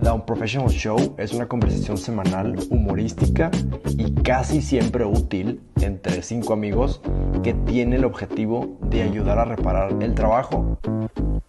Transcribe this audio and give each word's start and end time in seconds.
The 0.00 0.22
Professional 0.26 0.70
Show 0.70 1.14
es 1.18 1.32
una 1.32 1.48
conversación 1.48 1.98
semanal, 1.98 2.56
humorística 2.70 3.50
y 3.96 4.12
casi 4.22 4.62
siempre 4.62 5.04
útil 5.04 5.60
entre 5.80 6.22
cinco 6.22 6.52
amigos 6.52 7.00
que 7.42 7.54
tiene 7.54 7.96
el 7.96 8.04
objetivo 8.04 8.78
de 8.82 9.02
ayudar 9.02 9.38
a 9.38 9.44
reparar 9.44 10.00
el 10.00 10.14
trabajo 10.14 10.78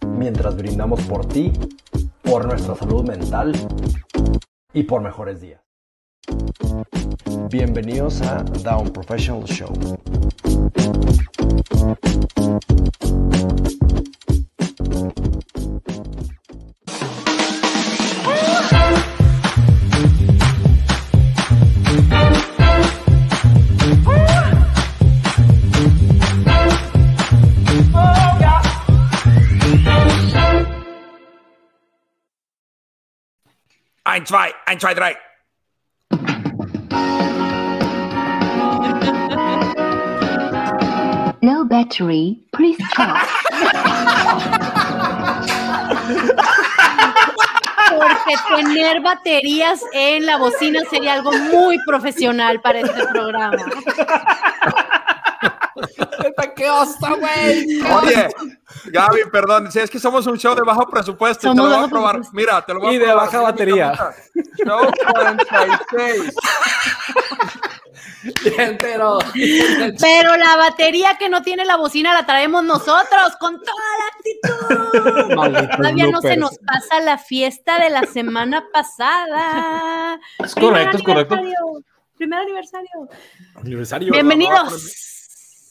mientras 0.06 0.56
brindamos 0.56 1.00
por 1.02 1.26
ti, 1.26 1.52
por 2.22 2.46
nuestra 2.46 2.74
salud 2.74 3.04
mental 3.06 3.52
y 4.72 4.82
por 4.82 5.00
mejores 5.00 5.40
días. 5.40 5.60
Bienvenidos 7.50 8.20
a 8.22 8.42
Down 8.42 8.90
Professional 8.90 9.44
Show. 9.44 9.72
Ein, 34.10 34.26
zwei, 34.26 34.52
ein, 34.66 34.80
zwei, 34.80 34.92
drei. 34.92 35.16
No 41.40 41.64
battery, 41.64 42.44
please 42.50 42.76
charge. 42.96 43.28
Porque 47.88 48.34
tener 48.56 49.00
baterías 49.00 49.80
en 49.92 50.26
la 50.26 50.38
bocina 50.38 50.80
sería 50.90 51.12
algo 51.12 51.30
muy 51.30 51.78
profesional 51.86 52.60
para 52.60 52.80
este 52.80 53.06
programa. 53.12 53.58
¡Qué 56.56 56.68
oso, 56.68 57.16
güey! 57.16 57.80
Oye, 57.82 58.28
Gaby, 58.92 59.20
perdón, 59.32 59.70
si 59.72 59.78
es 59.78 59.90
que 59.90 59.98
somos 59.98 60.26
un 60.26 60.36
show 60.38 60.54
de 60.54 60.62
bajo 60.62 60.88
presupuesto 60.88 61.46
y 61.48 61.50
te 61.50 61.56
lo 61.56 61.62
voy 61.64 61.84
a 61.84 61.88
probar. 61.88 62.16
presupuesto. 62.16 62.36
Mira, 62.36 62.64
te 62.64 62.74
lo 62.74 62.80
voy 62.80 62.88
a 62.90 62.92
Y 62.92 62.98
de 62.98 63.04
probar. 63.06 63.24
baja 63.26 63.40
batería. 63.40 64.14
Show 64.64 64.90
46. 65.12 66.34
Entero. 68.58 69.18
Pero 70.00 70.36
la 70.36 70.56
batería 70.56 71.16
que 71.18 71.28
no 71.30 71.42
tiene 71.42 71.64
la 71.64 71.76
bocina 71.76 72.12
la 72.12 72.26
traemos 72.26 72.62
nosotros 72.64 73.36
con 73.38 73.58
toda 73.60 73.84
la 73.98 74.06
actitud. 74.14 75.76
Todavía 75.76 76.06
no 76.10 76.20
se 76.20 76.36
nos 76.36 76.58
pasa 76.58 77.00
la 77.00 77.16
fiesta 77.18 77.78
de 77.78 77.88
la 77.90 78.02
semana 78.04 78.64
pasada. 78.72 80.20
Es 80.38 80.54
correcto, 80.54 80.98
es 80.98 81.02
correcto. 81.02 81.36
Primer 82.16 82.40
aniversario. 82.40 82.90
Aniversario. 83.56 84.12
Bienvenidos. 84.12 84.72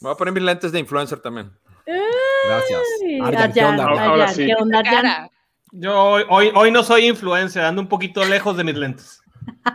Me 0.00 0.08
voy 0.08 0.14
a 0.14 0.16
poner 0.16 0.34
mis 0.34 0.42
lentes 0.42 0.72
de 0.72 0.80
influencer 0.80 1.20
también. 1.20 1.52
Gracias. 1.86 2.80
Arjan, 3.22 3.52
¿qué 3.52 3.60
Arjan, 3.60 3.80
onda? 3.80 4.02
Ahora 4.04 4.22
Arjan, 4.24 4.34
sí. 4.36 4.46
¿Qué 4.46 4.54
onda, 4.54 4.78
Arjan? 4.80 5.30
Yo 5.72 6.02
hoy, 6.02 6.24
hoy, 6.28 6.52
hoy 6.54 6.70
no 6.70 6.82
soy 6.82 7.06
influencer, 7.06 7.62
ando 7.64 7.80
un 7.82 7.88
poquito 7.88 8.24
lejos 8.24 8.56
de 8.56 8.64
mis 8.64 8.74
lentes. 8.76 9.22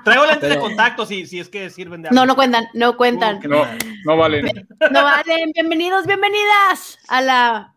Traigo 0.03 0.25
lentes 0.25 0.49
de 0.49 0.59
contacto 0.59 1.05
si, 1.05 1.25
si 1.25 1.39
es 1.39 1.49
que 1.49 1.69
sirven 1.69 2.01
de 2.01 2.09
algo. 2.09 2.19
No, 2.19 2.25
no 2.25 2.35
cuentan, 2.35 2.65
no 2.73 2.97
cuentan. 2.97 3.37
Uh, 3.37 3.47
No, 3.47 3.65
no. 3.65 3.71
no 4.05 4.17
vale. 4.17 4.41
No 4.91 5.03
valen. 5.03 5.51
Bienvenidos, 5.53 6.05
bienvenidas 6.05 6.99
a 7.07 7.21
la 7.21 7.75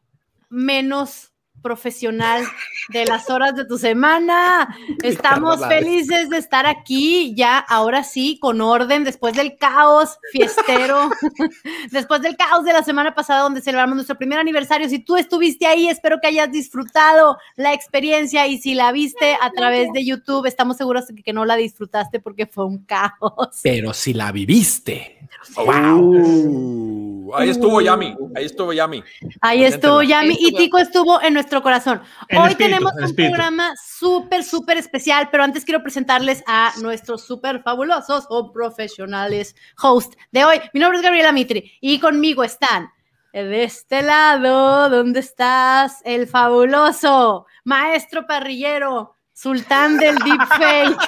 menos 0.49 1.33
profesional 1.63 2.45
de 2.89 3.05
las 3.05 3.31
horas 3.31 3.55
de 3.55 3.65
tu 3.65 3.79
semana. 3.79 4.77
Estamos 5.03 5.65
felices 5.67 6.31
de 6.31 6.39
estar 6.39 6.67
aquí 6.67 7.35
ya, 7.35 7.59
ahora 7.59 8.05
sí, 8.05 8.39
con 8.41 8.61
orden, 8.61 9.05
después 9.05 9.35
del 9.35 9.57
caos 9.57 10.19
fiestero, 10.33 11.11
después 11.91 12.23
del 12.23 12.37
caos 12.37 12.65
de 12.65 12.73
la 12.73 12.83
semana 12.83 13.15
pasada 13.15 13.43
donde 13.43 13.61
celebramos 13.61 13.97
nuestro 13.97 14.17
primer 14.17 14.39
aniversario. 14.39 14.89
Si 14.89 14.99
tú 14.99 15.17
estuviste 15.17 15.67
ahí, 15.67 15.89
espero 15.89 16.19
que 16.21 16.29
hayas 16.29 16.51
disfrutado 16.51 17.39
la 17.57 17.73
experiencia 17.73 18.47
y 18.47 18.59
si 18.59 18.75
la 18.75 18.93
viste 18.93 19.37
a 19.41 19.51
través 19.51 19.93
de 19.93 20.05
YouTube, 20.05 20.47
estamos 20.47 20.77
seguros 20.77 21.07
de 21.09 21.23
que 21.23 21.33
no 21.33 21.45
la 21.45 21.57
disfrutaste 21.57 22.21
porque 22.21 22.47
fue 22.47 22.67
un 22.67 22.85
caos. 22.85 23.61
Pero 23.63 23.93
si 23.93 24.15
la 24.15 24.33
viviste. 24.33 25.18
Uh, 25.57 27.35
ahí 27.35 27.51
estuvo 27.51 27.81
Yami. 27.81 28.17
Ahí 28.35 28.45
estuvo 28.45 28.73
Yami. 28.73 29.03
Ahí 29.41 29.65
estuvo. 29.65 30.03
Yami 30.03 30.37
y 30.39 30.53
Tico 30.53 30.79
estuvo 30.79 31.21
en 31.23 31.35
nuestro 31.35 31.63
corazón. 31.63 32.01
En 32.29 32.39
Hoy 32.39 32.51
espíritu, 32.51 32.77
tenemos 32.77 32.93
en 32.93 32.99
un 32.99 33.05
espíritu. 33.05 33.35
programa 33.35 33.75
súper, 33.77 34.45
súper 34.45 34.77
especial, 34.79 35.29
pero 35.31 35.45
antes 35.45 35.65
quiero 35.65 35.83
presentarles 35.83 36.43
a 36.47 36.73
nuestros 36.81 37.27
súper 37.27 37.63
fabulosos 37.63 38.27
o 38.31 38.53
profesionales 38.53 39.55
host 39.83 40.15
de 40.33 40.45
hoy. 40.45 40.61
Mi 40.73 40.81
nombre 40.81 40.99
es 40.99 41.05
Gabriela 41.05 41.33
Mitri 41.33 41.73
y 41.81 41.99
conmigo 41.99 42.45
están 42.45 42.91
de 43.33 43.65
este 43.65 44.03
lado, 44.03 44.89
¿dónde 44.89 45.21
estás? 45.21 46.01
El 46.05 46.27
fabuloso 46.27 47.47
maestro 47.65 48.27
parrillero, 48.27 49.18
sultán 49.39 49.99
del 49.99 50.17
deepfake. 50.17 50.99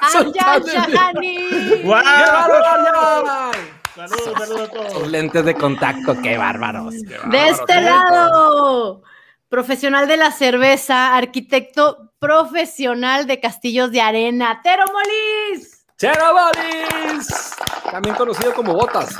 Arjan 0.00 0.62
Shahani. 0.64 1.82
¡Guau! 1.82 2.02
¡Bárbaro! 2.02 3.52
Saludos, 3.94 4.32
saludos 4.36 4.60
a 4.60 4.72
todos. 4.72 5.08
Lentes 5.08 5.44
de 5.44 5.54
contacto, 5.54 6.20
qué 6.20 6.36
bárbaros. 6.36 6.94
De 7.02 7.48
este 7.48 7.80
lado, 7.80 9.02
profesional 9.48 10.08
de 10.08 10.16
la 10.16 10.32
cerveza, 10.32 11.16
arquitecto 11.16 12.12
profesional 12.18 13.26
de 13.26 13.40
castillos 13.40 13.92
de 13.92 14.00
arena, 14.00 14.60
Tero 14.62 14.84
Molís. 14.92 15.86
¡Cherobolis! 15.98 17.54
También 17.90 18.16
conocido 18.16 18.52
como 18.52 18.74
Botas. 18.74 19.16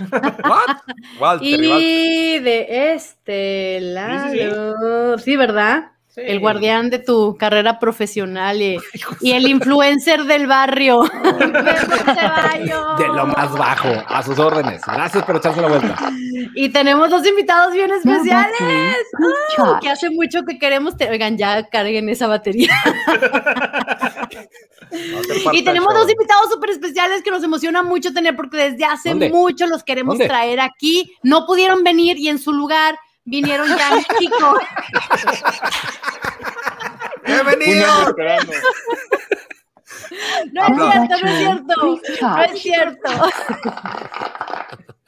What? 0.10 0.76
Walter, 1.20 1.46
y 1.46 1.68
Walter. 1.68 1.80
Y 1.80 2.38
de 2.38 2.92
este 2.94 3.80
lado, 3.80 5.18
sí, 5.18 5.36
¿verdad? 5.36 5.93
Sí. 6.14 6.20
El 6.24 6.38
guardián 6.38 6.90
de 6.90 7.00
tu 7.00 7.36
carrera 7.36 7.80
profesional 7.80 8.62
y, 8.62 8.78
y 9.20 9.32
el 9.32 9.48
influencer 9.48 10.22
del 10.24 10.46
barrio. 10.46 11.02
De 12.98 13.06
lo 13.08 13.26
más 13.26 13.52
bajo, 13.52 13.88
a 14.06 14.22
sus 14.22 14.38
órdenes. 14.38 14.80
Gracias 14.86 15.24
por 15.24 15.36
echarse 15.36 15.60
la 15.60 15.66
vuelta. 15.68 15.96
Y 16.54 16.68
tenemos 16.68 17.10
dos 17.10 17.26
invitados 17.26 17.72
bien 17.72 17.90
especiales. 17.92 18.56
que 19.82 19.88
hace 19.90 20.08
mucho 20.10 20.44
que 20.44 20.56
queremos. 20.58 20.96
te- 20.96 21.10
Oigan, 21.10 21.36
ya 21.36 21.68
carguen 21.68 22.08
esa 22.08 22.28
batería. 22.28 22.70
Y 25.52 25.64
tenemos 25.64 25.92
dos 25.94 26.10
invitados 26.10 26.50
súper 26.52 26.70
especiales 26.70 27.22
que 27.22 27.30
nos 27.30 27.42
emociona 27.42 27.82
mucho 27.82 28.12
tener 28.12 28.36
porque 28.36 28.70
desde 28.70 28.84
hace 28.84 29.10
¿Dónde? 29.10 29.30
mucho 29.30 29.66
los 29.66 29.82
queremos 29.82 30.14
¿Dónde? 30.14 30.28
traer 30.28 30.60
aquí. 30.60 31.12
No 31.22 31.46
pudieron 31.46 31.82
venir 31.82 32.16
y 32.18 32.28
en 32.28 32.38
su 32.38 32.52
lugar 32.52 32.96
vinieron 33.24 33.68
ya 33.76 33.88
a 33.88 33.96
México. 33.96 34.58
¡Bienvenidos! 37.26 38.14
No 40.52 40.66
es 40.66 40.76
cierto, 40.76 41.16
no 41.22 41.28
es 41.30 41.38
cierto. 41.38 41.74
No 42.20 42.42
es 42.42 42.62
cierto. 42.62 43.10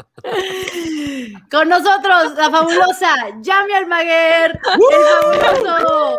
Con 1.51 1.69
nosotros, 1.69 2.35
la 2.37 2.51
fabulosa 2.51 3.15
Yami 3.41 3.73
Almaguer, 3.73 4.59
el 4.65 5.41
fabuloso 5.61 6.19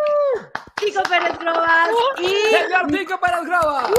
Chico 0.80 1.02
Pérez 1.10 1.38
Grobas 1.40 1.90
y 2.20 2.28
¡Señor 2.56 2.88
Tico 2.88 3.20
Pérez 3.20 3.46
Grava! 3.46 3.90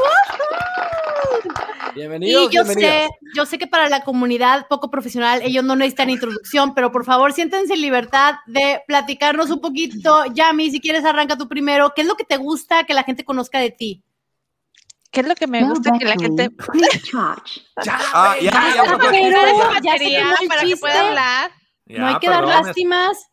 Y 1.91 1.95
Bienvenidos, 1.95 2.45
yo 2.51 2.63
bienvenidas. 2.65 3.07
sé, 3.07 3.09
yo 3.35 3.47
sé 3.47 3.59
que 3.59 3.67
para 3.67 3.89
la 3.89 4.05
comunidad 4.05 4.67
poco 4.69 4.91
profesional 4.91 5.41
ellos 5.43 5.65
no 5.65 5.75
necesitan 5.75 6.11
introducción, 6.11 6.75
pero 6.75 6.93
por 6.93 7.05
favor 7.05 7.33
siéntense 7.33 7.75
en 7.75 7.83
libertad 7.83 8.37
de 8.47 8.83
platicarnos 8.87 9.51
un 9.51 9.61
poquito. 9.61 10.25
Yami, 10.33 10.71
si 10.71 10.81
quieres 10.81 11.05
arranca 11.05 11.37
tú 11.37 11.49
primero. 11.49 11.93
¿Qué 11.95 12.03
es 12.03 12.07
lo 12.09 12.15
que 12.15 12.25
te 12.25 12.37
gusta 12.37 12.85
que 12.85 12.95
la 12.95 13.03
gente 13.03 13.25
conozca 13.25 13.59
de 13.59 13.71
ti? 13.71 14.03
¿Qué 15.11 15.21
es 15.21 15.27
lo 15.27 15.35
que 15.35 15.47
me 15.47 15.61
No 15.63 15.71
gusta 15.71 15.93
que 15.99 16.05
la 16.05 16.17
gente 16.17 16.51
please 16.73 17.01
charge. 17.03 17.63
Ah, 18.13 18.37
ya, 18.41 18.51
ya, 18.51 18.75
Ya, 18.75 18.83
Pero 18.99 19.01
ya 19.01 19.69
batería 19.75 20.19
quemó 20.19 20.35
el 20.43 20.49
para 20.49 20.63
que 20.63 20.77
pueda 20.77 21.09
hablar. 21.09 21.51
ya, 21.87 21.99
no 21.99 22.07
hay 22.09 22.19
que 22.19 22.29
dar 22.29 22.45
lástimas. 22.45 23.27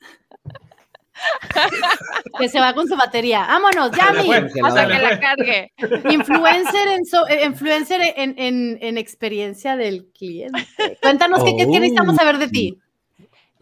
Que 2.40 2.50
se 2.50 2.60
va 2.60 2.74
con 2.74 2.88
su 2.88 2.96
batería. 2.96 3.46
Vámonos, 3.48 3.92
Yami. 3.92 4.32
Hasta 4.34 4.82
Dale, 4.86 4.96
que 4.96 5.02
la 5.02 5.08
pues. 5.10 5.20
cargue. 5.20 5.74
Influencer 6.14 6.88
en, 6.90 7.06
so- 7.06 7.28
eh, 7.28 7.46
influencer 7.46 8.02
en, 8.16 8.36
en- 8.38 8.78
en 8.82 8.98
experiencia 8.98 9.76
del 9.78 10.08
cliente. 10.18 10.68
Cuéntanos 11.02 11.44
qué, 11.44 11.56
qué- 11.56 11.66
qué 11.72 11.80
necesitamos 11.80 12.16
saber 12.18 12.38
de 12.38 12.48
ti. 12.50 12.78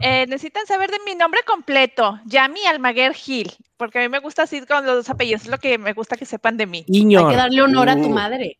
Eh, 0.00 0.26
necesitan 0.26 0.66
saber 0.66 0.90
de 0.90 0.98
mi 1.06 1.14
nombre 1.14 1.40
completo, 1.46 2.18
Yami 2.26 2.66
Almaguer 2.66 3.14
Gil, 3.14 3.52
porque 3.76 3.98
a 4.00 4.02
mí 4.02 4.08
me 4.08 4.18
gusta 4.18 4.42
así 4.42 4.60
con 4.66 4.84
los 4.84 4.96
dos 4.96 5.10
apellidos, 5.10 5.42
es 5.42 5.48
lo 5.48 5.58
que 5.58 5.78
me 5.78 5.92
gusta 5.92 6.16
que 6.16 6.26
sepan 6.26 6.56
de 6.56 6.66
mí. 6.66 6.84
Hay 6.88 7.06
que 7.30 7.36
darle 7.36 7.62
honor 7.62 7.88
a 7.88 7.94
tu 7.94 8.06
Uh. 8.06 8.10
madre. 8.10 8.58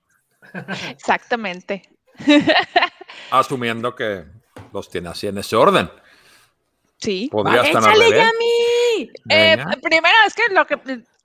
Exactamente. 0.90 1.82
Asumiendo 3.30 3.94
que 3.94 4.24
los 4.72 4.88
tiene 4.88 5.08
así 5.08 5.26
en 5.26 5.38
ese 5.38 5.56
orden. 5.56 5.90
Sí. 6.98 7.28
Podría 7.30 7.62
estar 7.62 7.84
al 7.84 8.00
¡Échale. 8.00 8.16
Yami! 8.16 9.10
Eh, 9.28 9.58
primero 9.82 10.14
es 10.26 10.34
que 10.34 10.54
lo 10.54 10.66
que 10.66 10.78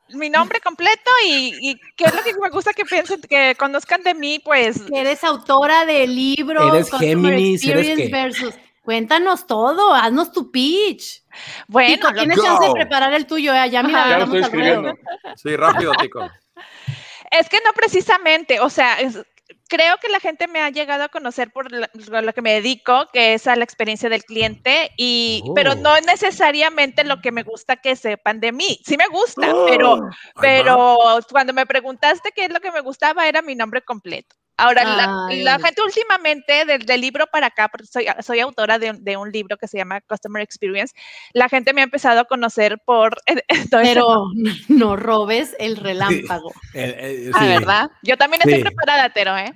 mi 0.10 0.30
nombre 0.30 0.60
completo 0.60 1.12
y, 1.28 1.54
y 1.70 1.80
qué 1.96 2.06
es 2.06 2.16
lo 2.16 2.24
que 2.24 2.34
me 2.34 2.50
gusta 2.50 2.74
que 2.74 2.84
piensen, 2.84 3.22
que 3.22 3.56
conozcan 3.58 4.02
de 4.02 4.16
mí, 4.16 4.40
pues 4.44 4.82
Que 4.82 5.02
eres 5.02 5.24
autora 5.24 5.86
de 5.86 6.08
libros. 6.08 6.74
Eres 6.74 6.92
Géminis, 6.92 7.64
¿eres 7.66 7.88
Experience 7.88 8.04
qué? 8.04 8.10
versus. 8.12 8.54
Cuéntanos 8.90 9.46
todo, 9.46 9.94
haznos 9.94 10.32
tu 10.32 10.50
pitch. 10.50 11.22
bueno, 11.68 11.94
Tico, 11.94 12.08
lo- 12.10 12.18
tienes 12.18 12.38
go. 12.38 12.44
chance 12.44 12.66
de 12.70 12.74
preparar 12.74 13.14
el 13.14 13.28
tuyo, 13.28 13.54
eh. 13.54 13.70
Ya 13.70 13.84
lo 13.84 13.90
agarramos 13.96 14.24
estoy 14.24 14.42
escribiendo. 14.42 14.96
Sí, 15.36 15.56
rápido, 15.56 15.92
Tico. 15.94 16.22
es 17.32 17.50
que 17.50 17.60
no 17.64 17.72
precisamente, 17.74 18.60
o 18.60 18.68
sea, 18.72 19.00
es- 19.00 19.20
creo 19.68 19.98
que 20.02 20.10
la 20.10 20.20
gente 20.20 20.48
me 20.48 20.62
ha 20.62 20.72
llegado 20.72 21.04
a 21.04 21.10
conocer 21.10 21.52
por 21.52 21.68
lo 21.72 22.34
que 22.34 22.42
me 22.42 22.54
dedico, 22.54 23.06
que 23.14 23.36
es 23.36 23.46
a 23.46 23.56
la 23.56 23.64
experiencia 23.64 24.10
del 24.10 24.24
cliente, 24.24 24.90
y, 24.98 25.44
pero 25.54 25.74
Oh. 25.74 25.76
no 25.76 25.96
es 25.96 26.04
necesariamente 26.08 27.04
lo 27.04 27.22
que 27.22 27.32
me 27.32 27.44
gusta 27.44 27.76
que 27.76 27.96
sepan 27.96 28.40
de 28.40 28.52
mí. 28.54 28.80
Sí 28.84 28.98
me 28.98 29.06
gusta, 29.06 29.54
pero, 29.68 30.02
va. 30.02 30.10
pero 30.42 31.20
cuando 31.30 31.54
me 31.54 31.68
preguntaste 31.68 32.32
qué 32.36 32.46
es 32.46 32.52
lo 32.52 32.60
que 32.60 32.72
me 32.72 32.80
gustaba, 32.82 33.28
era 33.28 33.44
mi 33.44 33.54
nombre 33.54 33.84
completo. 33.84 34.36
Ahora, 34.60 34.84
la, 34.84 35.26
Ay, 35.30 35.42
la 35.44 35.58
gente 35.60 35.82
últimamente, 35.82 36.66
del, 36.66 36.86
del 36.86 37.02
libro 37.02 37.26
para 37.28 37.48
acá, 37.48 37.68
porque 37.70 37.88
soy, 37.88 38.06
soy 38.22 38.40
autora 38.40 38.78
de, 38.78 38.92
un- 38.92 39.04
de 39.04 39.18
un 39.18 39.32
libro 39.32 39.58
que 39.58 39.68
se 39.68 39.78
llama 39.78 40.02
Customer 40.02 40.42
Experience, 40.44 40.94
la 41.34 41.48
gente 41.50 41.74
me 41.74 41.82
ha 41.82 41.86
empezado 41.86 42.20
a 42.20 42.26
conocer 42.26 42.78
por... 42.86 43.18
ese 43.26 43.68
Pero 43.72 44.26
no 44.68 44.96
robes 44.96 45.56
el 45.60 45.78
relámpago. 45.78 46.52
Eh, 46.74 46.96
eh, 47.00 47.32
Ah, 47.34 47.40
sí. 47.42 47.48
¿verdad? 47.48 47.92
Yo 48.04 48.18
también 48.18 48.42
estoy 48.42 48.58
Sí. 48.60 48.64
preparada, 48.64 49.10
Tero, 49.10 49.36
¿eh? 49.38 49.54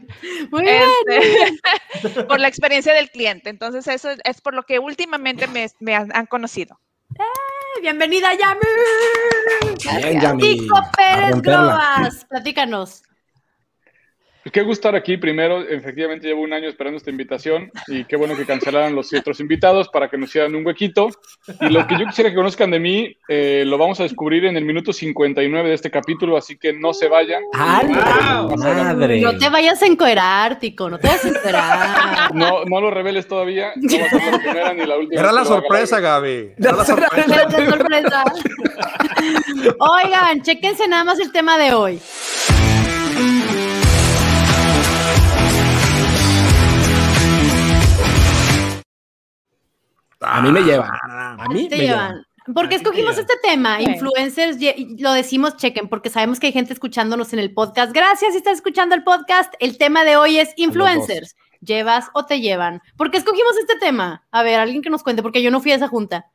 Muy 0.52 0.64
bien. 0.64 0.82
Este, 1.96 2.24
por 2.24 2.40
la 2.40 2.48
experiencia 2.48 2.94
del 2.94 3.10
cliente. 3.12 3.50
Entonces, 3.50 3.88
eso 3.88 4.10
es, 4.10 4.20
es 4.24 4.42
por 4.42 4.54
lo 4.56 4.64
que 4.64 4.80
últimamente 4.80 5.48
me, 5.48 5.68
me 5.80 5.96
han, 5.96 6.16
han 6.16 6.26
conocido. 6.26 6.80
Bienvenida, 7.82 8.34
Yami. 8.34 8.62
Bien, 10.02 10.22
Yami. 10.22 10.42
Tico 10.42 10.76
Pérez. 10.96 11.42
Globas, 11.42 12.26
platícanos. 12.30 13.04
Qué 14.52 14.62
gusto 14.62 14.74
estar 14.90 14.96
aquí. 14.96 15.18
Primero, 15.18 15.62
efectivamente, 15.62 16.28
llevo 16.28 16.42
un 16.42 16.52
año 16.54 16.68
esperando 16.68 16.98
esta 16.98 17.10
invitación 17.10 17.72
y 17.88 18.04
qué 18.06 18.16
bueno 18.18 18.36
que 18.36 18.46
cancelaran 18.46 18.94
los 18.94 19.14
otros 19.14 19.40
invitados 19.40 19.88
para 19.90 20.10
que 20.10 20.18
nos 20.18 20.30
hicieran 20.30 20.54
un 20.56 20.66
huequito. 20.66 21.08
Y 21.62 21.70
lo 21.70 21.88
que 21.88 21.98
yo 21.98 22.06
quisiera 22.06 22.30
que 22.30 22.36
conozcan 22.36 22.70
de 22.72 22.80
mí, 22.80 23.16
eh, 23.30 23.64
lo 23.66 23.78
vamos 23.78 24.00
a 24.00 24.04
descubrir 24.04 24.46
en 24.46 24.58
el 24.58 24.66
minuto 24.66 24.92
59 24.92 25.70
de 25.70 25.76
este 25.76 25.90
capítulo, 25.90 26.36
así 26.36 26.58
que 26.58 26.74
no 26.74 26.94
se 26.94 27.08
vayan. 27.08 27.42
¡A 27.54 27.84
la 27.84 28.42
Wow. 28.44 28.58
madre! 28.58 29.22
No 29.22 29.38
te 29.38 29.50
vayas 29.50 29.82
a 29.82 29.86
encuerar, 29.86 30.60
Tico, 30.60 30.90
no 30.90 31.00
te 31.00 31.08
vayas 31.08 31.26
a 31.26 31.28
encuerar. 31.30 32.36
No, 32.36 32.66
no 32.66 32.82
lo 32.82 32.92
reveles 32.92 33.28
todavía. 33.28 33.72
No 33.76 33.98
va 34.00 34.06
a 34.06 34.10
ser 34.10 34.32
la 34.34 34.40
primera 34.40 34.74
ni 34.74 34.86
la 34.86 34.98
última. 34.98 35.22
Era 35.22 35.32
la 35.32 35.46
sorpresa. 35.46 36.00
Gaby. 36.00 36.54
Era 36.58 36.72
la 36.74 36.84
sorpresa. 36.86 38.24
Oigan, 39.80 40.42
chéquense 40.42 40.88
nada 40.88 41.04
más 41.04 41.20
el 41.20 41.32
tema 41.32 41.58
de 41.58 41.74
hoy. 41.74 42.00
A 50.24 50.42
mí 50.42 50.52
me 50.52 50.62
lleva. 50.62 51.00
A 51.04 51.48
mí 51.50 51.68
te 51.68 51.78
me 51.78 51.84
llevan. 51.84 52.10
llevan. 52.12 52.28
¿Por 52.54 52.68
qué 52.68 52.76
escogimos 52.76 53.16
llevan. 53.16 53.30
este 53.30 53.48
tema? 53.48 53.82
Influencers, 53.82 54.58
lo 55.00 55.14
decimos, 55.14 55.56
chequen, 55.56 55.88
porque 55.88 56.10
sabemos 56.10 56.40
que 56.40 56.48
hay 56.48 56.54
gente 56.54 56.74
escuchándonos 56.74 57.32
en 57.34 57.40
el 57.40 57.54
podcast. 57.54 57.94
Gracias 57.94 58.32
si 58.32 58.38
estás 58.38 58.56
escuchando 58.56 58.96
el 58.96 59.04
podcast. 59.04 59.54
El 59.60 59.78
tema 59.78 60.04
de 60.04 60.18
hoy 60.18 60.38
es 60.38 60.54
influencers. 60.58 61.36
¿Llevas 61.62 62.10
o 62.14 62.26
te 62.26 62.42
llevan? 62.42 62.82
¿Por 62.98 63.10
qué 63.10 63.18
escogimos 63.18 63.58
este 63.58 63.78
tema? 63.78 64.26
A 64.32 64.44
ver, 64.44 64.60
alguien 64.60 64.82
que 64.82 64.90
nos 64.90 65.04
cuente, 65.04 65.24
porque 65.24 65.42
yo 65.42 65.52
no 65.52 65.62
fui 65.62 65.72
a 65.72 65.76
esa 65.76 65.88
junta. 65.88 66.26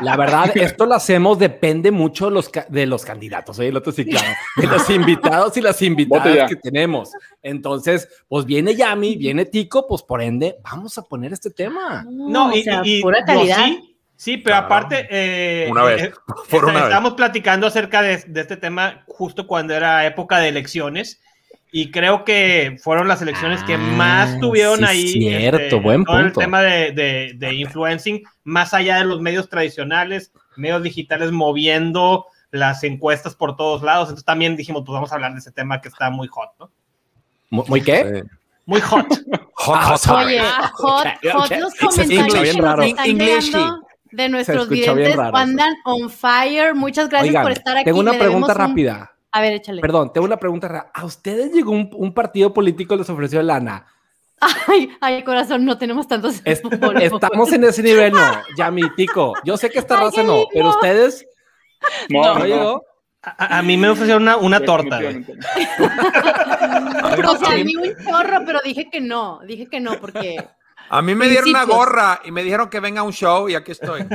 La 0.00 0.16
verdad, 0.16 0.50
esto 0.56 0.86
lo 0.86 0.94
hacemos, 0.94 1.38
depende 1.38 1.90
mucho 1.90 2.26
de 2.26 2.32
los, 2.32 2.50
de 2.68 2.86
los 2.86 3.04
candidatos, 3.04 3.58
oye, 3.58 3.68
el 3.68 3.76
otro 3.76 3.92
sí, 3.92 4.04
claro, 4.04 4.28
de 4.56 4.66
los 4.66 4.88
invitados 4.90 5.56
y 5.56 5.60
las 5.60 5.80
invitadas 5.82 6.48
que 6.48 6.56
tenemos. 6.56 7.10
Entonces, 7.42 8.08
pues 8.28 8.44
viene 8.44 8.74
Yami, 8.74 9.16
viene 9.16 9.44
Tico, 9.46 9.86
pues 9.86 10.02
por 10.02 10.22
ende, 10.22 10.56
vamos 10.62 10.96
a 10.98 11.02
poner 11.02 11.32
este 11.32 11.50
tema. 11.50 12.04
No, 12.08 12.54
y, 12.54 12.62
sea, 12.62 12.82
y- 12.84 13.00
pura 13.02 13.24
calidad. 13.24 13.64
sí, 13.64 13.96
sí, 14.16 14.36
pero 14.36 14.56
Claro. 14.56 14.66
aparte, 14.66 15.08
eh, 15.10 15.68
Una 15.70 15.84
vez, 15.84 16.02
eh, 16.04 16.12
por 16.50 16.64
una 16.64 16.74
vez. 16.74 16.82
estábamos 16.84 17.14
platicando 17.14 17.66
acerca 17.66 18.02
de, 18.02 18.18
de 18.18 18.40
este 18.40 18.56
tema 18.56 19.04
justo 19.06 19.46
cuando 19.46 19.74
era 19.74 20.06
época 20.06 20.38
de 20.38 20.48
elecciones. 20.48 21.20
Y 21.72 21.90
creo 21.92 22.24
que 22.24 22.76
fueron 22.82 23.06
las 23.06 23.22
elecciones 23.22 23.62
que 23.64 23.74
Ah, 23.74 23.78
más 23.78 24.40
tuvieron 24.40 24.78
sí, 24.80 24.84
ahí 24.84 25.06
cierto, 25.12 25.80
buen 25.80 26.04
todo 26.04 26.18
el 26.18 26.24
punto. 26.26 26.40
tema 26.40 26.62
de, 26.62 26.90
de- 26.92 27.32
de 27.36 27.54
influencing, 27.54 28.22
más 28.44 28.74
allá 28.74 28.98
de 28.98 29.04
los 29.04 29.20
medios 29.20 29.48
tradicionales, 29.48 30.32
medios 30.56 30.82
digitales 30.82 31.30
moviendo 31.30 32.26
las 32.50 32.82
encuestas 32.82 33.36
por 33.36 33.56
todos 33.56 33.82
lados. 33.82 34.08
Entonces 34.08 34.24
también 34.24 34.56
dijimos, 34.56 34.82
pues 34.84 34.94
vamos 34.94 35.12
a 35.12 35.14
hablar 35.14 35.32
de 35.32 35.38
ese 35.38 35.52
tema 35.52 35.80
que 35.80 35.88
está 35.88 36.10
muy 36.10 36.26
hot, 36.26 36.50
¿no? 36.58 36.70
¿Muy, 37.50 37.64
muy 37.68 37.82
qué? 37.82 38.24
Muy 38.66 38.80
hot. 38.80 39.06
Hot, 39.62 39.76
Ah, 39.78 39.88
hot, 39.90 40.00
hot. 40.06 40.24
Oye, 40.26 40.40
hot, 40.40 41.06
ok, 41.06 41.32
hot 41.34 41.52
ok. 41.52 41.58
los 41.58 41.74
comentarios 41.74 42.42
bien 42.42 42.56
que 42.56 42.62
nos 42.62 42.64
raro. 42.70 42.82
están 42.82 43.06
English. 43.06 43.44
llegando 43.52 43.86
de 44.10 44.28
nuestros 44.30 44.68
videntes 44.70 45.18
andan 45.18 45.74
on 45.84 46.08
fire. 46.08 46.74
Muchas 46.74 47.08
gracias 47.10 47.28
Oigan, 47.28 47.42
por 47.42 47.52
estar 47.52 47.76
aquí. 47.76 47.84
tengo 47.84 48.00
una 48.00 48.14
pregunta 48.18 48.52
un- 48.52 48.58
rápida. 48.58 49.12
A 49.32 49.40
ver, 49.40 49.52
échale. 49.54 49.80
Perdón, 49.80 50.12
tengo 50.12 50.26
una 50.26 50.38
pregunta 50.38 50.68
rápida. 50.68 50.90
¿A 50.94 51.04
ustedes 51.04 51.52
llegó 51.52 51.70
un, 51.72 51.88
un 51.94 52.12
partido 52.14 52.52
político 52.52 52.94
y 52.94 52.98
les 52.98 53.10
ofreció 53.10 53.42
lana? 53.42 53.86
Ay, 54.66 54.90
ay, 55.00 55.22
corazón, 55.22 55.64
no 55.64 55.76
tenemos 55.78 56.08
tantos. 56.08 56.40
Es- 56.44 56.62
estamos 57.00 57.52
en 57.52 57.64
ese 57.64 57.82
nivel, 57.82 58.12
no. 58.12 58.32
Yami, 58.56 58.82
Tico. 58.96 59.34
Yo 59.44 59.56
sé 59.56 59.70
que 59.70 59.78
esta 59.78 59.96
Ay, 59.98 60.04
raza 60.06 60.22
no, 60.22 60.44
pero 60.52 60.70
ustedes 60.70 61.26
No, 62.08 62.22
no 62.22 62.34
no, 62.34 62.38
no. 62.40 62.44
llegó. 62.46 62.84
A, 63.22 63.58
a 63.58 63.62
mí 63.62 63.76
me 63.76 63.90
ofrecieron 63.90 64.22
una, 64.22 64.38
una 64.38 64.60
torta. 64.60 64.98
Definitivamente. 64.98 65.46
O 67.28 67.36
sea, 67.36 67.50
a 67.52 67.56
mí 67.64 67.74
un 67.76 67.92
chorro, 68.04 68.40
pero 68.46 68.60
dije 68.64 68.88
que 68.90 69.00
no. 69.00 69.40
Dije 69.46 69.66
que 69.68 69.78
no, 69.80 69.92
porque. 70.00 70.42
A 70.88 71.02
mí 71.02 71.14
me 71.14 71.28
dieron 71.28 71.50
una 71.50 71.64
gorra 71.64 72.20
y 72.24 72.30
me 72.32 72.42
dijeron 72.42 72.68
que 72.70 72.80
venga 72.80 73.00
a 73.02 73.04
un 73.04 73.12
show 73.12 73.48
y 73.48 73.54
aquí 73.54 73.72
estoy. 73.72 74.02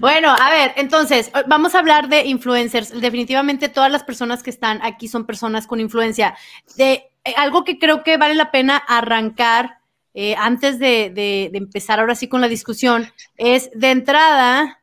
Bueno, 0.00 0.30
a 0.30 0.50
ver, 0.50 0.72
entonces, 0.76 1.28
eh, 1.28 1.42
vamos 1.46 1.74
a 1.74 1.78
hablar 1.80 2.08
de 2.08 2.24
influencers. 2.26 3.00
Definitivamente 3.00 3.68
todas 3.68 3.90
las 3.90 4.04
personas 4.04 4.42
que 4.42 4.50
están 4.50 4.80
aquí 4.82 5.08
son 5.08 5.26
personas 5.26 5.66
con 5.66 5.80
influencia. 5.80 6.36
De 6.76 7.10
eh, 7.24 7.34
algo 7.36 7.64
que 7.64 7.78
creo 7.78 8.02
que 8.02 8.16
vale 8.16 8.34
la 8.34 8.50
pena 8.50 8.76
arrancar 8.76 9.78
eh, 10.14 10.34
antes 10.36 10.78
de, 10.78 11.10
de- 11.14 11.50
empezar 11.54 12.00
ahora 12.00 12.14
sí 12.14 12.28
con 12.28 12.40
la 12.40 12.48
discusión 12.48 13.06
es 13.36 13.70
de 13.74 13.90
entrada, 13.90 14.82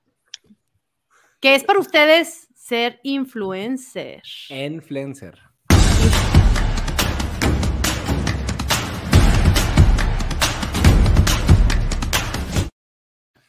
¿qué 1.39 1.55
es 1.55 1.63
para 1.63 1.79
ustedes 1.79 2.47
ser 2.55 2.99
influencer? 3.03 4.21
Influencer. 4.49 5.37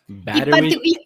Battery. 0.09 0.81
y- 0.83 0.97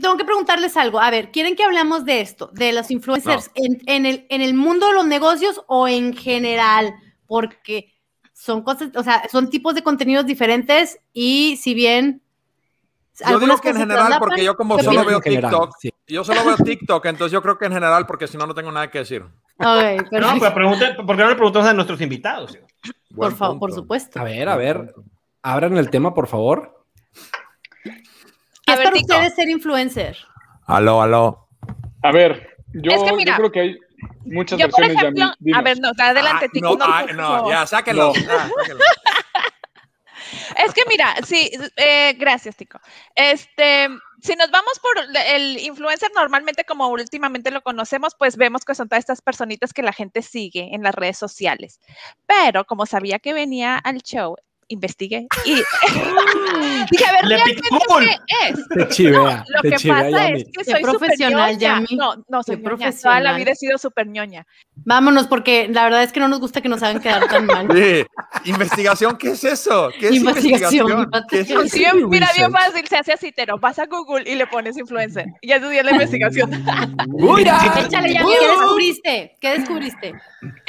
tengo 0.00 0.16
que 0.16 0.24
preguntarles 0.24 0.76
algo. 0.76 1.00
A 1.00 1.10
ver, 1.10 1.30
¿quieren 1.30 1.56
que 1.56 1.64
hablamos 1.64 2.04
de 2.04 2.20
esto, 2.20 2.50
de 2.54 2.72
los 2.72 2.90
influencers 2.90 3.50
en, 3.54 3.80
en 3.86 4.06
el, 4.06 4.26
en 4.30 4.40
el 4.40 4.54
mundo 4.54 4.86
de 4.88 4.94
los 4.94 5.06
negocios 5.06 5.62
o 5.66 5.88
en 5.88 6.16
general? 6.16 6.94
Porque 7.26 7.92
son 8.32 8.62
cosas, 8.62 8.90
o 8.96 9.02
sea, 9.02 9.22
son 9.30 9.50
tipos 9.50 9.74
de 9.74 9.82
contenidos 9.82 10.24
diferentes 10.26 10.98
y 11.12 11.58
si 11.60 11.74
bien... 11.74 12.22
Yo 13.28 13.38
digo 13.38 13.58
que 13.58 13.68
en 13.68 13.76
general, 13.76 14.14
porque 14.18 14.42
yo 14.42 14.56
como 14.56 14.78
¿qué 14.78 14.82
solo 14.84 15.04
veo 15.04 15.20
general, 15.20 15.50
TikTok, 15.50 15.74
sí. 15.78 15.92
yo 16.06 16.24
solo 16.24 16.42
veo 16.42 16.56
TikTok, 16.56 17.04
entonces 17.04 17.32
yo 17.32 17.42
creo 17.42 17.58
que 17.58 17.66
en 17.66 17.72
general, 17.74 18.06
porque 18.06 18.26
si 18.26 18.38
no, 18.38 18.46
no 18.46 18.54
tengo 18.54 18.72
nada 18.72 18.90
que 18.90 19.00
decir. 19.00 19.22
Ok, 19.58 20.10
No, 20.12 20.36
pero 20.40 20.54
pregunte, 20.54 20.94
¿por 20.94 21.16
qué 21.16 21.22
no 21.22 21.28
le 21.28 21.34
preguntamos 21.34 21.68
a 21.68 21.74
nuestros 21.74 22.00
invitados? 22.00 22.56
por 23.14 23.34
favor, 23.34 23.58
por 23.58 23.72
supuesto. 23.72 24.18
A 24.18 24.24
ver, 24.24 24.48
a 24.48 24.56
ver. 24.56 24.94
Abran 25.42 25.76
el 25.76 25.90
tema, 25.90 26.14
por 26.14 26.28
favor. 26.28 26.82
¿Qué 28.70 28.72
A 28.72 28.74
es 28.74 28.78
ver, 28.78 28.84
para 28.88 28.96
Tico. 28.96 29.12
ustedes 29.14 29.34
ser 29.34 29.48
influencer? 29.48 30.16
Aló, 30.66 31.02
aló. 31.02 31.48
A 32.02 32.12
ver, 32.12 32.56
yo, 32.74 32.92
Es 32.92 33.02
que 33.02 33.12
mira, 33.16 33.32
yo 33.32 33.36
creo 33.38 33.52
que 33.52 33.60
hay 33.60 33.78
muchas 34.24 34.58
Yo, 34.58 34.68
por 34.68 34.80
versiones 34.80 35.02
ejemplo, 35.02 35.34
Dinos. 35.40 35.58
a 35.58 35.62
ver, 35.62 35.80
no, 35.80 35.90
adelante, 35.98 36.46
Ah, 36.46 36.50
Tico, 36.52 36.68
no, 36.68 36.76
no, 36.76 36.84
ah, 36.86 37.02
por 37.06 37.14
no, 37.14 37.50
ya. 37.50 37.60
No. 37.60 37.66
sáquenlo. 37.66 38.12
Es 40.64 40.72
que 40.74 40.82
mira, 40.88 41.14
sí, 41.24 41.50
eh, 41.76 42.14
gracias, 42.18 42.56
Tico. 42.56 42.78
Este, 43.14 43.88
si 44.20 44.34
nos 44.36 44.50
vamos 44.50 44.78
por 44.78 44.92
el 45.26 45.58
influencer, 45.58 46.10
normalmente 46.14 46.64
como 46.64 46.88
últimamente 46.88 47.50
lo 47.50 47.62
conocemos, 47.62 48.14
pues 48.16 48.36
vemos 48.36 48.64
que 48.64 48.74
son 48.74 48.88
todas 48.88 49.00
estas 49.00 49.22
personitas 49.22 49.72
que 49.72 49.82
la 49.82 49.92
gente 49.92 50.22
sigue 50.22 50.74
en 50.74 50.82
las 50.82 50.94
redes 50.94 51.18
sociales. 51.18 51.80
Pero 52.26 52.64
como 52.64 52.86
sabía 52.86 53.18
que 53.18 53.32
venía 53.32 53.76
al 53.78 54.02
show, 54.02 54.36
investigué 54.70 55.26
y 55.44 55.54
dije, 56.90 57.04
a 57.06 57.12
ver, 57.12 57.24
Le 57.26 57.36
realmente 57.36 57.62
qué 58.26 58.48
es. 58.48 58.68
Te 58.68 58.88
chivea, 58.88 59.44
Lo 59.48 59.60
te 59.62 59.70
que 59.70 59.76
chivea, 59.76 59.96
pasa 59.96 60.10
Yami. 60.28 60.40
es 60.40 60.46
que 60.56 60.64
soy 60.64 60.82
profesional, 60.82 61.52
ñoña. 61.52 61.58
Yami. 61.58 61.96
No, 61.96 62.14
no 62.28 62.42
soy 62.42 62.56
Qué 62.56 62.62
ñoña. 62.62 62.76
Toda 62.92 63.20
la 63.20 63.30
profesional. 63.30 63.36
vida 63.36 63.50
he 63.50 63.56
sido 63.56 63.78
súper 63.78 64.06
ñoña. 64.06 64.46
Vámonos, 64.76 65.26
porque 65.26 65.68
la 65.68 65.84
verdad 65.84 66.02
es 66.02 66.12
que 66.12 66.20
no 66.20 66.28
nos 66.28 66.40
gusta 66.40 66.60
que 66.60 66.68
nos 66.68 66.82
hagan 66.82 67.00
quedar 67.00 67.28
tan 67.28 67.46
mal. 67.46 67.68
Sí. 67.80 68.04
¿Investigación? 68.44 69.18
¿Qué 69.18 69.30
es 69.32 69.44
eso? 69.44 69.90
¿Qué 69.98 70.08
es 70.08 70.14
Investigación. 70.14 70.88
investigación? 70.88 71.24
¿Qué 71.28 71.40
es 71.40 71.46
Sí, 71.72 71.84
eso? 71.84 71.98
Sí, 71.98 72.04
mira, 72.08 72.28
bien 72.36 72.52
fácil, 72.52 72.86
se 72.88 72.96
hace 72.96 73.12
así, 73.12 73.32
pero 73.34 73.58
vas 73.58 73.78
a 73.78 73.86
Google 73.86 74.30
y 74.30 74.34
le 74.36 74.46
pones 74.46 74.76
influencer. 74.78 75.26
Y 75.42 75.48
ya 75.48 75.56
estudié 75.56 75.82
la 75.82 75.90
investigación. 75.92 76.50
Échale, 76.52 78.14
Yami, 78.14 78.32
¿qué 78.38 78.48
descubriste? 78.48 79.36
¿Qué 79.40 79.50
descubriste? 79.58 80.14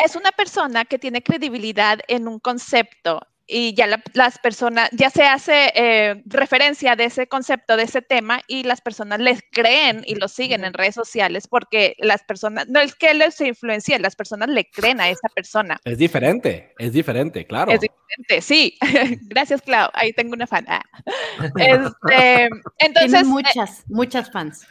es 0.04 0.16
una 0.16 0.32
persona 0.32 0.84
que 0.86 1.00
tiene 1.00 1.22
credibilidad 1.22 2.00
en 2.08 2.28
un 2.28 2.40
concepto 2.40 3.22
y 3.52 3.74
ya 3.74 3.86
la- 3.86 4.02
las 4.14 4.40
personas, 4.40 4.90
ya 4.94 5.10
se 5.10 5.24
hace 5.24 5.72
eh, 5.76 6.24
referencia 6.26 6.96
de 6.96 7.04
ese 7.06 7.28
concepto, 7.28 7.76
de 7.76 7.84
ese 7.84 8.02
tema, 8.02 8.42
y 8.48 8.64
las 8.64 8.80
personas 8.82 9.20
les 9.20 9.42
creen 9.52 10.04
y 10.08 10.16
lo 10.16 10.28
siguen 10.28 10.64
en 10.64 10.74
redes 10.74 10.96
sociales 10.96 11.48
porque 11.48 11.96
las 12.00 12.24
personas, 12.24 12.68
no 12.70 12.80
es 12.80 12.96
que 12.96 13.14
les 13.14 13.40
influencie, 13.42 14.00
las 14.00 14.16
personas 14.16 14.50
le 14.50 14.70
creen 14.70 15.02
a 15.02 15.10
esa 15.10 15.28
persona. 15.36 15.80
Es 15.84 15.98
diferente, 15.98 16.74
es 16.78 16.94
diferente, 16.94 17.46
claro. 17.46 17.72
Es 17.72 17.82
diferente, 17.82 18.42
sí. 18.42 18.78
Gracias, 19.30 19.62
Clau. 19.62 19.90
Ahí 19.94 20.14
tengo 20.14 20.34
una 20.34 20.48
fan. 20.48 20.66
Ah. 20.68 20.82
Este, 21.58 22.50
entonces, 22.80 23.12
Tienen 23.12 23.26
eh, 23.26 23.30
muchas, 23.30 23.84
muchas 23.88 24.32
fans. 24.32 24.66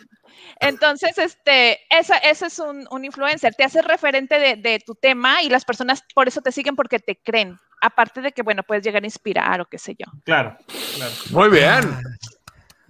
Entonces, 0.60 1.16
este, 1.18 1.78
esa, 1.90 2.16
ese 2.18 2.46
es 2.46 2.58
un, 2.58 2.86
un 2.90 3.04
influencer, 3.04 3.54
te 3.54 3.64
hace 3.64 3.82
referente 3.82 4.38
de, 4.38 4.56
de 4.56 4.78
tu 4.84 4.94
tema 4.94 5.42
y 5.42 5.48
las 5.48 5.64
personas 5.64 6.02
por 6.14 6.28
eso 6.28 6.40
te 6.40 6.52
siguen 6.52 6.76
porque 6.76 6.98
te 6.98 7.16
creen. 7.16 7.58
Aparte 7.82 8.20
de 8.20 8.32
que, 8.32 8.42
bueno, 8.42 8.62
puedes 8.62 8.84
llegar 8.84 9.02
a 9.02 9.06
inspirar 9.06 9.60
o 9.60 9.64
qué 9.66 9.78
sé 9.78 9.94
yo. 9.98 10.04
Claro, 10.24 10.56
claro. 10.96 11.12
Muy 11.30 11.48
bien. 11.48 11.96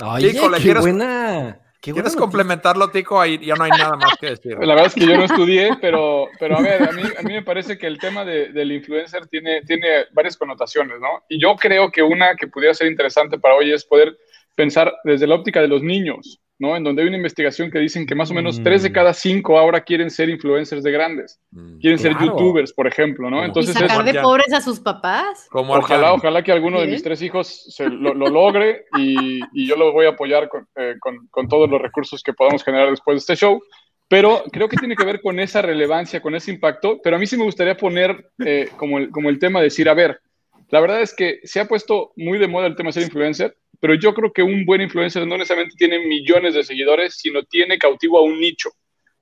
Oye, 0.03 0.31
Tico, 0.33 0.49
¿le 0.49 0.57
qué 0.57 0.63
quieres- 0.65 0.83
buena. 0.83 1.59
qué 1.81 1.93
buena 1.93 2.03
¿Quieres 2.09 2.17
complementarlo, 2.17 2.91
Tico? 2.91 3.21
Ahí 3.21 3.39
ya 3.45 3.55
no 3.55 3.65
hay 3.65 3.71
nada 3.71 3.97
más 3.97 4.17
que 4.19 4.31
decir. 4.31 4.53
La 4.59 4.75
verdad 4.75 4.87
es 4.87 4.95
que 4.95 5.07
yo 5.07 5.17
no 5.17 5.25
estudié, 5.25 5.77
pero, 5.81 6.29
pero 6.39 6.59
a 6.59 6.61
ver, 6.63 6.83
a 6.89 6.93
mí, 6.93 7.03
a 7.19 7.23
mí 7.23 7.33
me 7.35 7.43
parece 7.43 7.79
que 7.79 7.87
el 7.87 7.99
tema 7.99 8.25
de- 8.25 8.49
del 8.53 8.73
influencer 8.73 9.27
tiene, 9.29 9.63
tiene 9.63 10.07
varias 10.13 10.37
connotaciones, 10.37 10.99
¿no? 11.01 11.23
Y 11.29 11.41
yo 11.41 11.55
creo 11.57 11.91
que 11.91 12.03
una 12.03 12.35
que 12.35 12.49
pudiera 12.49 12.75
ser 12.75 12.89
interesante 12.89 13.39
para 13.39 13.55
hoy 13.55 13.73
es 13.73 13.85
poder 13.85 14.17
pensar 14.57 14.93
desde 15.05 15.27
la 15.27 15.37
óptica 15.37 15.61
de 15.61 15.69
los 15.69 15.83
niños, 15.83 16.41
¿no? 16.61 16.77
En 16.77 16.85
donde 16.85 17.03
hay 17.03 17.09
una 17.09 17.17
investigación 17.17 17.71
que 17.71 17.79
dicen 17.81 18.07
que 18.07 18.15
más 18.15 18.31
o 18.31 18.35
menos 18.35 18.61
Mm. 18.61 18.63
tres 18.63 18.83
de 18.85 18.93
cada 18.93 19.13
cinco 19.15 19.59
ahora 19.59 19.81
quieren 19.83 20.11
ser 20.11 20.29
influencers 20.29 20.83
de 20.85 20.93
grandes, 20.93 21.41
quieren 21.81 21.99
ser 21.99 22.13
youtubers, 22.21 22.73
por 22.73 22.87
ejemplo, 22.87 23.29
¿no? 23.31 23.43
Y 23.43 23.47
Entonces 23.47 23.75
y 23.75 23.83
es, 23.83 23.91
sacar 23.91 24.05
de 24.05 24.21
pobres 24.21 24.53
a 24.53 24.61
sus 24.61 24.79
papás. 24.79 25.49
Como 25.51 25.73
Ojalá, 25.75 26.09
Arjan. 26.09 26.19
ojalá 26.21 26.43
que 26.45 26.53
alguno 26.53 26.81
de 26.81 26.87
mis 26.87 27.03
tres 27.03 27.21
hijos 27.23 27.49
se 27.75 27.89
lo, 27.89 28.15
lo 28.15 28.29
logre 28.29 28.85
y, 28.97 29.41
y 29.53 29.67
yo 29.67 29.75
lo 29.77 29.91
voy 29.93 30.07
a 30.07 30.11
apoyar 30.11 30.49
con, 30.49 30.69
eh, 30.77 30.95
con- 31.01 31.27
con 31.29 31.49
todos 31.49 31.69
los 31.69 31.81
recursos 31.81 32.23
que 32.23 32.33
podamos 32.35 32.63
generar 32.63 32.91
después 32.91 33.15
de 33.15 33.19
este 33.19 33.37
show. 33.37 33.61
Pero 34.07 34.43
creo 34.53 34.69
que 34.69 34.77
tiene 34.77 34.97
que 34.97 35.05
ver 35.05 35.21
con 35.23 35.39
esa 35.41 35.63
relevancia, 35.63 36.21
con 36.21 36.35
ese 36.35 36.51
impacto. 36.51 37.01
Pero 37.03 37.17
a 37.17 37.19
mí 37.19 37.27
sí 37.27 37.37
me 37.37 37.45
gustaría 37.45 37.77
poner 37.77 38.31
eh, 38.45 38.69
como, 38.77 38.99
el, 38.99 39.11
como 39.11 39.31
el 39.31 39.39
tema 39.39 39.61
de 39.61 39.67
decir, 39.67 39.89
a 39.89 39.95
ver, 39.95 40.21
la 40.69 40.81
verdad 40.81 41.01
es 41.01 41.15
que 41.15 41.39
se 41.45 41.59
ha 41.61 41.67
puesto 41.67 42.13
muy 42.17 42.39
de 42.39 42.49
moda 42.49 42.67
el 42.67 42.75
tema 42.77 42.89
de 42.89 42.93
ser 42.95 43.03
influencer, 43.05 43.57
pero 43.81 43.95
yo 43.95 44.15
creo 44.15 44.33
que 44.33 44.43
un 44.43 44.65
buen 44.65 44.83
influencer 44.83 45.27
no 45.27 45.37
necesariamente 45.37 45.77
tiene 45.77 46.07
millones 46.07 46.55
de 46.55 46.63
seguidores, 46.63 47.15
sino 47.17 47.43
tiene 47.45 47.79
cautivo 47.79 48.19
a 48.19 48.23
un 48.23 48.39
nicho. 48.39 48.71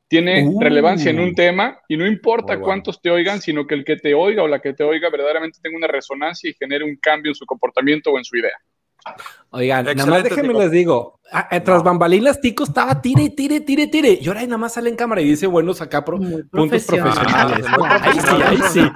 Tiene 0.08 0.42
Uh. 0.46 0.60
relevancia 0.60 1.10
en 1.10 1.20
un 1.20 1.34
tema 1.34 1.78
y 1.86 1.96
no 1.96 2.06
importa 2.06 2.58
cuántos 2.60 3.00
te 3.00 3.10
oigan, 3.10 3.40
sino 3.40 3.66
que 3.66 3.74
el 3.74 3.84
que 3.84 3.96
te 3.96 4.14
oiga 4.14 4.42
o 4.42 4.48
la 4.48 4.60
que 4.60 4.72
te 4.72 4.82
oiga 4.82 5.10
verdaderamente 5.10 5.60
tenga 5.62 5.76
una 5.76 5.86
resonancia 5.86 6.50
y 6.50 6.54
genere 6.54 6.84
un 6.84 6.96
cambio 6.96 7.30
en 7.30 7.34
su 7.34 7.44
comportamiento 7.46 8.10
o 8.10 8.18
en 8.18 8.24
su 8.24 8.36
idea. 8.36 8.56
Oigan, 9.50 9.84
nada 9.86 9.94
más 9.96 10.04
Excelente, 10.06 10.28
déjenme 10.28 10.48
Tico. 10.48 10.60
les 10.60 10.70
digo, 10.70 11.20
ah, 11.32 11.48
eh, 11.50 11.60
tras 11.60 11.82
bambalinas, 11.82 12.38
Tico 12.38 12.64
estaba 12.64 13.00
tire, 13.00 13.30
tire, 13.30 13.60
tire, 13.60 13.86
tire. 13.86 14.18
Y 14.20 14.28
ahora 14.28 14.42
nada 14.42 14.58
más 14.58 14.74
sale 14.74 14.90
en 14.90 14.96
cámara 14.96 15.22
y 15.22 15.24
dice 15.24 15.46
buenos 15.46 15.80
acá 15.80 16.04
pro- 16.04 16.18
puntos 16.18 16.44
profesional. 16.50 17.14
profesionales. 17.14 17.66
Ah, 17.80 18.00
ahí 18.02 18.20
sí, 18.20 18.42
ahí 18.42 18.58
sí. 18.70 18.92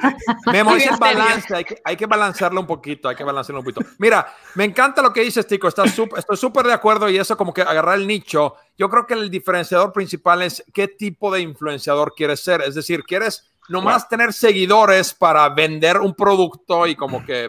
Memo, 0.52 0.76
es 0.76 0.98
balance, 0.98 1.54
hay 1.56 1.64
que, 1.64 1.80
hay 1.82 1.96
que 1.96 2.04
balancearlo 2.04 2.60
un 2.60 2.66
poquito, 2.66 3.08
hay 3.08 3.16
que 3.16 3.24
balancearlo 3.24 3.60
un 3.60 3.64
poquito. 3.64 3.80
Mira, 3.98 4.26
me 4.54 4.64
encanta 4.64 5.00
lo 5.00 5.10
que 5.10 5.22
dices, 5.22 5.46
Tico, 5.46 5.68
estás 5.68 5.96
sup- 5.96 6.18
estoy 6.18 6.36
súper 6.36 6.66
de 6.66 6.74
acuerdo 6.74 7.08
y 7.08 7.16
eso 7.16 7.34
como 7.38 7.54
que 7.54 7.62
agarrar 7.62 7.96
el 7.98 8.06
nicho. 8.06 8.56
Yo 8.76 8.90
creo 8.90 9.06
que 9.06 9.14
el 9.14 9.30
diferenciador 9.30 9.94
principal 9.94 10.42
es 10.42 10.62
qué 10.74 10.86
tipo 10.86 11.32
de 11.32 11.40
influenciador 11.40 12.12
quieres 12.14 12.40
ser. 12.40 12.60
Es 12.60 12.74
decir, 12.74 13.04
quieres 13.04 13.50
nomás 13.70 14.06
tener 14.06 14.34
seguidores 14.34 15.14
para 15.14 15.48
vender 15.48 15.96
un 15.98 16.14
producto 16.14 16.86
y 16.86 16.94
como 16.94 17.24
que 17.24 17.48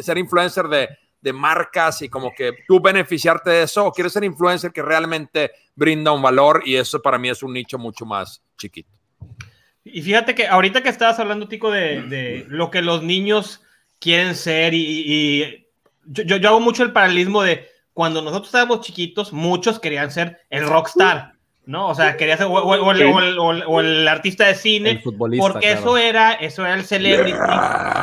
ser 0.00 0.16
influencer 0.18 0.68
de, 0.68 0.88
de 1.26 1.32
marcas 1.32 2.00
y 2.02 2.08
como 2.08 2.32
que 2.32 2.52
tú 2.68 2.80
beneficiarte 2.80 3.50
de 3.50 3.62
eso 3.64 3.84
o 3.84 3.92
quieres 3.92 4.12
ser 4.12 4.22
influencer 4.24 4.72
que 4.72 4.80
realmente 4.80 5.50
brinda 5.74 6.12
un 6.12 6.22
valor 6.22 6.62
y 6.64 6.76
eso 6.76 7.02
para 7.02 7.18
mí 7.18 7.28
es 7.28 7.42
un 7.42 7.52
nicho 7.52 7.76
mucho 7.78 8.06
más 8.06 8.40
chiquito. 8.56 8.88
Y 9.84 10.02
fíjate 10.02 10.34
que 10.34 10.46
ahorita 10.46 10.82
que 10.82 10.88
estabas 10.88 11.18
hablando, 11.18 11.48
Tico, 11.48 11.70
de, 11.70 12.02
de 12.02 12.44
lo 12.48 12.70
que 12.70 12.80
los 12.82 13.02
niños 13.02 13.62
quieren 13.98 14.34
ser 14.34 14.72
y, 14.74 14.78
y- 14.84 15.66
yo, 16.06 16.22
yo- 16.38 16.48
hago 16.48 16.60
mucho 16.60 16.82
el 16.84 16.92
paralelismo 16.92 17.42
de 17.42 17.66
cuando 17.92 18.22
nosotros 18.22 18.46
estábamos 18.48 18.80
chiquitos, 18.82 19.32
muchos 19.32 19.80
querían 19.80 20.10
ser 20.12 20.40
el 20.50 20.66
rockstar, 20.68 21.32
¿no? 21.66 21.88
O 21.88 21.94
sea, 21.94 22.16
quería 22.16 22.36
ser 22.36 22.46
o, 22.46 22.50
o- 22.52 22.62
o 22.84 22.92
el, 22.92 23.02
o 23.02 23.20
el- 23.20 23.38
o 23.38 23.50
el- 23.52 23.64
o 23.66 23.80
el 23.80 24.06
artista 24.08 24.46
de 24.46 24.54
cine, 24.54 24.90
El 24.90 25.00
futbolista. 25.02 25.42
porque 25.46 25.66
claro. 25.66 25.80
eso 25.80 25.98
era 25.98 26.32
eso 26.34 26.64
era 26.64 26.74
el 26.74 26.84
celebrity 26.84 27.36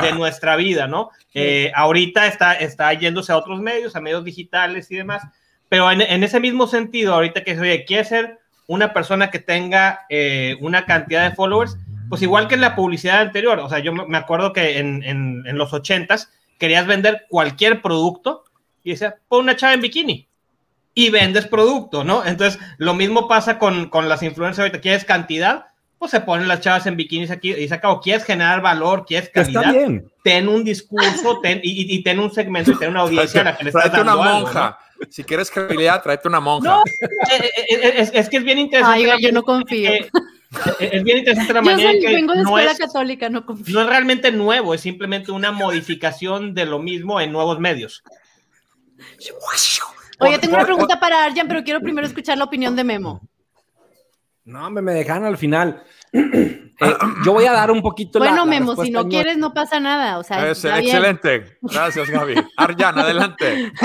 de 0.02 0.12
nuestra 0.12 0.54
vida, 0.56 0.86
¿no? 0.86 1.10
Eh, 1.32 1.72
ahorita 1.74 2.26
está, 2.26 2.54
está 2.54 2.92
yéndose 2.92 3.32
a 3.32 3.36
otros 3.38 3.60
medios, 3.60 3.96
a 3.96 4.00
medios 4.00 4.22
digitales 4.24 4.90
y 4.90 4.96
demás, 4.96 5.22
pero 5.68 5.90
en, 5.90 6.02
en 6.02 6.22
ese 6.22 6.40
mismo 6.40 6.66
sentido, 6.66 7.14
ahorita 7.14 7.42
que 7.42 7.58
oye, 7.58 7.84
quiere 7.84 8.04
ser 8.04 8.38
una 8.66 8.92
persona 8.92 9.30
que 9.30 9.38
tenga 9.40 10.00
eh, 10.10 10.56
una 10.60 10.84
cantidad 10.86 11.28
de 11.28 11.34
followers, 11.34 11.76
pues 12.08 12.20
igual 12.22 12.48
que 12.48 12.54
en 12.54 12.60
la 12.60 12.74
publicidad 12.76 13.20
anterior, 13.20 13.58
o 13.60 13.68
sea, 13.68 13.78
yo 13.78 13.92
me 13.92 14.18
acuerdo 14.18 14.52
que 14.52 14.78
en, 14.78 15.02
en, 15.02 15.42
en 15.46 15.58
los 15.58 15.72
ochentas 15.72 16.30
querías 16.58 16.86
vender 16.86 17.24
cualquier 17.30 17.80
producto 17.82 18.44
y 18.82 18.90
decía, 18.90 19.16
pon 19.28 19.40
una 19.44 19.56
chava 19.56 19.72
en 19.72 19.80
bikini 19.80 20.28
y 20.94 21.10
vendes 21.10 21.46
producto, 21.46 22.04
¿no? 22.04 22.24
Entonces, 22.24 22.60
lo 22.78 22.94
mismo 22.94 23.26
pasa 23.28 23.58
con, 23.58 23.88
con 23.88 24.08
las 24.08 24.22
influencers 24.22 24.60
ahorita, 24.60 24.80
quieres 24.80 25.04
cantidad, 25.04 25.66
pues 25.98 26.10
se 26.10 26.20
ponen 26.20 26.46
las 26.48 26.60
chavas 26.60 26.86
en 26.86 26.96
bikinis 26.96 27.30
aquí 27.30 27.52
y 27.52 27.66
se 27.66 27.74
acabó, 27.74 28.00
quieres 28.00 28.24
generar 28.24 28.60
valor, 28.60 29.04
quieres 29.06 29.28
Está 29.28 29.42
calidad, 29.42 29.72
bien. 29.72 30.10
ten 30.22 30.48
un 30.48 30.62
discurso 30.64 31.40
ten, 31.40 31.60
y, 31.62 31.70
y- 31.82 31.94
y 31.96 32.02
ten 32.02 32.18
un 32.20 32.30
segmento 32.32 32.72
y 32.72 32.78
ten 32.78 32.90
una 32.90 33.00
audiencia 33.00 33.40
a 33.40 33.44
la 33.44 33.56
que 33.56 33.64
le 33.64 33.70
estás 33.70 33.84
Tráete 33.90 34.02
una 34.02 34.12
algo, 34.12 34.24
monja. 34.24 34.78
Si 35.10 35.24
quieres 35.24 35.50
credibilidad, 35.50 36.02
tráete 36.02 36.28
una 36.28 36.40
monja. 36.40 36.68
¿no? 36.76 36.82
Eh, 37.32 37.50
eh, 37.56 37.64
eh, 37.70 37.92
es, 37.96 38.10
es 38.14 38.28
que 38.28 38.36
es 38.36 38.44
bien 38.44 38.58
interesante. 38.58 39.10
Ay, 39.10 39.22
yo 39.22 39.32
no 39.32 39.42
confío. 39.42 39.90
eh, 39.90 40.08
es 40.78 41.02
bien 41.02 41.18
interesante 41.18 41.52
la 41.52 41.60
Yo 41.60 41.64
manera 41.64 41.90
soy- 41.90 42.00
que 42.00 42.06
vengo 42.14 42.32
de 42.34 42.42
no 42.42 42.48
escuela 42.48 42.70
es, 42.72 42.78
católica, 42.78 43.28
no 43.28 43.44
confío. 43.44 43.74
no 43.74 43.80
es 43.82 43.86
realmente 43.88 44.30
nuevo, 44.30 44.74
es 44.74 44.80
simplemente 44.82 45.32
una 45.32 45.50
modificación 45.52 46.54
de 46.54 46.66
lo 46.66 46.78
mismo 46.78 47.20
en 47.20 47.32
nuevos 47.32 47.58
medios. 47.58 48.04
Oye, 50.20 50.38
tengo 50.38 50.54
una 50.54 50.64
pregunta 50.64 50.98
para 51.00 51.24
Arjan, 51.24 51.48
pero 51.48 51.62
quiero 51.64 51.80
primero 51.80 52.06
escuchar 52.06 52.38
la 52.38 52.44
opinión 52.44 52.74
de 52.76 52.84
Memo. 52.84 53.20
No, 54.44 54.70
me, 54.70 54.82
me 54.82 54.92
dejaron 54.92 55.24
al 55.26 55.38
final. 55.38 55.82
Eh, 56.80 56.92
yo 57.24 57.32
voy 57.32 57.44
a 57.44 57.52
dar 57.52 57.70
un 57.70 57.80
poquito 57.80 58.18
la- 58.18 58.24
Bueno, 58.30 58.44
la 58.44 58.50
Memo, 58.50 58.74
si 58.74 58.90
no 58.90 59.08
quieres, 59.08 59.38
no 59.38 59.54
pasa 59.54 59.78
nada. 59.78 60.18
O 60.18 60.24
sea, 60.24 60.50
Es- 60.50 60.64
está 60.64 60.78
bien. 60.78 60.90
excelente. 60.96 61.56
Gracias, 61.62 62.10
Gaby. 62.10 62.34
Arjan, 62.56 62.98
adelante. 62.98 63.72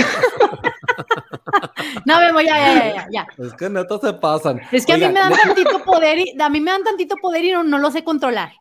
No, 2.05 2.19
Memo, 2.19 2.41
ya, 2.41 2.57
ya, 2.57 2.93
ya, 2.95 3.07
ya. 3.11 3.27
Es 3.37 3.53
que 3.53 3.69
netos 3.69 4.01
se 4.01 4.13
pasan. 4.13 4.61
Es 4.71 4.85
que 4.87 4.93
a 4.93 4.97
mí 4.97 5.05
me 5.07 5.13
dan 5.19 5.33
tantito 5.33 5.83
poder 5.83 6.17
y 6.19 6.35
a 6.41 6.49
mí 6.49 6.59
me 6.61 6.71
dan 6.71 6.83
tantito 6.83 7.15
poder 7.17 7.43
y 7.45 7.51
no, 7.51 7.63
no 7.63 7.77
lo 7.77 7.91
sé 7.91 8.03
controlar. 8.03 8.53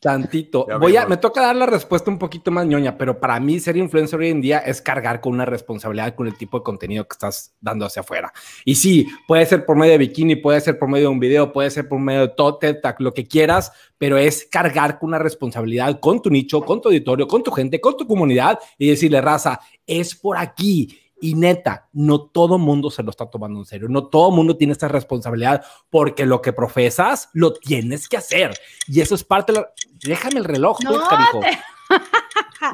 Tantito. 0.00 0.66
Ya 0.68 0.76
Voy 0.76 0.96
a, 0.96 1.06
me 1.06 1.16
toca 1.16 1.40
dar 1.40 1.56
la 1.56 1.66
respuesta 1.66 2.10
un 2.10 2.18
poquito 2.18 2.50
más 2.50 2.66
ñoña, 2.66 2.98
pero 2.98 3.18
para 3.18 3.40
mí 3.40 3.58
ser 3.58 3.76
influencer 3.76 4.20
hoy 4.20 4.28
en 4.28 4.40
día 4.40 4.58
es 4.58 4.82
cargar 4.82 5.20
con 5.20 5.32
una 5.32 5.46
responsabilidad 5.46 6.14
con 6.14 6.26
el 6.26 6.36
tipo 6.36 6.58
de 6.58 6.64
contenido 6.64 7.04
que 7.04 7.14
estás 7.14 7.54
dando 7.60 7.86
hacia 7.86 8.00
afuera. 8.00 8.32
Y 8.64 8.74
sí, 8.74 9.06
puede 9.26 9.46
ser 9.46 9.64
por 9.64 9.76
medio 9.76 9.92
de 9.92 9.98
bikini, 9.98 10.36
puede 10.36 10.60
ser 10.60 10.78
por 10.78 10.88
medio 10.88 11.06
de 11.06 11.12
un 11.12 11.20
video, 11.20 11.52
puede 11.52 11.70
ser 11.70 11.88
por 11.88 11.98
medio 11.98 12.20
de 12.22 12.28
todo, 12.28 12.58
lo 12.98 13.14
que 13.14 13.26
quieras, 13.26 13.72
pero 13.96 14.18
es 14.18 14.46
cargar 14.50 14.98
con 14.98 15.08
una 15.08 15.18
responsabilidad 15.18 15.98
con 15.98 16.20
tu 16.20 16.30
nicho, 16.30 16.62
con 16.62 16.80
tu 16.80 16.88
auditorio, 16.88 17.26
con 17.26 17.42
tu 17.42 17.50
gente, 17.50 17.80
con 17.80 17.96
tu 17.96 18.06
comunidad 18.06 18.58
y 18.78 18.90
decirle, 18.90 19.20
raza, 19.20 19.60
es 19.86 20.14
por 20.14 20.36
aquí. 20.36 21.00
Y 21.20 21.34
neta, 21.34 21.88
no 21.92 22.20
todo 22.20 22.58
mundo 22.58 22.90
se 22.90 23.02
lo 23.02 23.10
está 23.10 23.30
tomando 23.30 23.58
en 23.60 23.64
serio, 23.64 23.88
no 23.88 24.08
todo 24.08 24.30
mundo 24.30 24.56
tiene 24.56 24.72
esta 24.72 24.88
responsabilidad 24.88 25.64
porque 25.88 26.26
lo 26.26 26.42
que 26.42 26.52
profesas 26.52 27.30
lo 27.32 27.54
tienes 27.54 28.08
que 28.08 28.18
hacer. 28.18 28.54
Y 28.86 29.00
eso 29.00 29.14
es 29.14 29.24
parte 29.24 29.52
de 29.52 29.60
la... 29.60 29.68
Déjame 30.04 30.38
el 30.38 30.44
reloj, 30.44 30.78
No, 30.82 31.00
pues. 31.32 31.58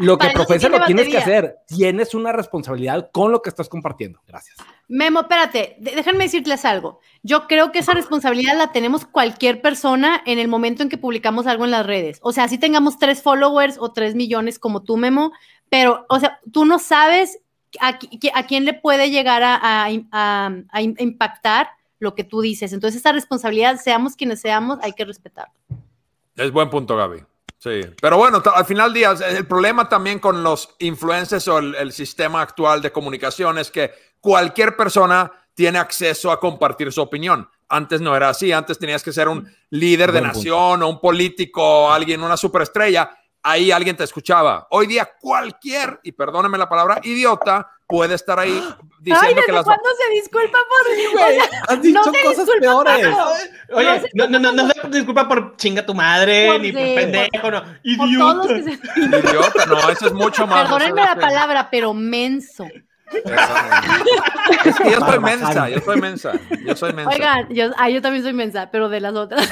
Lo 0.01 0.19
que 0.19 0.31
profesas 0.31 0.71
lo 0.71 0.85
tiene 0.85 1.03
tienes 1.03 1.09
que 1.09 1.19
hacer. 1.19 1.57
Tienes 1.67 2.15
una 2.15 2.33
responsabilidad 2.33 3.11
con 3.13 3.33
lo 3.33 3.43
que 3.43 3.51
estás 3.51 3.69
compartiendo. 3.69 4.21
Gracias. 4.27 4.57
Memo, 4.89 5.21
espérate, 5.21 5.77
déjenme 5.79 6.25
decirles 6.25 6.65
algo. 6.65 7.01
Yo 7.23 7.47
creo 7.47 7.73
que 7.73 7.81
esa 7.81 7.95
responsabilidad 7.95 8.57
la 8.57 8.73
tenemos 8.73 9.05
cualquier 9.05 9.61
persona 9.61 10.23
en 10.27 10.39
el 10.39 10.49
momento 10.49 10.83
en 10.83 10.89
que 10.89 10.99
publicamos 10.99 11.47
algo 11.47 11.65
en 11.65 11.71
las 11.71 11.87
redes. 11.87 12.19
O 12.23 12.33
sea, 12.33 12.49
si 12.49 12.59
tengamos 12.59 12.99
tres 12.99 13.23
followers 13.23 13.77
o 13.79 13.93
tres 13.93 14.15
millones 14.15 14.59
como 14.59 14.83
tú, 14.83 14.97
Memo, 14.97 15.33
pero, 15.69 16.05
o 16.09 16.21
sea, 16.21 16.41
tú 16.53 16.65
no 16.65 16.79
sabes 16.79 17.41
a, 17.81 17.99
a 18.35 18.47
quién 18.47 18.65
le 18.65 18.75
puede 18.75 19.11
llegar 19.11 19.43
a, 19.43 19.57
a- 19.57 19.89
a- 20.13 20.51
a 20.71 20.83
impactar 20.83 21.69
lo 21.99 22.15
que 22.15 22.25
tú 22.25 22.41
dices. 22.41 22.73
Entonces, 22.73 23.01
esa 23.01 23.13
responsabilidad, 23.13 23.81
seamos 23.81 24.17
quienes 24.17 24.41
seamos, 24.41 24.79
hay 24.83 24.93
que 24.93 25.05
respetar. 25.05 25.49
Es 26.37 26.51
buen 26.51 26.69
punto, 26.71 26.97
Gaby. 26.97 27.23
Sí, 27.59 27.81
pero 28.01 28.17
bueno, 28.17 28.43
al 28.55 28.65
final 28.65 28.93
del 28.93 29.17
día, 29.17 29.29
el 29.29 29.47
problema 29.47 29.89
también 29.89 30.19
con 30.19 30.43
los 30.43 30.75
influencers 30.81 31.47
o 31.47 31.59
el, 31.59 31.77
el 31.77 31.93
sistema 31.93 32.43
actual 32.43 32.83
de 32.83 32.91
comunicación 32.91 33.57
es 33.59 33.71
que 33.71 33.93
cualquier 34.19 34.77
persona 34.77 35.31
tiene 35.55 35.79
acceso 35.79 36.33
a 36.33 36.41
compartir 36.41 36.91
su 36.91 37.01
opinión. 37.01 37.49
Antes 37.69 38.01
no 38.01 38.17
era 38.17 38.31
así, 38.31 38.51
antes 38.51 38.79
tenías 38.81 39.03
que 39.05 39.13
ser 39.13 39.29
un 39.29 39.49
líder 39.71 40.11
de 40.11 40.19
Buen 40.21 40.33
punto. 40.33 40.39
nación 40.39 40.83
o 40.83 40.89
un 40.89 41.01
político, 41.01 41.93
alguien, 41.93 42.23
una 42.23 42.37
superestrella. 42.37 43.11
Ahí 43.45 43.73
alguien 43.73 43.97
te 43.97 44.05
escuchaba. 44.05 44.67
Hoy 44.71 44.87
día 44.87 45.11
cualquier, 45.21 45.99
y 46.05 46.13
perdóneme 46.13 46.57
la 46.59 46.69
palabra, 46.69 47.01
idiota 47.03 47.69
puede 47.89 48.15
estar 48.15 48.39
ahí 48.39 48.53
diciendo 49.01 49.21
Ay, 49.29 49.35
que 49.35 49.41
¿desde 49.41 49.53
las... 49.53 49.65
cuándo 49.65 49.85
se 49.99 50.15
disculpa 50.15 50.59
por 50.69 50.81
o 50.93 51.19
sea, 51.29 51.63
Has 51.69 51.83
dicho 51.83 51.99
no 51.99 52.05
cosas 52.05 52.47
disculpa 52.47 52.61
peores. 52.61 53.07
por- 53.69 53.77
Oye, 53.79 54.03
no, 54.15 54.27
no, 54.29 54.39
no, 54.39 54.53
no 54.53 54.69
se 54.69 54.89
disculpa 54.89 55.29
por 55.29 55.57
chinga 55.57 55.85
tu 55.85 55.93
madre, 55.93 56.47
Por 56.53 56.61
ni 56.61 56.73
por 56.73 56.83
de- 56.83 56.95
pendejo, 56.95 57.51
no. 57.51 57.63
por 57.63 58.09
todos 58.19 58.37
los 58.37 58.47
Idiota. 58.47 58.49
que 58.49 58.63
se- 58.63 59.29
Idiota, 59.31 59.67
no, 59.67 59.91
eso 59.91 60.07
es 60.07 60.13
mucho 60.13 60.47
más. 60.47 60.63
Perdónenme 60.63 61.03
la 61.03 61.17
palabra, 61.17 61.69
pero 61.71 61.93
menso. 61.93 62.67
Es 64.65 64.77
que 64.77 64.91
yo 64.91 65.01
Barbaján. 65.01 65.23
mensa, 65.41 65.69
yo 65.69 65.81
soy 65.81 66.01
mensa, 66.01 66.33
yo 66.67 66.77
soy 66.77 66.93
mensa. 66.93 67.11
Oigan, 67.11 67.49
yo, 67.51 67.71
ah, 67.77 67.89
yo 67.91 68.01
también 68.01 68.23
soy 68.25 68.33
mensa, 68.33 68.69
pero 68.71 68.89
de 68.89 69.01
las 69.01 69.15
otras. 69.15 69.49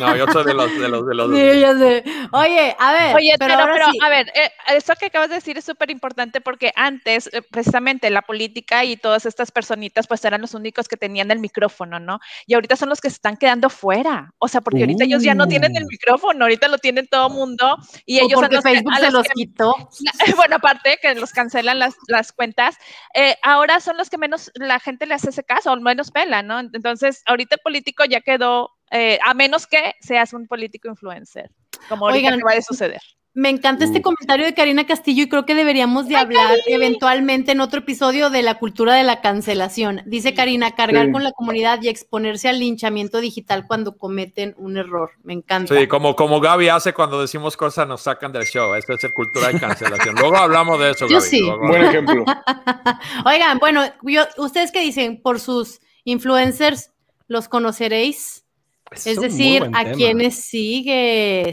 No, 0.00 0.16
yo 0.16 0.26
soy 0.32 0.44
de 0.44 0.54
los, 0.54 0.78
de 0.78 0.88
los, 0.88 1.06
de 1.06 1.14
los. 1.14 1.30
Sí, 1.30 1.60
ya 1.60 1.78
sé. 1.78 2.04
Oye, 2.32 2.76
a 2.78 2.92
ver. 2.92 3.14
Oye, 3.16 3.34
pero, 3.38 3.54
pero, 3.72 3.90
sí. 3.92 3.98
a 4.02 4.08
ver, 4.08 4.28
eh, 4.34 4.50
eso 4.74 4.94
que 4.98 5.06
acabas 5.06 5.28
de 5.28 5.36
decir 5.36 5.56
es 5.58 5.64
súper 5.64 5.90
importante 5.90 6.40
porque 6.40 6.72
antes, 6.76 7.28
eh, 7.32 7.42
precisamente, 7.42 8.10
la 8.10 8.22
política 8.22 8.84
y 8.84 8.96
todas 8.96 9.26
estas 9.26 9.52
personitas, 9.52 10.06
pues 10.06 10.24
eran 10.24 10.40
los 10.40 10.54
únicos 10.54 10.88
que 10.88 10.96
tenían 10.96 11.30
el 11.30 11.38
micrófono, 11.38 12.00
¿no? 12.00 12.20
Y 12.46 12.54
ahorita 12.54 12.76
son 12.76 12.88
los 12.88 13.00
que 13.00 13.10
se 13.10 13.14
están 13.16 13.36
quedando 13.36 13.70
fuera. 13.70 14.32
O 14.38 14.48
sea, 14.48 14.60
porque 14.60 14.80
ahorita 14.80 15.04
ellos 15.04 15.22
ya 15.22 15.34
no 15.34 15.46
tienen 15.46 15.76
el 15.76 15.84
Uh. 15.84 15.88
micrófono, 15.88 16.44
ahorita 16.44 16.68
lo 16.68 16.78
tienen 16.78 17.06
todo 17.06 17.28
mundo 17.30 17.76
y 18.06 18.18
O 18.20 18.24
ellos 18.24 18.32
son 18.32 18.40
porque 18.42 18.56
que- 18.56 18.62
Facebook 18.62 18.92
a 18.92 18.96
se 18.98 19.04
los 19.06 19.12
los 19.14 19.22
que- 19.24 19.32
quitó. 19.34 19.74
bueno, 20.36 20.56
aparte 20.56 20.98
que 21.00 21.14
los 21.14 21.30
cancelan 21.32 21.78
las, 21.78 21.94
las 22.08 22.32
cuentas, 22.32 22.76
eh, 23.14 23.36
ahora 23.42 23.80
son 23.80 23.96
los 23.96 24.10
que 24.10 24.18
menos 24.18 24.50
la 24.54 24.80
gente 24.80 25.06
le 25.06 25.14
hace 25.14 25.30
ese 25.30 25.44
caso, 25.44 25.72
o 25.72 25.76
menos 25.76 26.10
pela, 26.10 26.42
¿no? 26.42 26.60
Entonces, 26.60 27.22
ahorita 27.26 27.56
el 27.56 27.62
político 27.62 28.04
ya 28.04 28.20
quedó, 28.20 28.70
eh, 28.90 29.18
a 29.24 29.34
menos 29.34 29.66
que 29.66 29.94
seas 30.00 30.32
un 30.32 30.46
político 30.46 30.88
influencer, 30.88 31.50
como 31.88 32.06
ahorita 32.06 32.26
Oigan, 32.26 32.38
que 32.38 32.44
va 32.44 32.52
a 32.52 32.62
suceder. 32.62 33.00
Me 33.36 33.48
encanta 33.50 33.84
este 33.84 34.00
comentario 34.00 34.46
de 34.46 34.54
Karina 34.54 34.86
Castillo 34.86 35.24
y 35.24 35.28
creo 35.28 35.44
que 35.44 35.56
deberíamos 35.56 36.06
de 36.06 36.14
hablar 36.14 36.56
eventualmente 36.68 37.50
en 37.50 37.58
otro 37.60 37.80
episodio 37.80 38.30
de 38.30 38.42
la 38.42 38.60
cultura 38.60 38.94
de 38.94 39.02
la 39.02 39.20
cancelación. 39.20 40.02
Dice 40.06 40.34
Karina, 40.34 40.76
cargar 40.76 41.06
Sí. 41.06 41.12
con 41.12 41.24
la 41.24 41.32
comunidad 41.32 41.82
y 41.82 41.88
exponerse 41.88 42.48
al 42.48 42.60
linchamiento 42.60 43.20
digital 43.20 43.66
cuando 43.66 43.96
cometen 43.98 44.54
un 44.56 44.76
error. 44.76 45.10
Me 45.24 45.32
encanta. 45.32 45.76
Sí, 45.76 45.88
como, 45.88 46.14
como 46.14 46.40
Gaby 46.40 46.68
hace 46.68 46.92
cuando 46.92 47.20
decimos 47.20 47.56
cosas, 47.56 47.88
nos 47.88 48.02
sacan 48.02 48.30
del 48.32 48.44
show. 48.44 48.72
Esto 48.76 48.92
es 48.92 49.02
el 49.02 49.12
cultura 49.12 49.48
de 49.48 49.58
cancelación. 49.58 50.14
Luego 50.14 50.36
hablamos 50.36 50.78
de 50.78 50.90
eso, 50.92 51.08
Yo 51.08 51.18
Gaby. 51.18 51.28
sí. 51.28 51.40
luego 51.40 51.66
Buen 51.66 51.82
ejemplo. 51.86 52.24
Oigan, 53.26 53.58
bueno, 53.58 53.82
yo- 54.02 54.26
¿ustedes 54.38 54.70
qué 54.70 54.80
dicen? 54.80 55.20
Por 55.20 55.40
sus 55.40 55.80
influencers, 56.04 56.92
¿los 57.26 57.48
conoceréis? 57.48 58.44
Es 58.92 59.20
decir, 59.20 59.64
¿a 59.74 59.82
tema. 59.82 59.96
quiénes 59.96 60.36
sigues? 60.36 61.48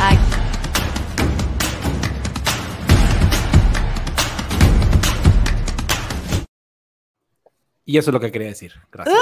¿A 0.00 0.12
Y 7.88 7.98
eso 7.98 8.10
es 8.10 8.14
lo 8.14 8.18
que 8.20 8.32
quería 8.32 8.48
decir. 8.48 8.72
Gracias. 8.90 9.16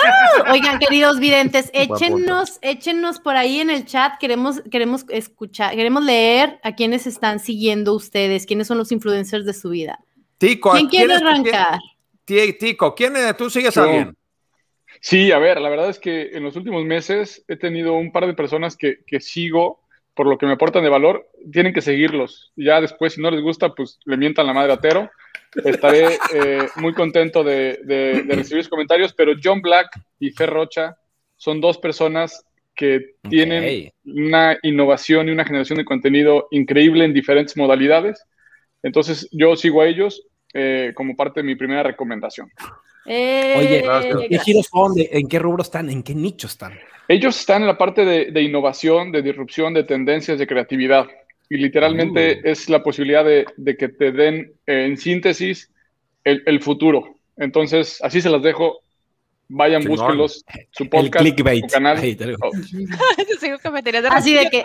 Oigan, 0.51 0.79
queridos 0.79 1.21
videntes, 1.21 1.71
échenos, 1.75 2.59
échenos 2.63 3.21
por 3.21 3.37
ahí 3.37 3.61
en 3.61 3.69
el 3.69 3.85
chat. 3.85 4.15
Queremos, 4.19 4.63
queremos 4.71 5.05
escuchar, 5.11 5.77
queremos 5.77 6.03
leer 6.03 6.59
a 6.63 6.75
quienes 6.75 7.07
están 7.07 7.41
siguiendo 7.41 7.95
ustedes, 7.95 8.47
quiénes 8.47 8.67
son 8.67 8.79
los 8.79 8.91
influencers 8.91 9.45
de 9.45 9.53
su 9.53 9.69
vida. 9.69 10.01
Tico, 10.39 10.73
¿Quién 10.73 10.89
quiere 10.89 11.15
arrancar? 11.15 11.79
quién- 12.25 12.57
Tico, 12.57 12.95
¿quién 12.95 13.15
es? 13.17 13.37
¿Tú 13.37 13.51
sigues 13.51 13.77
a 13.77 13.85
alguien? 13.85 14.17
Sí, 15.03 15.31
a 15.31 15.39
ver, 15.39 15.61
la 15.61 15.69
verdad 15.69 15.91
es 15.91 15.99
que 15.99 16.31
en 16.33 16.43
los 16.45 16.57
últimos 16.57 16.87
meses 16.87 17.45
he 17.47 17.57
tenido 17.57 17.93
un 17.93 18.11
par 18.13 18.27
de 18.27 18.33
personas 18.33 18.79
que, 18.79 19.05
que 19.07 19.21
sigo 19.21 19.84
por 20.15 20.27
lo 20.27 20.39
que 20.39 20.47
me 20.47 20.53
aportan 20.53 20.83
de 20.85 20.89
valor. 20.91 21.29
Tienen 21.53 21.73
que 21.73 21.81
seguirlos. 21.81 22.53
Ya 22.57 22.81
después, 22.81 23.15
si 23.15 23.21
no 23.21 23.31
les 23.31 23.43
gusta, 23.43 23.75
pues 23.75 23.99
le 24.05 24.17
mientan 24.17 24.47
la 24.47 24.53
madre 24.53 24.73
a 24.73 24.77
Tero. 24.81 25.11
Estaré 25.65 26.07
eh, 26.35 26.69
muy 26.77 26.93
contento 26.95 27.43
de, 27.45 27.81
de- 27.85 28.23
de 28.23 28.35
recibir 28.35 28.63
sus 28.63 28.71
comentarios, 28.71 29.13
pero 29.13 29.33
John 29.43 29.61
Black 29.61 29.89
y 30.21 30.31
Fer 30.31 30.51
Rocha 30.51 30.97
son 31.37 31.61
dos 31.61 31.79
personas 31.79 32.45
que 32.77 33.15
tienen 33.29 33.91
una 34.05 34.59
innovación 34.63 35.29
y 35.29 35.33
una 35.33 35.45
generación 35.45 35.79
de 35.79 35.85
contenido 35.85 36.49
increíble 36.51 37.05
en 37.05 37.13
diferentes 37.15 37.57
modalidades. 37.57 38.25
Entonces, 38.83 39.29
yo 39.31 39.55
sigo 39.57 39.81
a 39.83 39.87
ellos 39.87 40.27
eh, 40.53 40.93
como 40.95 41.15
parte 41.17 41.41
de 41.41 41.45
mi 41.47 41.55
primera 41.55 41.83
recomendación. 41.85 42.51
Eh, 43.07 43.55
Oye, 43.59 43.83
gracias. 43.83 44.21
¿en 44.23 44.29
qué 44.29 44.39
giros 44.41 44.67
son? 44.67 44.95
¿De- 44.95 45.09
¿En 45.13 45.29
qué 45.29 45.39
rubro 45.39 45.63
están? 45.63 45.89
¿En 45.91 46.03
qué 46.03 46.15
nicho 46.15 46.47
están? 46.49 46.73
Ellos 47.09 47.39
están 47.39 47.63
en 47.63 47.69
la 47.69 47.77
parte 47.79 48.05
de, 48.05 48.31
de 48.31 48.43
innovación, 48.43 49.13
de 49.13 49.23
disrupción, 49.23 49.75
de 49.75 49.85
tendencias, 49.85 50.39
de 50.39 50.47
creatividad. 50.47 51.07
Y 51.51 51.59
literalmente 51.59 52.37
Uh. 52.39 52.49
es 52.49 52.69
la 52.71 52.83
posibilidad 52.83 53.25
de, 53.25 53.45
de 53.57 53.77
que 53.77 53.89
te 53.89 54.13
den 54.13 54.53
eh, 54.67 54.87
en 54.87 54.97
síntesis 54.97 55.71
el, 56.25 56.43
el 56.47 56.63
futuro. 56.63 57.17
Entonces, 57.37 58.01
así 58.03 58.21
se 58.21 58.31
las 58.31 58.43
dejo. 58.43 58.81
Vayan, 59.49 59.83
Chingón. 59.83 59.97
búsquenlos. 59.99 60.45
Su 60.71 60.85
El 60.85 60.89
podcast, 60.89 61.19
clickbait. 61.23 61.65
su 61.69 61.75
canal. 61.75 61.99
Ahí 61.99 62.17
te 62.17 62.27
digo. 62.29 62.39
Oh, 62.43 62.51
Así 64.11 64.35
de 64.35 64.49
que, 64.51 64.65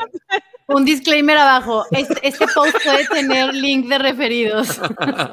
un 0.68 0.86
disclaimer 0.86 1.38
abajo, 1.38 1.84
este, 1.92 2.16
este 2.26 2.46
post 2.56 2.76
puede 2.84 3.06
tener 3.08 3.54
link 3.54 3.88
de 3.90 3.98
referidos. 3.98 4.80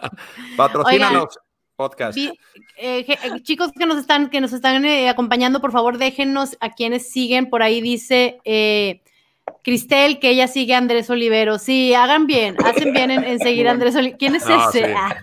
Patrocínanos 0.56 1.38
podcast. 1.76 2.16
Eh, 2.18 2.32
eh, 2.78 3.06
chicos 3.42 3.70
que 3.78 3.86
nos 3.86 3.98
están, 3.98 4.30
que 4.30 4.40
nos 4.40 4.52
están 4.52 4.84
eh, 4.84 5.08
acompañando, 5.08 5.60
por 5.60 5.72
favor, 5.72 5.98
déjenos 5.98 6.56
a 6.60 6.70
quienes 6.70 7.10
siguen. 7.10 7.48
Por 7.50 7.62
ahí 7.62 7.80
dice 7.80 8.38
eh, 8.44 9.02
Cristel 9.62 10.18
que 10.18 10.30
ella 10.30 10.48
sigue 10.48 10.74
a 10.74 10.78
Andrés 10.78 11.08
Olivero. 11.10 11.58
Sí, 11.58 11.94
hagan 11.94 12.26
bien, 12.26 12.56
hacen 12.64 12.92
bien 12.92 13.10
en, 13.10 13.22
en 13.24 13.38
seguir 13.38 13.68
a 13.68 13.72
Andrés 13.72 13.94
Olivero. 13.94 14.16
¿Quién 14.18 14.34
es 14.34 14.46
No, 14.46 14.68
ese? 14.70 14.86
sí. 14.86 14.92
Ah, 14.96 15.14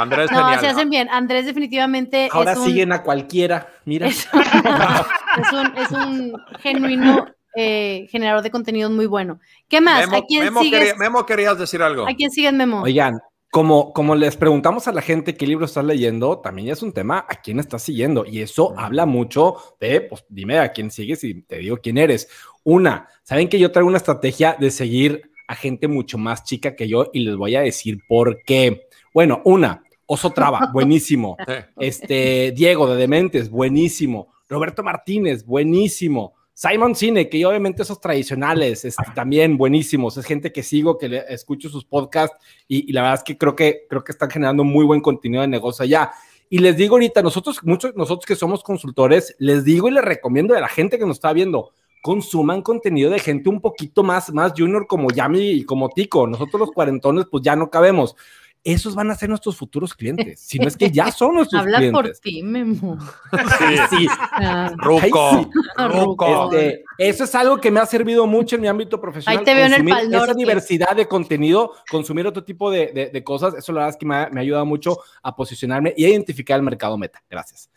Andrés, 0.00 0.30
no, 0.32 0.38
genial. 0.38 0.60
se 0.60 0.66
hacen 0.68 0.90
bien. 0.90 1.08
Andrés 1.10 1.46
definitivamente 1.46 2.28
Ahora 2.32 2.52
es 2.52 2.58
un, 2.58 2.64
siguen 2.66 2.92
a 2.92 3.02
cualquiera. 3.02 3.68
Mira. 3.84 4.08
es, 4.08 4.28
es 4.32 5.52
un, 5.52 5.76
es 5.78 5.90
un 5.92 6.32
genuino 6.60 7.26
eh, 7.54 8.06
generador 8.10 8.42
de 8.42 8.50
contenidos 8.50 8.90
muy 8.92 9.06
bueno. 9.06 9.40
¿Qué 9.68 9.80
más? 9.80 10.00
Memo, 10.06 10.16
¿A 10.16 10.26
quién 10.26 10.44
Memo 10.44 10.60
sigues? 10.62 10.78
quería- 10.80 10.94
Memo, 10.96 11.26
querías 11.26 11.58
decir 11.58 11.82
algo. 11.82 12.08
¿A 12.08 12.14
quién 12.14 12.30
sigues, 12.30 12.52
Memo? 12.52 12.82
Oigan, 12.82 13.20
como, 13.50 13.92
como 13.92 14.14
les 14.14 14.36
preguntamos 14.36 14.88
a 14.88 14.92
la 14.92 15.00
gente 15.00 15.34
qué 15.34 15.46
libro 15.46 15.64
estás 15.64 15.84
leyendo, 15.84 16.38
también 16.38 16.68
es 16.68 16.82
un 16.82 16.92
tema 16.92 17.24
a 17.28 17.40
quién 17.40 17.58
estás 17.58 17.82
siguiendo. 17.82 18.24
Y 18.26 18.40
eso 18.42 18.74
habla 18.78 19.06
mucho 19.06 19.56
de, 19.80 20.02
pues 20.02 20.24
dime 20.28 20.58
a 20.58 20.72
quién 20.72 20.90
sigues 20.90 21.24
y 21.24 21.42
te 21.42 21.58
digo 21.58 21.78
quién 21.78 21.98
eres. 21.98 22.28
Una, 22.64 23.08
saben 23.22 23.48
que 23.48 23.58
yo 23.58 23.72
traigo 23.72 23.88
una 23.88 23.96
estrategia 23.96 24.56
de 24.58 24.70
seguir 24.70 25.30
a 25.46 25.54
gente 25.54 25.88
mucho 25.88 26.18
más 26.18 26.44
chica 26.44 26.76
que 26.76 26.88
yo 26.88 27.08
y 27.12 27.20
les 27.20 27.36
voy 27.36 27.56
a 27.56 27.62
decir 27.62 28.00
por 28.06 28.42
qué. 28.44 28.88
Bueno, 29.14 29.40
una, 29.44 29.82
Oso 30.04 30.30
Traba, 30.30 30.68
buenísimo. 30.72 31.36
Sí. 31.46 31.54
Este, 31.78 32.52
Diego 32.54 32.88
de 32.88 32.96
Dementes, 32.96 33.48
buenísimo. 33.48 34.32
Roberto 34.48 34.82
Martínez, 34.82 35.44
buenísimo. 35.44 36.34
Simon 36.58 36.96
Cine, 36.96 37.28
que 37.28 37.46
obviamente 37.46 37.82
esos 37.82 38.00
tradicionales, 38.00 38.84
este, 38.84 39.04
también 39.14 39.56
buenísimos. 39.56 40.16
Es 40.16 40.24
gente 40.26 40.50
que 40.50 40.64
sigo, 40.64 40.98
que 40.98 41.08
le, 41.08 41.24
escucho 41.28 41.68
sus 41.68 41.84
podcasts 41.84 42.36
y, 42.66 42.90
y 42.90 42.92
la 42.92 43.02
verdad 43.02 43.18
es 43.18 43.22
que 43.22 43.38
creo, 43.38 43.54
que 43.54 43.86
creo 43.88 44.02
que 44.02 44.10
están 44.10 44.28
generando 44.28 44.64
muy 44.64 44.84
buen 44.84 45.00
contenido 45.00 45.42
de 45.42 45.46
negocio 45.46 45.84
allá. 45.84 46.10
Y 46.50 46.58
les 46.58 46.76
digo 46.76 46.96
ahorita, 46.96 47.22
nosotros, 47.22 47.60
muchos, 47.62 47.94
nosotros 47.94 48.26
que 48.26 48.34
somos 48.34 48.64
consultores, 48.64 49.36
les 49.38 49.62
digo 49.62 49.86
y 49.86 49.92
les 49.92 50.04
recomiendo 50.04 50.56
a 50.56 50.60
la 50.60 50.66
gente 50.66 50.98
que 50.98 51.06
nos 51.06 51.18
está 51.18 51.32
viendo, 51.32 51.70
consuman 52.02 52.62
contenido 52.62 53.08
de 53.12 53.20
gente 53.20 53.48
un 53.48 53.60
poquito 53.60 54.02
más, 54.02 54.32
más 54.32 54.52
junior 54.56 54.88
como 54.88 55.12
Yami 55.12 55.50
y 55.50 55.64
como 55.64 55.90
Tico. 55.90 56.26
Nosotros 56.26 56.58
los 56.58 56.72
cuarentones, 56.72 57.26
pues 57.30 57.44
ya 57.44 57.54
no 57.54 57.70
cabemos. 57.70 58.16
Esos 58.64 58.94
van 58.94 59.10
a 59.10 59.14
ser 59.14 59.28
nuestros 59.28 59.56
futuros 59.56 59.94
clientes. 59.94 60.40
Si 60.40 60.58
no 60.58 60.68
es 60.68 60.76
que 60.76 60.90
ya 60.90 61.10
son 61.12 61.34
nuestros 61.36 61.62
Habla 61.62 61.78
por 61.90 62.02
clientes. 62.12 62.20
ti, 62.20 62.42
Memo. 62.42 62.98
Sí, 63.90 64.06
Ah, 64.32 64.72
Ruco, 64.76 65.00
Ay, 65.00 65.10
sí. 65.10 65.98
ruco. 65.98 66.50
Este, 66.52 66.84
eso 66.98 67.24
es 67.24 67.34
algo 67.34 67.58
que 67.58 67.70
me 67.70 67.80
ha 67.80 67.86
servido 67.86 68.26
mucho 68.26 68.56
en 68.56 68.62
mi 68.62 68.68
ámbito 68.68 69.00
profesional. 69.00 69.38
Ahí 69.38 69.44
te 69.44 69.54
veo 69.54 69.66
en 69.66 69.72
el 69.74 69.78
consumir 69.84 70.14
esa 70.22 70.34
diversidad 70.34 70.96
de 70.96 71.06
contenido, 71.08 71.72
consumir 71.90 72.26
otro 72.26 72.44
tipo 72.44 72.70
de, 72.70 72.88
de- 72.92 73.10
de 73.10 73.24
cosas. 73.24 73.54
Eso 73.54 73.72
la 73.72 73.80
verdad 73.80 73.94
es 73.94 73.96
que 73.98 74.06
me 74.06 74.16
ha, 74.16 74.28
me 74.30 74.40
ha 74.40 74.42
ayudado 74.42 74.66
mucho 74.66 74.98
a 75.22 75.34
posicionarme 75.34 75.94
y 75.96 76.04
a 76.04 76.08
identificar 76.10 76.56
el 76.56 76.62
mercado 76.62 76.96
meta. 76.98 77.22
Gracias. 77.30 77.70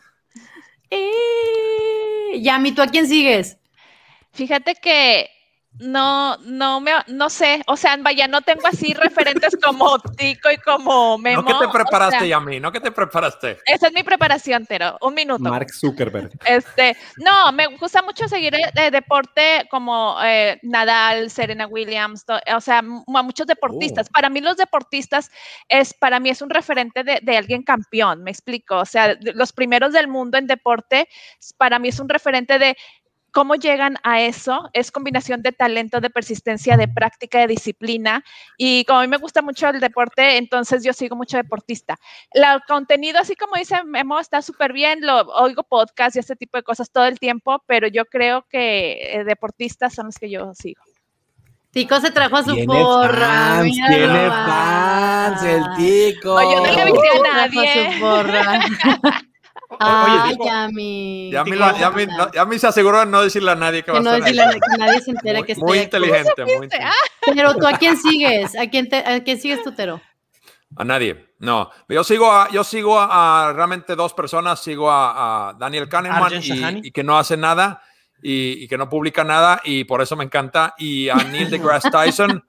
Eh, 0.90 2.40
Yami, 2.40 2.72
¿tú 2.72 2.82
a 2.82 2.86
quién 2.86 3.06
sigues? 3.06 3.58
Fíjate 4.32 4.74
que 4.74 5.28
no, 5.78 6.36
no 6.38 6.80
me, 6.80 6.92
no 7.08 7.30
sé, 7.30 7.62
o 7.66 7.76
sea, 7.76 7.96
vaya, 7.96 8.28
no 8.28 8.42
tengo 8.42 8.66
así 8.66 8.92
referentes 8.94 9.56
como 9.62 9.98
Tico 9.98 10.50
y 10.50 10.56
como 10.58 11.18
Memo. 11.18 11.42
¿No 11.42 11.48
que 11.48 11.54
te 11.54 11.64
o 11.66 11.72
preparaste, 11.72 12.18
sea, 12.20 12.28
Yami? 12.28 12.60
¿No 12.60 12.70
que 12.70 12.80
te 12.80 12.92
preparaste? 12.92 13.58
Esa 13.66 13.86
es 13.88 13.92
mi 13.92 14.02
preparación, 14.02 14.66
Tero. 14.66 14.96
Un 15.00 15.14
minuto. 15.14 15.42
Mark 15.42 15.72
Zuckerberg. 15.72 16.30
Este, 16.44 16.96
no, 17.16 17.50
me 17.52 17.66
gusta 17.78 18.02
mucho 18.02 18.28
seguir 18.28 18.54
el, 18.54 18.62
el 18.74 18.90
deporte 18.92 19.66
como 19.70 20.16
eh, 20.22 20.58
Nadal, 20.62 21.30
Serena 21.30 21.66
Williams, 21.66 22.24
to- 22.26 22.40
o 22.54 22.60
sea, 22.60 22.78
a 22.78 22.82
muchos 23.22 23.46
deportistas. 23.46 24.08
Para 24.10 24.28
mí 24.28 24.40
los 24.40 24.56
deportistas 24.56 25.30
es, 25.68 25.94
para 25.94 26.20
mí 26.20 26.30
es 26.30 26.42
un 26.42 26.50
referente 26.50 27.02
de, 27.02 27.18
de 27.22 27.36
alguien 27.36 27.62
campeón, 27.62 28.22
me 28.22 28.30
explico. 28.30 28.76
O 28.76 28.86
sea, 28.86 29.14
de- 29.14 29.32
los 29.32 29.52
primeros 29.52 29.92
del 29.92 30.06
mundo 30.06 30.38
en 30.38 30.46
deporte, 30.46 31.08
para 31.56 31.78
mí 31.78 31.88
es 31.88 31.98
un 31.98 32.08
referente 32.08 32.58
de 32.58 32.76
cómo 33.32 33.54
llegan 33.54 33.96
a 34.02 34.20
eso. 34.20 34.70
Es 34.72 34.92
combinación 34.92 35.42
de 35.42 35.52
talento, 35.52 36.00
de 36.00 36.10
persistencia, 36.10 36.76
de 36.76 36.86
práctica, 36.86 37.40
de 37.40 37.48
disciplina. 37.48 38.22
Y 38.56 38.84
como 38.84 39.00
a 39.00 39.02
mí 39.02 39.08
me 39.08 39.16
gusta 39.16 39.42
mucho 39.42 39.68
el 39.68 39.80
deporte, 39.80 40.36
entonces 40.36 40.84
yo 40.84 40.92
sigo 40.92 41.16
mucho 41.16 41.36
deportista. 41.36 41.98
El 42.30 42.44
contenido, 42.68 43.18
así 43.18 43.34
como 43.34 43.56
dice 43.56 43.82
Memo, 43.84 44.20
está 44.20 44.42
súper 44.42 44.72
bien. 44.72 45.00
Lo 45.00 45.22
oigo 45.32 45.62
podcast 45.64 46.16
y 46.16 46.20
este 46.20 46.36
tipo 46.36 46.56
de 46.56 46.62
cosas 46.62 46.90
todo 46.90 47.06
el 47.06 47.18
tiempo, 47.18 47.62
pero 47.66 47.88
yo 47.88 48.04
creo 48.04 48.46
que 48.48 49.16
eh, 49.16 49.24
deportistas 49.24 49.94
son 49.94 50.06
los 50.06 50.16
que 50.16 50.30
yo 50.30 50.52
sigo. 50.54 50.82
Tico 51.72 51.98
se 52.00 52.10
trajo 52.10 52.36
a 52.36 52.44
su 52.44 52.52
Tiene 52.52 52.66
porra. 52.66 53.26
fans, 53.28 53.72
tiene 53.72 54.28
fans, 54.28 55.42
el 55.42 55.64
tico. 55.76 56.34
Oye, 56.34 56.56
no 56.56 56.62
le 56.66 56.82
avisé 56.82 57.08
a 57.08 57.32
nadie. 57.32 57.92
su 57.94 58.00
porra. 58.00 58.60
Oye, 59.84 60.18
Ay, 60.22 60.30
Tico, 60.32 60.44
Yami. 60.46 61.30
Yami, 61.32 61.50
Qué 61.50 61.56
la- 61.56 61.74
Yami- 61.76 61.92
buena. 61.92 62.16
no- 62.16 62.32
Yami 62.32 62.58
se 62.58 62.66
aseguró 62.66 63.00
de 63.00 63.06
no 63.06 63.22
decirle 63.22 63.50
a 63.50 63.54
nadie 63.54 63.82
que 63.82 63.90
va 63.92 64.00
Que 64.02 64.08
a 64.08 64.10
no 64.10 64.16
estar 64.16 64.28
ahí. 64.28 64.34
decirle 64.36 64.60
que 64.60 64.78
nadie 64.78 65.00
se 65.00 65.10
entere 65.10 65.38
Muy, 65.38 65.46
que 65.46 65.52
estoy 65.52 65.66
muy 65.68 65.78
aquí. 65.78 65.84
inteligente, 65.84 66.44
muy 66.44 66.52
Ah, 66.52 66.64
inteligente. 66.64 66.78
Pero 67.34 67.54
tú 67.56 67.66
a 67.66 67.72
quién 67.78 67.96
sigues? 67.96 68.56
¿A 68.58 68.66
quién, 68.68 68.88
te, 68.88 68.96
a 68.96 69.22
quién 69.22 69.40
sigues 69.40 69.62
tú, 69.62 69.72
Tero? 69.72 70.00
A 70.76 70.84
nadie. 70.84 71.26
No. 71.38 71.70
Yo 71.88 72.02
sigo 72.04 72.32
a, 72.32 72.48
yo 72.50 72.64
sigo 72.64 72.98
a, 72.98 73.48
a 73.48 73.52
realmente 73.52 73.94
dos 73.96 74.14
personas. 74.14 74.60
Sigo 74.62 74.90
a, 74.90 75.50
a 75.50 75.52
Daniel 75.54 75.88
Kahneman 75.88 76.32
y, 76.42 76.86
y 76.88 76.90
que 76.92 77.02
no 77.04 77.18
hace 77.18 77.36
nada 77.36 77.82
y, 78.22 78.64
y 78.64 78.68
que 78.68 78.78
no 78.78 78.88
publica 78.88 79.24
nada 79.24 79.60
y 79.64 79.84
por 79.84 80.00
eso 80.00 80.16
me 80.16 80.24
encanta. 80.24 80.74
Y 80.78 81.08
a 81.08 81.16
Neil 81.16 81.50
deGrasse 81.50 81.90
Tyson 81.90 82.44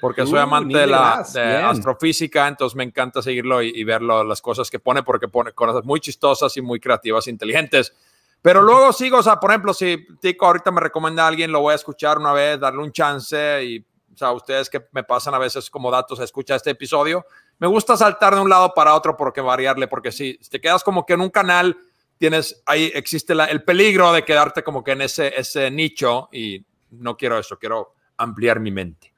porque 0.00 0.24
soy 0.24 0.38
Uh, 0.38 0.42
amante 0.42 0.78
de 0.78 0.86
la 0.86 1.26
de 1.34 1.56
astrofísica, 1.56 2.46
entonces 2.46 2.76
me 2.76 2.84
encanta 2.84 3.20
seguirlo 3.20 3.60
y, 3.62 3.72
y 3.74 3.82
ver 3.82 4.00
las 4.00 4.40
cosas 4.40 4.70
que 4.70 4.78
pone 4.78 5.02
porque 5.02 5.26
pone 5.26 5.52
cosas 5.52 5.84
muy 5.84 5.98
chistosas 6.00 6.56
y 6.56 6.62
muy 6.62 6.78
creativas, 6.78 7.26
inteligentes. 7.26 7.92
Pero 8.40 8.62
luego 8.62 8.92
sigo, 8.92 9.18
o 9.18 9.22
sea, 9.22 9.40
por 9.40 9.50
ejemplo, 9.50 9.74
si 9.74 10.06
Tico 10.20 10.46
ahorita 10.46 10.70
me 10.70 10.80
recomienda 10.80 11.24
a 11.24 11.26
alguien, 11.26 11.50
lo 11.50 11.60
voy 11.60 11.72
a 11.72 11.74
escuchar 11.74 12.18
una 12.18 12.32
vez, 12.32 12.60
darle 12.60 12.80
un 12.80 12.92
chance 12.92 13.64
y, 13.64 13.84
o 14.14 14.16
sea, 14.16 14.30
ustedes 14.30 14.70
que 14.70 14.86
me 14.92 15.02
pasan 15.02 15.34
a 15.34 15.38
veces 15.38 15.68
como 15.68 15.90
datos 15.90 16.20
a 16.20 16.24
escuchar 16.24 16.56
este 16.56 16.70
episodio, 16.70 17.26
me 17.58 17.66
gusta 17.66 17.96
saltar 17.96 18.36
de 18.36 18.40
un 18.40 18.48
lado 18.48 18.72
para 18.74 18.94
otro 18.94 19.16
porque 19.16 19.40
variarle, 19.40 19.88
porque 19.88 20.12
si 20.12 20.38
te 20.48 20.60
quedas 20.60 20.84
como 20.84 21.04
que 21.04 21.14
en 21.14 21.20
un 21.20 21.30
canal, 21.30 21.76
tienes, 22.18 22.62
ahí 22.66 22.90
existe 22.94 23.34
la- 23.34 23.46
el 23.46 23.62
peligro 23.62 24.12
de 24.12 24.24
quedarte 24.24 24.62
como 24.62 24.82
que 24.84 24.92
en 24.92 25.02
ese, 25.02 25.32
ese 25.38 25.70
nicho 25.70 26.28
y 26.32 26.64
no 26.90 27.16
quiero 27.16 27.38
eso, 27.38 27.58
quiero 27.58 27.94
ampliar 28.16 28.60
mi 28.60 28.70
mente. 28.70 29.12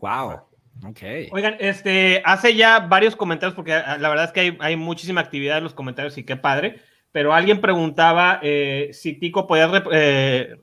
Wow. 0.00 0.40
Ok. 0.86 1.00
Oigan, 1.32 1.56
este, 1.58 2.22
hace 2.24 2.54
ya 2.54 2.78
varios 2.80 3.16
comentarios, 3.16 3.54
porque 3.54 3.74
ah, 3.74 3.98
la 3.98 4.08
verdad 4.08 4.26
es 4.26 4.32
que 4.32 4.40
hay, 4.40 4.58
hay 4.60 4.76
muchísima 4.76 5.20
actividad 5.20 5.58
en 5.58 5.64
los 5.64 5.74
comentarios 5.74 6.16
y 6.18 6.24
qué 6.24 6.36
padre, 6.36 6.80
pero 7.10 7.34
alguien 7.34 7.60
preguntaba 7.60 8.38
eh, 8.42 8.90
si 8.92 9.14
Tico 9.14 9.46
podía 9.46 9.66
rep- 9.68 9.88
eh, 9.92 10.56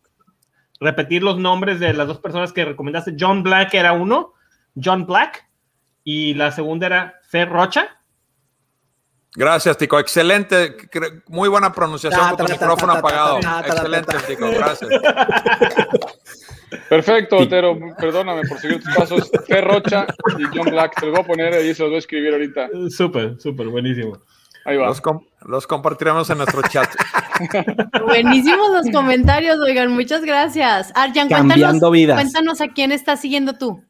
repetir 0.79 1.21
los 1.21 1.37
nombres 1.37 1.79
de 1.79 1.93
las 1.93 2.07
dos 2.07 2.19
personas 2.19 2.53
que 2.53 2.63
recomendaste. 2.65 3.15
John 3.19 3.43
Black 3.43 3.73
era 3.73 3.91
uno, 3.93 4.33
John 4.81 5.05
Black, 5.05 5.47
y 6.03 6.33
la 6.35 6.51
segunda 6.51 6.85
era 6.85 7.15
Fer 7.27 7.49
Rocha. 7.49 7.99
Gracias, 9.35 9.77
Tico. 9.77 9.99
Excelente. 9.99 10.75
Muy 11.27 11.49
buena 11.49 11.71
pronunciación 11.73 12.21
Ta, 12.21 12.29
con 12.29 12.37
tu 12.37 12.45
ta, 12.45 12.53
micrófono 12.53 12.93
apagado. 12.93 13.39
Excelente. 13.39 14.17
Tico. 14.27 14.49
Gracias. 14.51 14.89
Perfecto, 16.89 17.37
Otero. 17.37 17.77
Perdóname 17.97 18.41
por 18.47 18.59
seguir 18.59 18.81
tus 18.83 18.93
pasos. 18.95 19.31
Fer 19.47 19.65
Rocha 19.65 20.07
y 20.37 20.43
John 20.55 20.69
Black. 20.71 20.95
Te 20.99 21.05
los 21.05 21.15
voy 21.15 21.23
a 21.23 21.27
poner 21.27 21.53
ahí, 21.53 21.73
se 21.73 21.83
los 21.83 21.89
voy 21.89 21.95
a 21.97 21.99
escribir 21.99 22.33
ahorita. 22.33 22.69
Súper, 22.89 23.39
súper, 23.39 23.67
buenísimo. 23.67 24.17
Ahí 24.65 24.77
va. 24.77 24.87
Los, 24.87 24.99
com- 25.01 25.23
los 25.45 25.67
compartiremos 25.67 26.29
en 26.29 26.37
nuestro 26.39 26.61
chat. 26.63 26.89
Buenísimos 28.05 28.71
los 28.71 28.89
comentarios, 28.91 29.59
oigan, 29.59 29.91
muchas 29.91 30.21
gracias. 30.23 30.91
Arjan, 30.95 31.27
cuéntanos, 31.27 31.91
vidas. 31.91 32.15
cuéntanos 32.19 32.61
a 32.61 32.69
quién 32.69 32.91
estás 32.91 33.19
siguiendo 33.21 33.53
tú. 33.57 33.83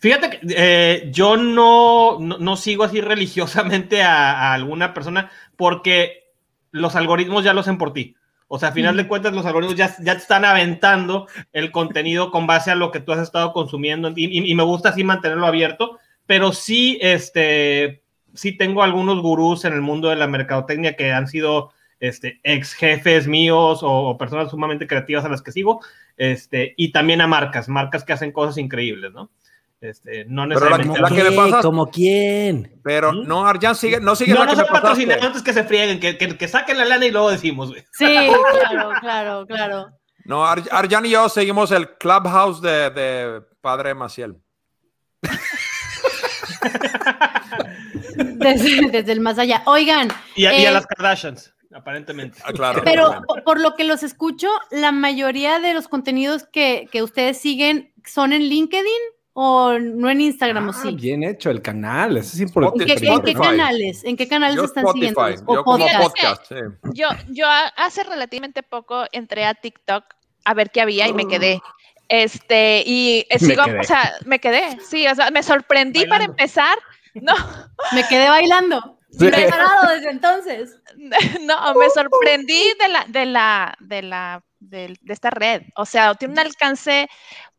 Fíjate 0.00 0.30
que 0.30 0.38
eh, 0.56 1.08
yo 1.12 1.36
no, 1.36 2.18
no, 2.20 2.38
no 2.38 2.56
sigo 2.56 2.84
así 2.84 3.00
religiosamente 3.00 4.02
a, 4.02 4.50
a 4.50 4.54
alguna 4.54 4.94
persona 4.94 5.30
porque 5.56 6.24
los 6.70 6.96
algoritmos 6.96 7.44
ya 7.44 7.54
lo 7.54 7.60
hacen 7.60 7.78
por 7.78 7.92
ti. 7.92 8.14
O 8.50 8.58
sea, 8.58 8.70
a 8.70 8.72
final 8.72 8.96
de 8.96 9.06
cuentas, 9.06 9.34
los 9.34 9.44
algoritmos 9.44 9.76
ya, 9.76 9.94
ya 10.00 10.12
te 10.14 10.20
están 10.22 10.44
aventando 10.44 11.26
el 11.52 11.70
contenido 11.70 12.30
con 12.30 12.46
base 12.46 12.70
a 12.70 12.74
lo 12.76 12.90
que 12.90 13.00
tú 13.00 13.12
has 13.12 13.20
estado 13.20 13.52
consumiendo 13.52 14.10
y, 14.16 14.24
y- 14.26 14.50
y 14.50 14.54
me 14.54 14.62
gusta 14.62 14.88
así 14.90 15.04
mantenerlo 15.04 15.46
abierto, 15.46 15.98
pero 16.26 16.52
sí, 16.52 16.98
este, 17.02 18.02
sí 18.34 18.56
tengo 18.56 18.82
algunos 18.82 19.20
gurús 19.20 19.64
en 19.66 19.74
el 19.74 19.82
mundo 19.82 20.08
de 20.08 20.16
la 20.16 20.26
mercadotecnia 20.28 20.96
que 20.96 21.12
han 21.12 21.28
sido 21.28 21.72
este, 22.00 22.40
ex 22.42 22.72
jefes 22.74 23.26
míos 23.26 23.82
o, 23.82 23.90
o 23.90 24.16
personas 24.18 24.50
sumamente 24.50 24.86
creativas 24.86 25.24
a 25.24 25.28
las 25.28 25.42
que 25.42 25.52
sigo, 25.52 25.80
este, 26.16 26.72
y 26.76 26.90
también 26.92 27.20
a 27.20 27.26
marcas, 27.26 27.68
marcas 27.68 28.04
que 28.04 28.12
hacen 28.14 28.32
cosas 28.32 28.56
increíbles, 28.58 29.12
¿no? 29.12 29.30
Este, 29.80 30.24
no 30.24 30.42
Pero 30.48 30.68
la- 30.70 30.78
necesariamente. 30.78 31.00
la 31.00 31.08
que 31.08 31.22
le 31.30 31.32
pasa- 31.36 31.62
¿Como 31.62 31.88
quién? 31.88 32.80
Pero 32.82 33.12
¿Mm? 33.12 33.26
no, 33.28 33.46
Arjan, 33.46 33.76
sigue, 33.76 34.00
no 34.00 34.16
sigue 34.16 34.32
no, 34.34 34.40
la 34.40 34.44
no 34.46 34.50
que 34.50 34.56
se 34.56 34.62
me 34.62 34.66
pasaste. 34.68 34.82
patrocinan 34.88 35.22
antes 35.24 35.42
que 35.42 35.52
se 35.52 35.62
frieguen, 35.64 36.00
que, 36.00 36.18
que, 36.18 36.36
que 36.36 36.48
saquen 36.48 36.78
la 36.78 36.84
lana 36.84 37.06
y 37.06 37.10
luego 37.12 37.30
decimos, 37.30 37.68
güey. 37.70 37.84
Sí, 37.92 38.06
claro, 38.60 38.90
claro, 39.00 39.46
claro. 39.46 39.86
No, 40.24 40.44
Ar- 40.44 40.64
Arjan 40.72 41.06
y 41.06 41.10
yo 41.10 41.28
seguimos 41.28 41.70
el 41.70 41.96
Clubhouse 41.96 42.60
de, 42.60 42.90
de 42.90 43.42
Padre 43.60 43.94
Maciel. 43.94 44.36
Desde, 48.16 48.90
desde 48.90 49.12
el 49.12 49.20
más 49.20 49.38
allá. 49.38 49.62
Oigan, 49.66 50.08
Y 50.34 50.46
a, 50.46 50.58
y 50.58 50.64
a 50.64 50.70
Eh, 50.70 50.72
las 50.72 50.86
Kardashians, 50.86 51.54
aparentemente. 51.72 52.38
Ah, 52.44 52.52
claro. 52.52 52.82
pero 52.84 53.06
claro. 53.06 53.22
por, 53.26 53.44
por 53.44 53.60
lo 53.60 53.74
que 53.74 53.84
los 53.84 54.02
escucho, 54.02 54.48
la 54.70 54.92
mayoría 54.92 55.58
de 55.60 55.74
los 55.74 55.88
contenidos 55.88 56.44
que, 56.50 56.88
que 56.90 57.02
ustedes 57.02 57.38
siguen 57.38 57.92
son 58.04 58.32
en 58.32 58.42
LinkedIn 58.42 58.86
o 59.40 59.78
no 59.78 60.10
en 60.10 60.20
Instagram, 60.20 60.66
¿o 60.66 60.70
Ah, 60.72 60.80
sí? 60.82 60.96
bien 60.96 61.22
hecho 61.22 61.48
el 61.50 61.62
canal. 61.62 62.16
Eso 62.16 62.30
es 62.34 62.40
¿En 62.40 62.48
importante. 62.48 62.86
qué, 62.86 63.06
en 63.06 63.22
qué 63.22 63.34
canales? 63.34 64.04
¿En 64.04 64.16
qué 64.16 64.26
canales 64.26 64.56
Yo 64.56 64.64
están 64.64 64.84
Spotify, 64.84 65.14
siguiendo? 65.14 65.54
yo 65.54 65.62
como 65.62 65.78
podcast. 65.78 66.02
podcast. 66.02 66.46
sí. 66.48 66.54
Yo, 66.94 67.08
yo 67.28 67.46
hace 67.76 68.02
relativamente 68.02 68.64
poco 68.64 69.04
entré 69.12 69.44
a 69.44 69.54
TikTok 69.54 70.04
a 70.44 70.54
ver 70.54 70.70
qué 70.72 70.80
había 70.80 71.06
y 71.06 71.12
me 71.12 71.28
quedé. 71.28 71.60
Este, 72.08 72.82
y 72.84 73.26
eh, 73.30 73.36
Me 73.40 73.46
sigo, 73.46 73.64
quedé. 73.64 73.78
o 73.78 73.84
sea, 73.84 74.12
me 74.24 74.40
quedé, 74.40 74.78
sí, 74.80 75.06
o 75.06 75.14
sea, 75.14 75.30
me 75.30 75.44
sorprendí 75.44 76.04
para 76.06 76.24
empezar. 76.24 76.76
No, 77.14 77.34
Me 77.94 78.06
quedé 78.08 78.28
bailando. 78.28 78.98
Sí. 79.10 79.26
He 79.26 79.48
parado 79.48 79.92
desde 79.94 80.10
entonces. 80.10 80.76
no, 81.42 81.74
me 81.74 81.88
sorprendí 81.90 82.62
de 82.80 82.88
la, 82.88 83.04
de 83.08 83.26
la, 83.26 83.76
de 83.80 84.02
la, 84.02 84.44
de, 84.60 84.94
de 85.00 85.12
esta 85.12 85.30
red. 85.30 85.62
O 85.76 85.84
sea, 85.86 86.14
tiene 86.14 86.34
un 86.34 86.38
alcance. 86.40 87.08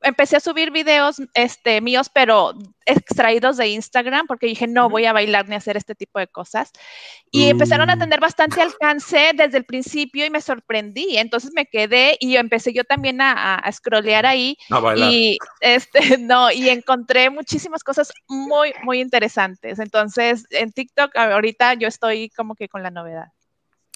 Empecé 0.02 0.38
a 0.38 0.40
subir 0.40 0.72
videos 0.72 1.18
este, 1.34 1.82
míos, 1.82 2.10
pero 2.14 2.54
extraídos 2.86 3.58
de 3.58 3.68
Instagram, 3.68 4.28
porque 4.28 4.48
dije, 4.48 4.66
no 4.68 4.90
voy 4.90 5.06
a 5.06 5.14
bailar 5.14 5.48
ni 5.50 5.56
hacer 5.56 5.78
este 5.78 5.94
tipo 5.96 6.20
de 6.20 6.28
cosas. 6.28 6.72
Y 7.32 7.50
empezaron 7.50 7.90
a 7.90 7.96
Mm. 7.96 8.00
tener 8.00 8.20
bastante 8.20 8.62
alcance 8.62 9.32
desde 9.36 9.58
el 9.58 9.66
principio 9.66 10.26
y 10.26 10.30
me 10.30 10.42
sorprendí. 10.42 11.18
Entonces 11.18 11.52
me 11.54 11.66
quedé 11.66 12.18
y 12.20 12.38
empecé 12.38 12.74
yo 12.74 12.84
también 12.84 13.22
a, 13.22 13.34
a, 13.34 13.56
a 13.56 13.72
scrollear 13.72 14.26
ahí 14.26 14.58
A 14.72 14.80
bailar. 14.80 15.12
y 15.12 15.38
este 15.62 16.00
no 16.20 16.52
y 16.52 16.70
encontré 16.70 17.30
muchísimas 17.30 17.84
cosas 17.84 18.12
muy 18.28 18.74
muy 18.84 19.00
interesantes 19.02 19.80
entonces 19.80 20.46
en 20.52 20.72
TikTok 20.72 21.16
ahorita 21.16 21.74
yo 21.76 21.88
estoy 21.88 22.30
como 22.30 22.56
que 22.56 22.70
con 22.70 22.84
la 22.84 22.92
novedad 22.92 23.28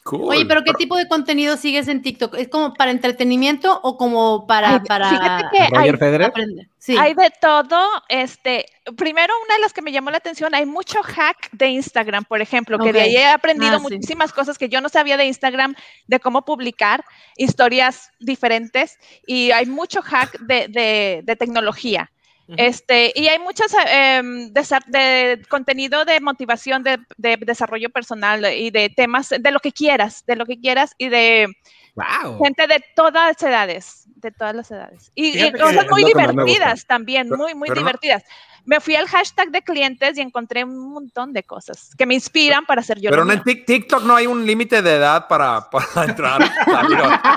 Cool. 0.04 0.30
Oye, 0.36 0.46
pero 0.46 0.63
¿qué 0.66 0.74
tipo 0.74 0.98
de 0.98 1.08
contenido 1.08 1.56
sigues 1.56 1.88
en 1.88 2.02
TikTok? 2.02 2.36
¿Es 2.36 2.50
como 2.50 2.74
para 2.74 2.92
entretenimiento 2.92 3.80
o 3.84 3.96
como 3.96 4.46
para, 4.46 4.72
Ay, 4.74 4.80
para 4.86 5.10
fíjate 5.10 5.44
que 5.54 5.78
hay, 5.78 5.92
Federer. 5.92 6.34
Sí. 6.78 6.98
hay 6.98 7.13
de 7.13 7.32
todo. 7.39 7.80
Este, 8.10 8.66
primero, 8.98 9.34
una 9.46 9.56
de 9.56 9.62
las 9.62 9.72
que 9.72 9.82
me 9.82 9.94
llamó 9.94 10.12
la 10.12 10.18
atención, 10.18 10.54
hay 10.56 10.66
mucho 10.66 11.02
hack 11.04 11.50
de 11.54 11.68
Instagram, 11.68 12.26
por 12.26 12.42
ejemplo, 12.42 12.78
que 12.80 12.92
de 12.92 13.00
ahí 13.00 13.16
he 13.16 13.28
aprendido 13.28 13.76
Ah, 13.76 13.80
sí. 13.80 13.84
muchísimas 13.84 14.34
cosas 14.34 14.58
que 14.58 14.68
yo 14.68 14.82
no 14.82 14.89
sabía 14.89 15.16
de 15.16 15.24
Instagram, 15.26 15.74
de 16.08 16.20
cómo 16.20 16.44
publicar 16.44 17.06
historias 17.38 18.10
diferentes. 18.20 18.98
Y 19.26 19.52
hay 19.52 19.68
mucho 19.68 20.02
hack 20.02 20.38
de, 20.39 20.68
de- 20.68 21.22
de 21.24 21.36
tecnología. 21.38 22.12
Este, 22.58 23.12
y 23.16 23.28
hay 23.28 23.39
muchos 23.39 23.68
em, 23.88 24.52
de 24.54 25.42
contenido 25.50 26.06
de 26.06 26.20
motivación, 26.20 26.84
de, 26.84 27.00
de 27.18 27.38
desarrollo 27.38 27.89
personal 27.89 28.46
y 28.54 28.72
de 28.72 28.89
temas, 28.89 29.30
de 29.30 29.52
lo 29.52 29.60
que 29.60 29.72
quieras, 29.72 30.24
de 30.26 30.36
lo 30.36 30.46
que 30.46 30.60
quieras 30.60 30.94
y 30.98 31.10
de 31.10 31.48
Wow. 31.96 32.39
gente 32.44 32.66
de 32.66 32.84
todas 32.96 33.28
las 33.28 33.44
edades, 33.44 34.04
de 34.16 34.32
todas 34.32 34.56
las 34.56 34.72
edades. 34.72 35.12
Y, 35.13 35.52
cosas 35.52 35.86
muy 35.92 36.04
divertidas 36.04 36.88
también, 36.88 37.30
muy, 37.30 37.54
muy 37.54 37.68
pero 37.70 37.82
no- 37.82 37.88
divertidas. 37.88 38.24
Me 38.65 38.80
fui 38.80 38.95
al 38.95 39.08
hashtag 39.08 39.52
de 39.52 39.62
clientes 39.62 40.17
y 40.17 40.21
encontré 40.21 40.63
un 40.63 40.93
montón 40.93 41.34
de 41.34 41.43
cosas 41.43 41.89
que 41.97 42.06
me 42.06 42.13
inspiran 42.13 42.65
para 42.65 42.80
hacer 42.82 42.99
yo. 43.02 43.10
Pero 43.10 43.26
lo 43.26 43.34
en 43.34 43.43
TikTok 43.43 44.04
no 44.04 44.15
hay 44.15 44.26
un 44.28 44.45
límite 44.45 44.82
de 44.82 44.95
edad 44.95 45.28
para, 45.28 45.69
para 45.71 46.06
entrar. 46.10 46.41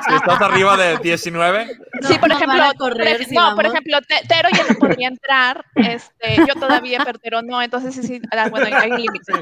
Si 0.08 0.14
estás 0.14 0.40
arriba 0.40 0.76
de 0.76 0.98
19, 0.98 1.66
No, 2.02 2.08
Sí, 2.08 2.18
por 2.18 2.28
nos 2.28 2.40
ejemplo, 2.40 2.62
por 2.64 2.76
correr 2.78 3.20
ej- 3.22 3.28
si 3.28 3.34
no, 3.34 3.54
por 3.56 3.66
ejemplo, 3.66 3.98
Te- 4.02 4.26
Tero 4.28 4.48
ya 4.56 4.64
no 4.72 4.78
podría 4.78 5.08
entrar, 5.08 5.64
este, 5.74 6.36
yo 6.46 6.54
todavía, 6.60 7.00
pero 7.04 7.18
Tero 7.18 7.42
no, 7.42 7.60
entonces 7.60 7.94
sí, 7.94 8.02
sí, 8.04 8.20
ah, 8.30 8.48
bueno, 8.48 8.68
hay 8.76 8.90
un 8.92 8.96
límite. 9.00 9.32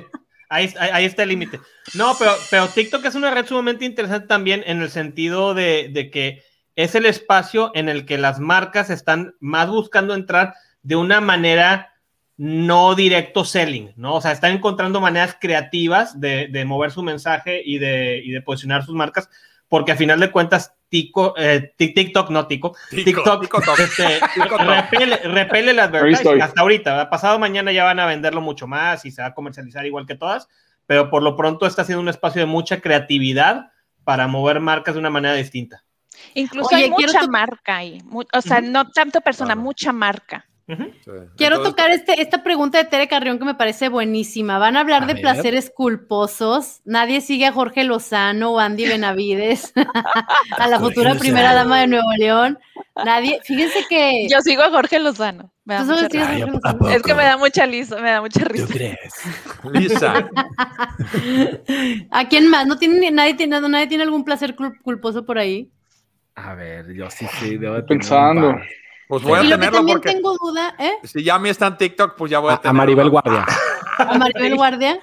Ahí- 0.48 0.72
ahí 0.78 1.04
está 1.04 1.24
el 1.24 1.30
límite. 1.30 1.60
No, 1.94 2.14
pero, 2.18 2.32
pero 2.50 2.68
TikTok 2.68 3.04
es 3.04 3.14
una 3.14 3.30
red 3.30 3.44
sumamente 3.46 3.84
interesante 3.84 4.26
también 4.26 4.62
en 4.66 4.80
el 4.82 4.90
sentido 4.90 5.52
de, 5.54 5.90
de 5.92 6.10
que 6.10 6.42
es 6.76 6.94
el 6.94 7.06
espacio 7.06 7.70
en 7.74 7.88
el 7.88 8.06
que 8.06 8.18
las 8.18 8.40
marcas 8.40 8.88
están 8.90 9.34
más 9.40 9.68
buscando 9.68 10.14
entrar 10.14 10.54
de 10.84 10.94
una 10.96 11.20
manera 11.20 11.90
no 12.36 12.94
directo 12.94 13.44
selling, 13.44 13.92
¿no? 13.96 14.14
O 14.14 14.20
sea, 14.20 14.30
están 14.32 14.52
encontrando 14.52 15.00
maneras 15.00 15.36
creativas 15.40 16.20
de, 16.20 16.48
de 16.48 16.64
mover 16.64 16.90
su 16.92 17.02
mensaje 17.02 17.60
y 17.64 17.78
de, 17.78 18.20
y 18.24 18.30
de 18.30 18.40
posicionar 18.42 18.84
sus 18.84 18.94
marcas, 18.94 19.28
porque 19.68 19.92
a 19.92 19.96
final 19.96 20.20
de 20.20 20.30
cuentas, 20.30 20.74
Tico, 20.88 21.34
eh, 21.36 21.72
Tik- 21.78 21.94
TikTok, 21.94 22.30
no 22.30 22.46
Tico, 22.46 22.76
Tico, 22.90 23.04
TikTok, 23.22 23.40
Tico 23.42 23.60
este, 23.78 24.20
Tico 24.34 24.58
repele, 24.58 25.16
repele 25.24 25.70
el 25.72 25.80
advertising 25.80 26.40
hasta 26.42 26.60
ahorita. 26.60 26.90
¿verdad? 26.92 27.10
Pasado 27.10 27.38
mañana 27.38 27.72
ya 27.72 27.82
van 27.84 27.98
a 27.98 28.06
venderlo 28.06 28.40
mucho 28.40 28.66
más 28.68 29.04
y 29.04 29.10
se 29.10 29.22
va 29.22 29.28
a 29.28 29.34
comercializar 29.34 29.86
igual 29.86 30.06
que 30.06 30.14
todas, 30.14 30.48
pero 30.86 31.10
por 31.10 31.22
lo 31.22 31.36
pronto 31.36 31.66
está 31.66 31.82
siendo 31.84 32.00
un 32.02 32.08
espacio 32.08 32.40
de 32.42 32.46
mucha 32.46 32.80
creatividad 32.80 33.70
para 34.04 34.26
mover 34.28 34.60
marcas 34.60 34.94
de 34.94 35.00
una 35.00 35.10
manera 35.10 35.34
distinta. 35.34 35.82
Incluso 36.34 36.68
Oye, 36.74 36.84
hay 36.84 36.90
mucha 36.90 37.26
marca 37.26 37.76
ahí, 37.76 37.98
o 38.32 38.40
sea, 38.40 38.60
no 38.60 38.90
tanto 38.90 39.20
persona, 39.20 39.54
Claro. 39.54 39.62
mucha 39.62 39.92
marca. 39.92 40.46
Sí. 40.66 40.74
Quiero 41.36 41.56
Entonces, 41.56 41.62
tocar 41.64 41.90
este, 41.90 42.22
esta 42.22 42.42
pregunta 42.42 42.78
de 42.78 42.84
Tere 42.84 43.06
Carrión 43.06 43.38
que 43.38 43.44
me 43.44 43.54
parece 43.54 43.90
buenísima. 43.90 44.58
Van 44.58 44.76
a 44.76 44.80
hablar 44.80 45.02
A 45.02 45.06
de 45.06 45.12
ver. 45.14 45.20
placeres 45.22 45.70
culposos. 45.74 46.80
Nadie 46.86 47.20
sigue 47.20 47.44
a 47.46 47.52
Jorge 47.52 47.84
Lozano 47.84 48.52
o 48.52 48.58
Andy 48.58 48.86
Benavides, 48.88 49.74
a 50.56 50.66
la 50.68 50.78
Jorge 50.78 50.94
futura 50.94 51.08
Lozano. 51.10 51.20
primera 51.20 51.52
dama 51.52 51.80
de 51.80 51.86
Nuevo 51.88 52.08
León. 52.16 52.58
Nadie, 53.04 53.40
fíjense 53.44 53.80
que. 53.90 54.26
Yo 54.30 54.40
sigo 54.40 54.62
a 54.62 54.70
Jorge 54.70 54.98
Lozano. 55.00 55.50
Me 55.66 55.74
da 55.74 55.80
¿Tú 55.80 55.86
mucha 55.86 56.06
Ay, 56.30 56.40
Jorge 56.40 56.42
¿a 56.42 56.46
Lozano? 56.46 56.88
Es 56.88 57.02
que 57.02 57.14
me 57.14 57.24
da 57.24 57.36
mucha 57.36 57.66
risa, 57.66 57.96
me 58.00 58.10
da 58.10 58.20
mucha 58.22 58.40
¿Tú 58.40 58.48
risa. 58.52 58.66
crees? 58.72 58.98
Lisa, 59.72 60.14
¿A 62.10 62.28
quién 62.28 62.48
más? 62.48 62.66
¿No 62.66 62.78
tiene, 62.78 63.10
nadie, 63.10 63.34
tiene, 63.34 63.60
nadie 63.60 63.86
tiene 63.86 64.04
algún 64.04 64.24
placer 64.24 64.54
cul- 64.56 64.80
culposo 64.82 65.24
por 65.26 65.38
ahí? 65.38 65.70
A 66.36 66.54
ver, 66.54 66.92
yo 66.94 67.08
sí, 67.10 67.26
sí, 67.38 67.56
debo 67.58 67.74
de 67.74 67.82
tener 67.82 67.96
un 67.96 67.98
Pensando. 67.98 68.50
par. 68.52 68.62
Pues 69.08 69.22
voy 69.22 69.38
a 69.38 69.42
y 69.42 69.44
lo 69.44 69.50
que 69.50 69.54
tenerlo 69.56 69.78
también 69.78 69.98
porque 69.98 70.12
tengo 70.12 70.36
duda, 70.38 70.74
¿eh? 70.78 70.92
si 71.04 71.22
ya 71.22 71.34
a 71.36 71.38
mí 71.38 71.48
está 71.48 71.66
en 71.68 71.76
TikTok, 71.76 72.14
pues 72.16 72.30
ya 72.30 72.38
voy 72.38 72.50
a 72.50 72.52
A, 72.52 72.56
a 72.56 72.60
tenerlo. 72.60 72.78
Maribel 72.78 73.10
Guardia. 73.10 73.46
A 73.98 74.18
Maribel 74.18 74.54
Guardia. 74.56 75.00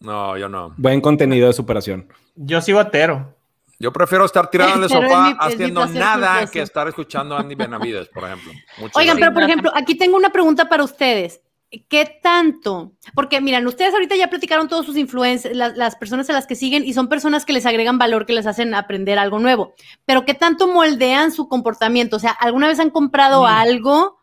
No, 0.00 0.36
yo 0.36 0.48
no. 0.48 0.74
Buen 0.76 1.00
contenido 1.00 1.46
de 1.46 1.52
superación. 1.52 2.08
Yo 2.34 2.60
sigo 2.60 2.80
a 2.80 2.90
Tero. 2.90 3.36
Yo 3.78 3.92
prefiero 3.92 4.24
estar 4.24 4.48
tirado 4.48 4.74
en 4.76 4.82
el 4.82 4.88
Pero 4.88 5.02
sofá 5.02 5.22
mi- 5.30 5.36
haciendo 5.40 5.86
nada 5.86 6.46
que 6.46 6.62
estar 6.62 6.86
escuchando 6.88 7.36
a 7.36 7.40
Andy 7.40 7.54
Benavides, 7.56 8.08
por 8.08 8.24
ejemplo. 8.24 8.52
Muchas 8.78 8.96
Oigan, 8.96 9.18
pero 9.18 9.32
por 9.32 9.42
ejemplo, 9.42 9.72
aquí 9.74 9.96
tengo 9.96 10.16
una 10.16 10.30
pregunta 10.30 10.68
para 10.68 10.84
ustedes. 10.84 11.40
¿Qué 11.88 12.20
tanto? 12.22 12.92
Porque 13.14 13.40
miren, 13.40 13.66
ustedes 13.66 13.94
ahorita 13.94 14.14
ya 14.14 14.28
platicaron 14.28 14.68
todos 14.68 14.84
sus 14.84 14.96
influencers, 14.98 15.56
las, 15.56 15.76
las 15.76 15.96
personas 15.96 16.28
a 16.28 16.34
las 16.34 16.46
que 16.46 16.54
siguen 16.54 16.84
y 16.84 16.92
son 16.92 17.08
personas 17.08 17.46
que 17.46 17.54
les 17.54 17.64
agregan 17.64 17.96
valor, 17.98 18.26
que 18.26 18.34
les 18.34 18.46
hacen 18.46 18.74
aprender 18.74 19.18
algo 19.18 19.38
nuevo. 19.38 19.72
Pero 20.04 20.24
¿qué 20.26 20.34
tanto 20.34 20.68
moldean 20.68 21.32
su 21.32 21.48
comportamiento? 21.48 22.16
O 22.16 22.18
sea, 22.18 22.32
¿alguna 22.32 22.68
vez 22.68 22.78
han 22.78 22.90
comprado 22.90 23.44
Mm. 23.44 23.46
algo 23.46 24.18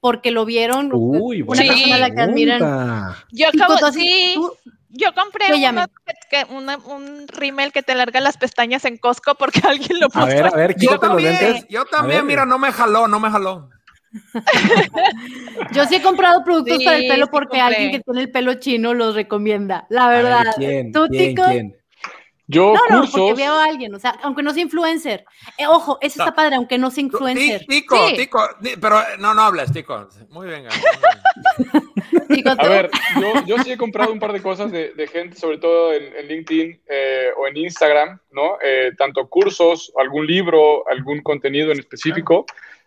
porque 0.00 0.30
lo 0.30 0.46
vieron? 0.46 0.90
Uy, 0.94 1.42
una 1.42 1.46
buena 1.46 1.62
persona 1.74 1.94
a 1.96 1.98
la 1.98 2.10
que 2.10 2.20
admiran. 2.22 3.14
Yo 3.32 3.48
acabo, 3.48 3.76
sí, 3.92 4.32
tú- 4.36 4.52
yo 4.88 5.08
compré 5.14 5.46
una- 6.50 6.78
un 6.78 7.26
rímel 7.28 7.72
que 7.72 7.82
te 7.82 7.94
larga 7.94 8.20
las 8.20 8.36
pestañas 8.38 8.84
en 8.86 8.96
Costco 8.96 9.34
porque 9.34 9.60
alguien 9.68 10.00
lo 10.00 10.08
puso. 10.08 10.20
A 10.24 10.26
ver, 10.26 10.46
a 10.46 10.50
ver, 10.52 10.70
Yo 10.72 10.76
quítate 10.78 11.06
los 11.06 11.10
también, 11.16 11.32
lentes. 11.38 11.66
yo 11.68 11.84
también, 11.84 12.24
mira, 12.26 12.46
no 12.46 12.58
me 12.58 12.72
jaló, 12.72 13.08
no 13.08 13.20
me 13.20 13.30
jaló. 13.30 13.68
Yo 15.72 15.84
sí 15.86 15.96
he 15.96 16.02
comprado 16.02 16.44
productos 16.44 16.78
Sí, 16.78 16.84
para 16.84 16.96
el 16.98 17.08
pelo 17.08 17.26
porque 17.28 17.60
alguien 17.60 17.90
que 17.90 18.00
tiene 18.00 18.20
el 18.20 18.30
pelo 18.30 18.54
chino 18.54 18.94
los 18.94 19.14
recomienda. 19.14 19.86
La 19.90 20.08
ver, 20.08 20.24
verdad. 20.24 20.54
¿quién? 20.56 20.92
¿Tú, 20.92 21.06
¿Quién? 21.08 21.34
Tico? 21.34 21.48
¿Quién? 21.48 21.76
Yo 22.46 22.74
No, 22.74 22.80
no, 23.00 23.10
porque 23.10 23.32
veo 23.32 23.54
a 23.54 23.64
alguien, 23.64 23.94
o 23.94 23.98
sea, 23.98 24.10
aunque 24.22 24.42
no 24.42 24.52
sea 24.52 24.62
influencer. 24.62 25.24
Eh, 25.56 25.66
ojo, 25.66 25.96
eso 26.02 26.18
No. 26.18 26.24
está 26.24 26.36
padre, 26.36 26.56
aunque 26.56 26.76
no 26.76 26.90
sea 26.90 27.02
influencer. 27.04 27.60
Ti- 27.60 27.66
Tico, 27.66 28.08
Sí. 28.08 28.16
Tico, 28.16 28.46
di- 28.60 28.76
pero 28.78 29.00
eh, 29.00 29.04
no, 29.18 29.32
no 29.32 29.40
hables, 29.42 29.72
Tico. 29.72 30.06
Muy 30.28 30.48
bien. 30.48 30.66
Tico, 32.28 32.50
a 32.50 32.68
ver, 32.68 32.90
yo, 33.18 33.32
yo 33.46 33.58
sí 33.62 33.72
he 33.72 33.78
comprado 33.78 34.12
un 34.12 34.20
par 34.20 34.32
de 34.34 34.42
cosas 34.42 34.70
de, 34.70 34.92
de 34.92 35.06
gente, 35.06 35.36
sobre 35.38 35.56
todo 35.56 35.94
en, 35.94 36.04
en 36.16 36.28
LinkedIn 36.28 36.80
eh, 36.86 37.28
o 37.38 37.46
en 37.48 37.56
Instagram, 37.56 38.18
¿no? 38.32 38.58
Eh, 38.62 38.92
tanto 38.98 39.26
cursos, 39.28 39.90
algún 39.98 40.26
libro, 40.26 40.86
algún 40.88 41.22
contenido 41.22 41.72
en 41.72 41.78
específico. 41.78 42.44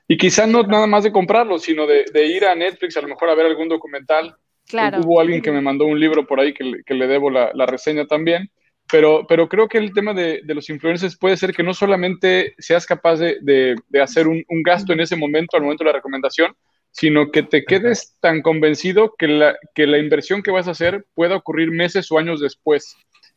Y 0.07 0.17
quizá 0.17 0.47
no 0.47 0.63
nada 0.63 0.87
más 0.87 1.03
de 1.03 1.11
comprarlo, 1.11 1.59
sino 1.59 1.85
de, 1.85 2.05
de 2.13 2.25
ir 2.27 2.45
a 2.45 2.55
Netflix, 2.55 2.95
a 2.97 3.01
lo 3.01 3.07
mejor 3.09 3.29
a 3.29 3.35
ver 3.35 3.45
algún 3.45 3.67
documental. 3.67 4.35
Claro. 4.67 4.99
Hubo 5.03 5.19
alguien 5.19 5.41
que 5.41 5.51
me 5.51 5.61
mandó 5.61 5.85
un 5.85 5.99
libro 5.99 6.25
por 6.25 6.39
ahí 6.39 6.53
que, 6.53 6.63
le- 6.63 6.83
que 6.83 6.93
le 6.93 7.07
debo 7.07 7.29
la, 7.29 7.51
la 7.53 7.65
reseña 7.65 8.05
también. 8.05 8.49
Pero, 8.89 9.25
pero 9.27 9.49
creo 9.49 9.67
que 9.67 9.77
el 9.77 9.91
tema 9.93 10.13
de, 10.13 10.41
de 10.45 10.53
los 10.55 10.69
influencers 10.69 11.17
puede 11.17 11.35
ser 11.35 11.53
que 11.53 11.61
no 11.63 11.73
solamente 11.73 12.53
seas 12.57 12.85
capaz 12.85 13.17
de, 13.17 13.37
de- 13.41 13.75
de 13.89 14.01
hacer 14.01 14.27
un, 14.29 14.43
un 14.47 14.63
gasto 14.63 14.93
en 14.93 15.01
ese 15.01 15.17
momento, 15.17 15.57
al 15.57 15.63
momento 15.63 15.83
de 15.83 15.89
la 15.89 15.97
recomendación, 15.97 16.55
sino 16.91 17.29
que 17.29 17.43
te 17.43 17.65
quedes 17.65 18.17
tan 18.21 18.41
convencido 18.41 19.13
que 19.17 19.27
la, 19.27 19.57
que 19.75 19.87
la 19.87 19.97
inversión 19.97 20.41
que 20.41 20.51
vas 20.51 20.69
a 20.69 20.71
hacer 20.71 21.05
pueda 21.15 21.35
ocurrir 21.35 21.69
meses 21.71 22.09
o 22.11 22.17
años 22.17 22.39
después. 22.39 22.95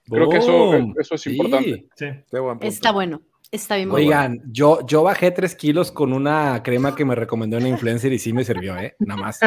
Creo 0.09 0.29
que 0.29 0.39
eso, 0.39 0.73
eso 1.01 1.15
es 1.17 1.21
Sí. 1.21 1.31
importante. 1.33 1.85
Sí. 1.97 2.07
Qué 2.31 2.39
buen 2.39 2.59
punto. 2.59 2.67
Está 2.73 2.93
bueno, 2.93 3.21
está 3.51 3.77
bien. 3.77 3.89
bueno. 3.89 4.07
Oigan, 4.07 4.41
yo, 4.47 4.87
yo 4.87 5.03
bajé 5.03 5.31
tres 5.31 5.55
kilos 5.55 5.91
con 5.91 6.13
una 6.13 6.63
crema 6.63 6.95
que 6.95 7.05
me 7.05 7.15
recomendó 7.15 7.57
una 7.59 7.69
influencer 7.69 8.13
y 8.13 8.19
sí 8.19 8.33
me 8.33 8.45
sirvió, 8.45 8.77
¿eh? 8.77 8.95
Nada 8.99 9.21
más. 9.21 9.41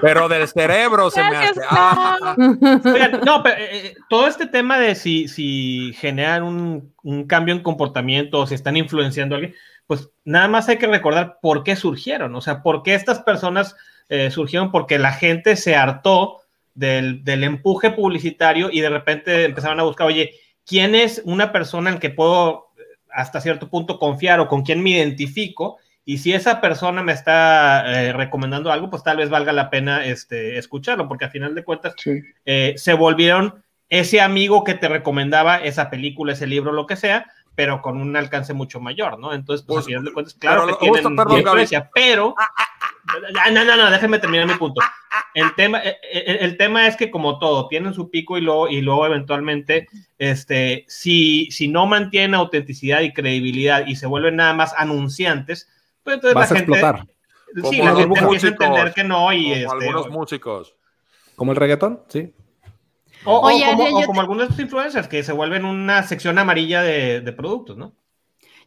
Pero 0.00 0.28
del 0.28 0.46
cerebro 0.48 1.10
se 1.10 1.22
me 1.22 1.36
hace. 1.36 1.60
Ah, 1.68 2.36
Oigan, 2.38 3.20
no, 3.24 3.42
pero 3.42 3.56
eh, 3.56 3.68
eh, 3.72 3.94
todo 4.08 4.26
este 4.26 4.46
tema 4.46 4.78
de 4.78 4.94
si, 4.94 5.28
si 5.28 5.92
generan 5.94 6.42
un, 6.42 6.92
un 7.02 7.26
cambio 7.26 7.54
en 7.54 7.62
comportamiento 7.62 8.40
o 8.40 8.46
si 8.46 8.54
están 8.54 8.76
influenciando 8.76 9.34
a 9.34 9.38
alguien, 9.38 9.54
pues 9.86 10.10
nada 10.24 10.48
más 10.48 10.68
hay 10.68 10.78
que 10.78 10.86
recordar 10.86 11.38
por 11.40 11.62
qué 11.62 11.76
surgieron, 11.76 12.34
o 12.34 12.40
sea, 12.40 12.62
por 12.62 12.82
qué 12.82 12.94
estas 12.94 13.20
personas 13.20 13.76
eh, 14.08 14.30
surgieron, 14.30 14.70
porque 14.70 14.98
la 14.98 15.12
gente 15.12 15.56
se 15.56 15.76
hartó 15.76 16.40
del, 16.74 17.24
del 17.24 17.44
empuje 17.44 17.90
publicitario 17.90 18.68
y 18.70 18.80
de 18.80 18.90
repente 18.90 19.44
empezaron 19.44 19.80
a 19.80 19.84
buscar, 19.84 20.06
oye, 20.06 20.32
¿quién 20.64 20.94
es 20.94 21.22
una 21.24 21.52
persona 21.52 21.90
en 21.90 21.98
que 21.98 22.10
puedo 22.10 22.65
hasta 23.16 23.40
cierto 23.40 23.68
punto 23.68 23.98
confiar 23.98 24.38
o 24.40 24.48
con 24.48 24.62
quién 24.62 24.82
me 24.82 24.90
identifico? 24.90 25.78
Y 26.04 26.18
si 26.18 26.32
esa 26.32 26.60
persona 26.60 27.02
me 27.02 27.12
está 27.12 28.04
eh, 28.04 28.12
recomendando 28.12 28.70
algo, 28.70 28.88
pues 28.90 29.02
tal 29.02 29.16
vez 29.16 29.28
valga 29.28 29.52
la 29.52 29.70
pena 29.70 30.04
este, 30.04 30.56
escucharlo, 30.58 31.08
porque 31.08 31.24
al 31.24 31.32
final 31.32 31.54
de 31.56 31.64
cuentas 31.64 31.94
Sí. 31.96 32.20
eh, 32.44 32.74
se 32.76 32.94
volvieron 32.94 33.64
ese 33.88 34.20
amigo 34.20 34.62
que 34.62 34.74
te 34.74 34.88
recomendaba 34.88 35.56
esa 35.56 35.90
película, 35.90 36.32
ese 36.32 36.46
libro, 36.46 36.70
lo 36.72 36.86
que 36.86 36.94
sea, 36.96 37.26
pero 37.56 37.82
con 37.82 38.00
un 38.00 38.14
alcance 38.16 38.52
mucho 38.52 38.78
mayor, 38.80 39.18
¿no? 39.18 39.32
Entonces, 39.32 39.64
pues, 39.66 39.76
Pues, 39.76 39.86
al 39.86 39.88
final 39.88 40.04
de 40.04 40.12
cuentas, 40.12 40.34
claro 40.34 40.62
pero 40.66 40.78
que 40.78 40.90
tienen 40.90 41.16
perdón, 41.16 41.38
influencia, 41.38 41.90
pero... 41.92 42.34
Ah, 42.38 42.50
No, 43.52 43.64
no, 43.64 43.76
no, 43.76 43.90
déjenme 43.90 44.18
terminar 44.18 44.46
mi 44.46 44.54
punto. 44.54 44.80
El 45.34 45.54
tema, 45.54 45.80
eh, 45.80 45.96
eh, 46.12 46.38
el, 46.40 46.56
tema 46.56 46.86
es 46.86 46.96
que 46.96 47.10
como 47.10 47.38
todo, 47.38 47.68
tienen 47.68 47.94
su 47.94 48.10
pico 48.10 48.36
y 48.36 48.40
luego, 48.40 48.68
y 48.68 48.80
luego 48.80 49.06
eventualmente, 49.06 49.86
este, 50.18 50.84
si, 50.88 51.50
si 51.50 51.68
no 51.68 51.86
mantienen 51.86 52.34
autenticidad 52.34 53.00
y 53.02 53.12
credibilidad 53.12 53.86
y 53.86 53.96
se 53.96 54.06
vuelven 54.06 54.36
nada 54.36 54.54
más 54.54 54.74
anunciantes, 54.76 55.68
pues 56.02 56.14
entonces 56.14 56.34
Vas 56.34 56.50
a 56.50 56.54
la 56.54 56.60
gente... 56.60 56.72
explotar. 56.72 57.06
Sí, 57.54 57.78
Como 57.78 57.84
la 57.84 57.96
gente 57.96 58.20
empieza 58.20 58.46
a 58.46 58.50
entender 58.50 58.92
que 58.92 59.04
no 59.04 59.32
y 59.32 59.42
como 59.42 59.54
este, 59.54 59.88
algunos 59.88 60.10
músicos. 60.10 60.74
¿Como 61.36 61.52
el 61.52 61.56
reggaetón? 61.56 62.02
Sí. 62.08 62.34
O, 63.24 63.36
o 63.36 63.46
Oye, 63.46 63.64
como, 63.66 63.84
o 63.84 64.02
como 64.02 64.12
te- 64.14 64.20
algunos 64.20 64.48
de 64.48 64.50
estos 64.50 64.60
influencers 64.60 65.08
que 65.08 65.22
se 65.22 65.32
vuelven 65.32 65.64
una 65.64 66.02
sección 66.02 66.38
amarilla 66.38 66.82
de, 66.82 67.20
de 67.20 67.32
productos, 67.32 67.76
¿no? 67.76 67.94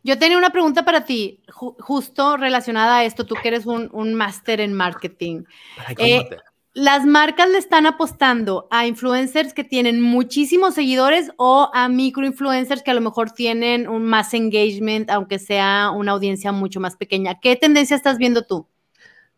Yo 0.03 0.17
tenía 0.17 0.37
una 0.37 0.49
pregunta 0.51 0.85
para 0.85 1.03
ti, 1.05 1.41
ju- 1.47 1.75
justo 1.79 2.37
relacionada 2.37 2.97
a 2.97 3.03
esto, 3.03 3.25
tú 3.25 3.35
que 3.41 3.49
eres 3.49 3.65
un, 3.65 3.89
un 3.91 4.13
máster 4.13 4.61
en 4.61 4.73
marketing. 4.73 5.43
Ay, 5.85 5.95
Eh. 5.99 6.29
¿Las 6.75 7.03
marcas 7.05 7.49
le 7.49 7.57
están 7.57 7.87
apostando 7.87 8.67
a 8.69 8.85
influencers 8.85 9.53
que 9.55 9.63
tienen 9.63 10.01
muchísimos 10.01 10.75
seguidores 10.75 11.31
o 11.35 11.69
a 11.73 11.89
microinfluencers 11.89 12.83
que 12.83 12.91
a 12.91 12.93
lo 12.93 13.01
mejor 13.01 13.31
tienen 13.31 13.87
un 13.89 14.05
más 14.05 14.33
engagement, 14.35 15.09
aunque 15.09 15.39
sea 15.39 15.89
una 15.93 16.11
audiencia 16.11 16.51
mucho 16.51 16.79
más 16.79 16.95
pequeña? 16.95 17.39
¿Qué 17.39 17.55
tendencia 17.55 17.95
estás 17.95 18.17
viendo 18.19 18.43
tú? 18.43 18.67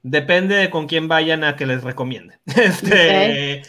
Depende 0.04 0.56
de 0.56 0.70
con 0.72 0.88
quién 0.88 1.08
vayan 1.08 1.44
a 1.44 1.56
que 1.56 1.66
les 1.66 1.84
recomiende. 1.84 2.40
Este, 2.56 3.62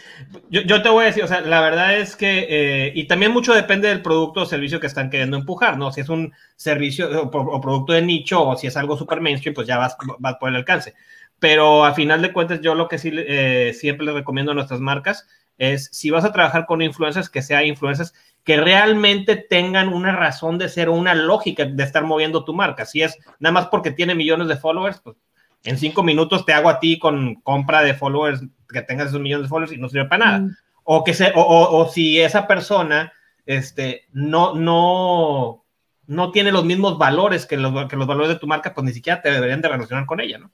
yo, 0.49 0.62
yo 0.62 0.83
te 0.83 0.88
voy 0.88 1.05
a 1.05 1.07
decir, 1.09 1.23
o 1.23 1.29
sea, 1.29 1.42
la 1.42 1.61
verdad 1.61 1.99
es 1.99 2.16
que, 2.16 2.47
eh, 2.49 2.92
y 2.95 3.07
también 3.07 3.33
mucho 3.33 3.53
depende 3.53 3.88
del 3.88 4.03
producto 4.03 4.42
o 4.42 4.47
servicio 4.47 4.81
que 4.81 4.87
están 4.87 5.11
queriendo 5.11 5.37
empujar, 5.37 5.77
¿no? 5.77 5.92
Si 5.92 6.01
es 6.01 6.09
un 6.09 6.33
servicio 6.57 7.23
o, 7.23 7.27
o 7.27 7.61
producto 7.61 7.92
de 7.92 8.03
nicho 8.03 8.47
o 8.47 8.57
si 8.57 8.66
es 8.66 8.77
algo 8.77 8.97
super 8.97 9.21
mainstream, 9.21 9.55
pues 9.55 9.66
ya 9.66 9.77
vas, 9.77 9.97
vas 10.18 10.37
por 10.37 10.49
el 10.49 10.57
alcance. 10.57 10.95
Pero 11.38 11.85
a 11.85 11.92
final 11.92 12.23
de 12.23 12.33
cuentas, 12.33 12.61
yo 12.61 12.75
lo 12.75 12.88
que 12.88 12.99
sí 12.99 13.11
eh, 13.12 13.73
siempre 13.75 14.07
les 14.07 14.14
recomiendo 14.14 14.53
a 14.53 14.55
nuestras 14.55 14.81
marcas 14.81 15.27
es 15.59 15.88
si 15.92 16.11
vas 16.11 16.25
a 16.25 16.33
trabajar 16.33 16.66
con 16.66 16.83
influencers, 16.83 17.29
que 17.29 17.42
sea 17.42 17.64
influencers 17.64 18.14
que 18.45 18.57
realmente 18.57 19.37
tengan 19.37 19.88
una 19.88 20.14
razón 20.14 20.57
de 20.57 20.68
ser 20.68 20.88
o 20.88 20.95
una 20.95 21.14
lógica 21.14 21.64
de 21.64 21.83
estar 21.83 22.05
moviendo 22.05 22.45
tu 22.45 22.55
marca. 22.55 22.87
Si 22.87 23.03
es 23.03 23.18
nada 23.38 23.53
más 23.53 23.66
porque 23.66 23.90
tiene 23.90 24.14
millones 24.14 24.49
de 24.49 24.57
followers, 24.57 25.01
pues 25.01 25.16
en 25.64 25.79
cinco 25.79 26.03
minutos 26.03 26.44
te 26.44 26.53
hago 26.53 26.68
a 26.68 26.81
ti 26.81 26.98
con 26.98 27.37
compra 27.37 27.83
de 27.83 27.94
followers, 27.94 28.40
que 28.68 28.83
tengas 28.83 29.09
esos 29.09 29.20
millones 29.20 29.44
de 29.44 29.48
followers 29.48 29.72
y 29.72 29.79
no 29.79 29.88
sirve 29.88 30.07
para 30.07 30.25
nada. 30.25 30.38
Mm. 30.40 30.57
O, 30.85 31.05
que 31.05 31.14
se, 31.14 31.31
o, 31.35 31.40
o- 31.40 31.77
o 31.83 31.88
si 31.88 32.20
esa 32.20 32.46
persona 32.46 33.12
este, 33.46 34.07
no, 34.12 34.55
no, 34.55 35.64
no 36.07 36.31
tiene 36.33 36.51
los 36.53 36.64
mismos 36.64 36.98
valores 36.98 37.46
que 37.46 37.57
los, 37.57 37.88
que 37.88 37.96
los 37.96 38.07
valores 38.07 38.29
de 38.31 38.38
tu 38.38 38.46
marca, 38.46 38.75
pues 38.75 38.85
ni 38.85 38.92
siquiera 38.92 39.22
te 39.22 39.31
deberían 39.31 39.61
de 39.61 39.68
relacionar 39.68 40.07
con 40.07 40.20
ella, 40.20 40.38
¿no? 40.38 40.51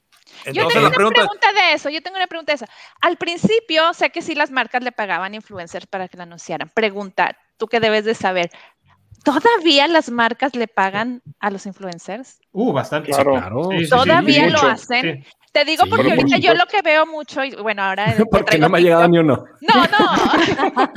Yo 0.47 0.68
tengo 0.68 0.81
la 0.83 0.88
una 0.88 1.11
pregunta 1.11 1.53
de 1.53 1.73
eso, 1.73 1.88
yo 1.90 2.01
tengo 2.03 2.16
una 2.16 2.27
pregunta 2.27 2.53
de 2.53 2.57
eso. 2.57 2.66
Al 3.01 3.16
principio, 3.16 3.92
sé 3.94 4.11
que 4.11 4.23
sí 4.23 4.35
las 4.35 4.51
marcas 4.51 4.83
le 4.85 4.92
pagaban 4.92 5.35
influencers 5.35 5.87
para 5.87 6.07
que 6.09 6.16
la 6.16 6.23
anunciaran. 6.25 6.71
Pregunta, 6.75 7.37
tú 7.57 7.66
que 7.66 7.81
debes 7.81 8.05
de 8.05 8.14
saber, 8.14 8.51
¿todavía 9.25 9.87
las 9.88 10.11
marcas 10.11 10.55
le 10.55 10.68
pagan 10.68 11.23
a 11.40 11.51
los 11.51 11.66
influencers? 11.66 12.38
Uh, 12.53 12.73
bastante. 12.73 13.11
Claro. 13.11 13.33
Claro. 13.33 13.68
Sí, 13.71 13.79
sí, 13.79 13.85
sí, 13.85 13.90
¿Todavía 13.90 14.47
lo 14.47 14.53
mucho, 14.53 14.68
hacen? 14.68 15.25
sí. 15.25 15.31
Te 15.53 15.64
digo 15.64 15.85
Sí, 15.85 15.90
porque 15.90 16.05
por 16.05 16.12
ahorita 16.12 16.37
yo 16.38 16.55
lo 16.55 16.66
que 16.66 16.83
veo 16.83 17.07
mucho, 17.07 17.42
y 17.42 17.55
bueno, 17.57 17.83
ahora... 17.83 18.14
Porque 18.31 18.59
no 18.59 18.68
me 18.68 18.79
ha 18.79 18.81
llegado 18.81 19.09
ni 19.09 19.18
uno. 19.18 19.44
No, 19.62 19.83
no. 19.87 20.94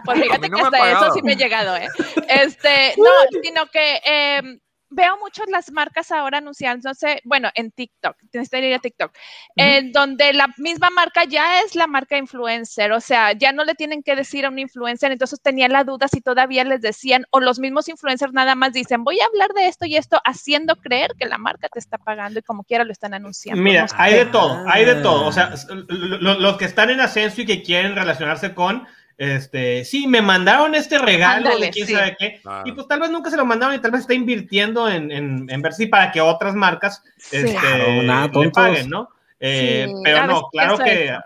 Pues 0.04 0.20
fíjate 0.20 0.48
no 0.48 0.56
que 0.56 0.62
hasta 0.62 0.90
eso 0.90 1.12
sí 1.14 1.22
me 1.22 1.32
ha 1.32 1.36
llegado, 1.36 1.76
¿eh? 1.76 1.88
Este, 2.28 2.94
no, 2.98 3.40
sino 3.42 3.66
que 3.66 4.00
eh, 4.04 4.58
veo 4.92 5.16
mucho 5.18 5.42
las 5.48 5.70
marcas 5.72 6.10
ahora 6.12 6.38
anunciándose, 6.38 7.20
bueno, 7.24 7.50
en 7.54 7.70
TikTok, 7.70 8.16
tienes 8.30 8.48
que 8.50 8.58
ir 8.66 8.74
a 8.74 8.78
TikTok, 8.78 9.12
en 9.56 9.92
donde 9.92 10.32
la 10.32 10.48
misma 10.58 10.90
marca 10.90 11.24
ya 11.24 11.60
es 11.62 11.74
la 11.74 11.86
marca 11.86 12.16
influencer, 12.16 12.92
o 12.92 13.00
sea, 13.00 13.32
ya 13.32 13.52
no 13.52 13.64
le 13.64 13.74
tienen 13.74 14.02
que 14.02 14.14
decir 14.16 14.44
a 14.46 14.48
un 14.48 14.58
influencer, 14.58 15.12
entonces 15.12 15.40
tenía 15.42 15.68
la 15.68 15.84
duda 15.84 16.08
si 16.08 16.20
todavía 16.20 16.64
les 16.64 16.80
decían, 16.80 17.24
o 17.30 17.40
los 17.40 17.58
mismos 17.58 17.88
influencers 17.88 18.32
nada 18.32 18.54
más 18.54 18.72
dicen, 18.72 19.04
voy 19.04 19.18
a 19.20 19.24
hablar 19.26 19.52
de 19.54 19.68
esto 19.68 19.86
y 19.86 19.96
esto, 19.96 20.20
haciendo 20.24 20.76
creer 20.76 21.12
que 21.18 21.26
la 21.26 21.38
marca 21.38 21.68
te 21.68 21.78
está 21.78 21.98
pagando 21.98 22.38
y 22.38 22.42
como 22.42 22.64
quiera 22.64 22.84
lo 22.84 22.92
están 22.92 23.14
anunciando. 23.14 23.62
Mira, 23.62 23.86
hay 23.96 24.14
de 24.14 24.26
todo, 24.26 24.64
hay 24.66 24.84
de 24.84 24.96
todo. 24.96 25.24
Ah. 25.24 25.28
O 25.28 25.32
sea, 25.32 25.54
lo- 25.88 26.18
lo- 26.18 26.38
los 26.40 26.56
que 26.56 26.64
están 26.64 26.90
en 26.90 27.00
ascenso 27.00 27.40
y 27.42 27.46
que 27.46 27.62
quieren 27.62 27.94
relacionarse 27.94 28.54
con, 28.54 28.86
este, 29.18 29.84
sí, 29.84 30.06
me 30.06 30.20
mandaron 30.22 30.74
este 30.74 30.98
regalo 30.98 31.48
Ándale, 31.48 31.66
de 31.66 31.70
quién 31.72 31.86
sí. 31.86 31.94
sabe 31.94 32.16
qué, 32.18 32.40
Claro. 32.42 32.62
y 32.68 32.72
pues 32.72 32.88
tal 32.88 33.00
vez 33.00 33.10
nunca 33.10 33.30
se 33.30 33.36
lo 33.36 33.44
mandaron 33.46 33.74
y 33.74 33.78
tal 33.78 33.90
vez 33.90 34.02
está 34.02 34.14
invirtiendo 34.14 34.88
en, 34.88 35.10
en, 35.10 35.46
en 35.48 35.62
ver 35.62 35.72
si 35.72 35.86
para 35.86 36.10
que 36.12 36.20
otras 36.20 36.54
marcas 36.54 37.02
Sí. 37.18 37.36
este, 37.36 37.54
Claro, 37.56 38.02
nada, 38.02 38.26
le 38.26 38.32
tontos. 38.32 38.52
paguen, 38.52 38.88
¿no? 38.90 39.08
Eh, 39.40 39.86
Sí, 39.88 39.94
pero 40.04 40.26
no, 40.26 40.48
claro 40.50 40.78
que, 40.78 41.16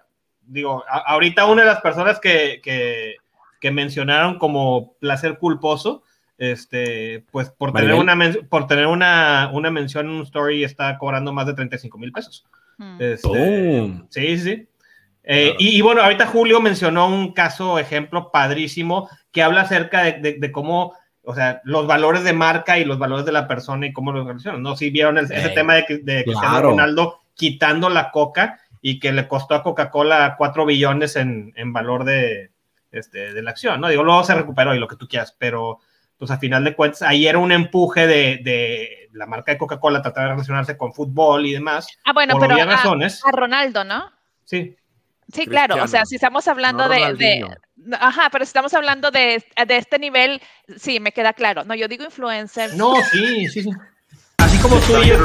digo, 0.43 0.85
a- 0.89 1.13
ahorita 1.13 1.47
una 1.47 1.63
de 1.63 1.69
las 1.69 1.81
personas 1.81 2.19
que, 2.21 2.61
que, 2.63 3.17
que 3.61 3.71
mencionaron 3.71 4.39
como 4.39 4.95
placer 5.01 5.39
culposo, 5.39 6.03
este, 6.39 7.25
pues 7.31 7.49
por 7.51 7.73
tener, 7.73 7.95
una, 7.95 8.15
men- 8.15 8.47
por 8.49 8.67
tener 8.67 8.87
una, 8.87 9.51
una 9.53 9.71
mención 9.71 10.07
en 10.07 10.13
un 10.13 10.23
story 10.23 10.65
está 10.65 10.99
cobrando 10.99 11.33
más 11.33 11.47
de 11.47 11.55
35 11.55 11.97
mil 11.99 12.13
pesos. 12.13 12.45
Mm. 12.79 12.97
Este. 13.01 13.93
Sí, 14.11 14.37
sí, 14.37 14.39
sí. 14.39 14.69
Eh, 15.29 15.47
Claro. 15.49 15.57
y, 15.59 15.77
y 15.77 15.81
bueno, 15.83 16.03
ahorita 16.03 16.27
Julio 16.27 16.61
mencionó 16.61 17.09
un 17.09 17.33
caso, 17.35 17.79
ejemplo 17.79 18.31
padrísimo, 18.31 19.11
que 19.33 19.43
habla 19.43 19.63
acerca 19.63 20.05
de, 20.05 20.13
de- 20.13 20.37
de 20.39 20.53
cómo, 20.53 20.95
o 21.25 21.35
sea, 21.35 21.61
los 21.65 21.87
valores 21.87 22.23
de 22.25 22.33
marca 22.33 22.79
y 22.79 22.85
los 22.85 22.99
valores 22.99 23.27
de 23.27 23.33
la 23.33 23.49
persona 23.49 23.87
y 23.87 23.93
cómo 23.93 24.13
los 24.13 24.27
relacionan. 24.27 24.63
¿No? 24.63 24.77
Si 24.77 24.91
vieron 24.91 25.19
el- 25.19 25.25
ese 25.25 25.49
Ey, 25.49 25.55
tema 25.55 25.75
de, 25.75 25.83
de 26.03 26.23
Cristiano 26.25 26.51
claro. 26.53 26.71
Ronaldo 26.71 27.21
quitando 27.35 27.91
la 27.91 28.11
coca 28.13 28.61
y 28.81 29.01
que 29.01 29.11
le 29.13 29.27
costó 29.27 29.55
a 29.57 29.63
Coca-Cola 29.65 30.37
4 30.39 30.65
billones 30.65 31.17
en, 31.17 31.53
en 31.57 31.73
valor 31.73 32.05
de, 32.05 32.53
este, 32.93 33.35
de 33.35 33.43
la 33.43 33.51
acción, 33.51 33.81
¿no? 33.81 33.89
Digo, 33.89 34.05
luego 34.05 34.23
se 34.23 34.35
recuperó 34.35 34.75
y 34.75 34.79
lo 34.79 34.87
que 34.87 34.97
tú 34.97 35.09
quieras, 35.09 35.35
pero 35.37 35.81
pues 36.17 36.31
a 36.31 36.39
final 36.39 36.63
de 36.65 36.75
cuentas, 36.75 37.03
ahí 37.03 37.27
era 37.27 37.39
un 37.39 37.51
empuje 37.53 38.07
de, 38.07 38.41
de 38.43 39.09
la 39.13 39.27
marca 39.27 39.53
de 39.53 39.59
Coca-Cola 39.59 40.01
tratar 40.01 40.25
de 40.25 40.31
relacionarse 40.31 40.77
con 40.79 40.95
fútbol 40.95 41.45
y 41.47 41.53
demás, 41.53 41.89
Ah, 42.05 42.13
bueno, 42.15 42.39
por 42.39 42.47
pero 42.49 42.63
a, 42.63 42.65
razones. 42.65 43.21
a 43.27 43.33
Ronaldo, 43.33 43.83
¿no? 43.85 44.11
Sí, 44.45 44.77
Sí, 45.33 45.45
claro, 45.47 45.83
o 45.83 45.89
sea, 45.89 46.05
si 46.05 46.15
estamos 46.15 46.47
hablando 46.47 46.85
no 46.85 46.89
de, 46.89 47.45
Ajá, 48.01 48.29
pero 48.31 48.45
si 48.45 48.49
estamos 48.51 48.73
hablando 48.75 49.11
de, 49.11 49.45
de 49.67 49.77
este 49.77 49.99
nivel, 49.99 50.41
sí, 50.77 51.01
me 51.01 51.13
queda 51.13 51.33
claro. 51.33 51.65
No, 51.65 51.75
yo 51.75 51.89
digo 51.89 52.05
influencer. 52.05 52.75
No, 52.75 52.95
sí, 53.11 53.47
sí, 53.49 53.63
sí. 53.63 53.71
Así 54.39 54.59
como 54.59 54.77
tú 54.81 55.03
y 55.03 55.09
yo. 55.09 55.17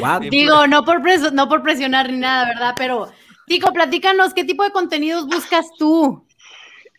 What? 0.00 0.22
Digo, 0.30 0.66
no 0.66 0.84
por, 0.84 1.02
preso- 1.02 1.32
no 1.32 1.48
por 1.48 1.62
presionar 1.62 2.10
ni 2.10 2.18
nada, 2.18 2.46
¿verdad? 2.46 2.74
Pero, 2.76 3.12
Tico, 3.46 3.72
platícanos, 3.72 4.32
¿qué 4.32 4.44
tipo 4.44 4.62
de 4.64 4.70
contenidos 4.70 5.26
buscas 5.26 5.66
tú? 5.78 6.26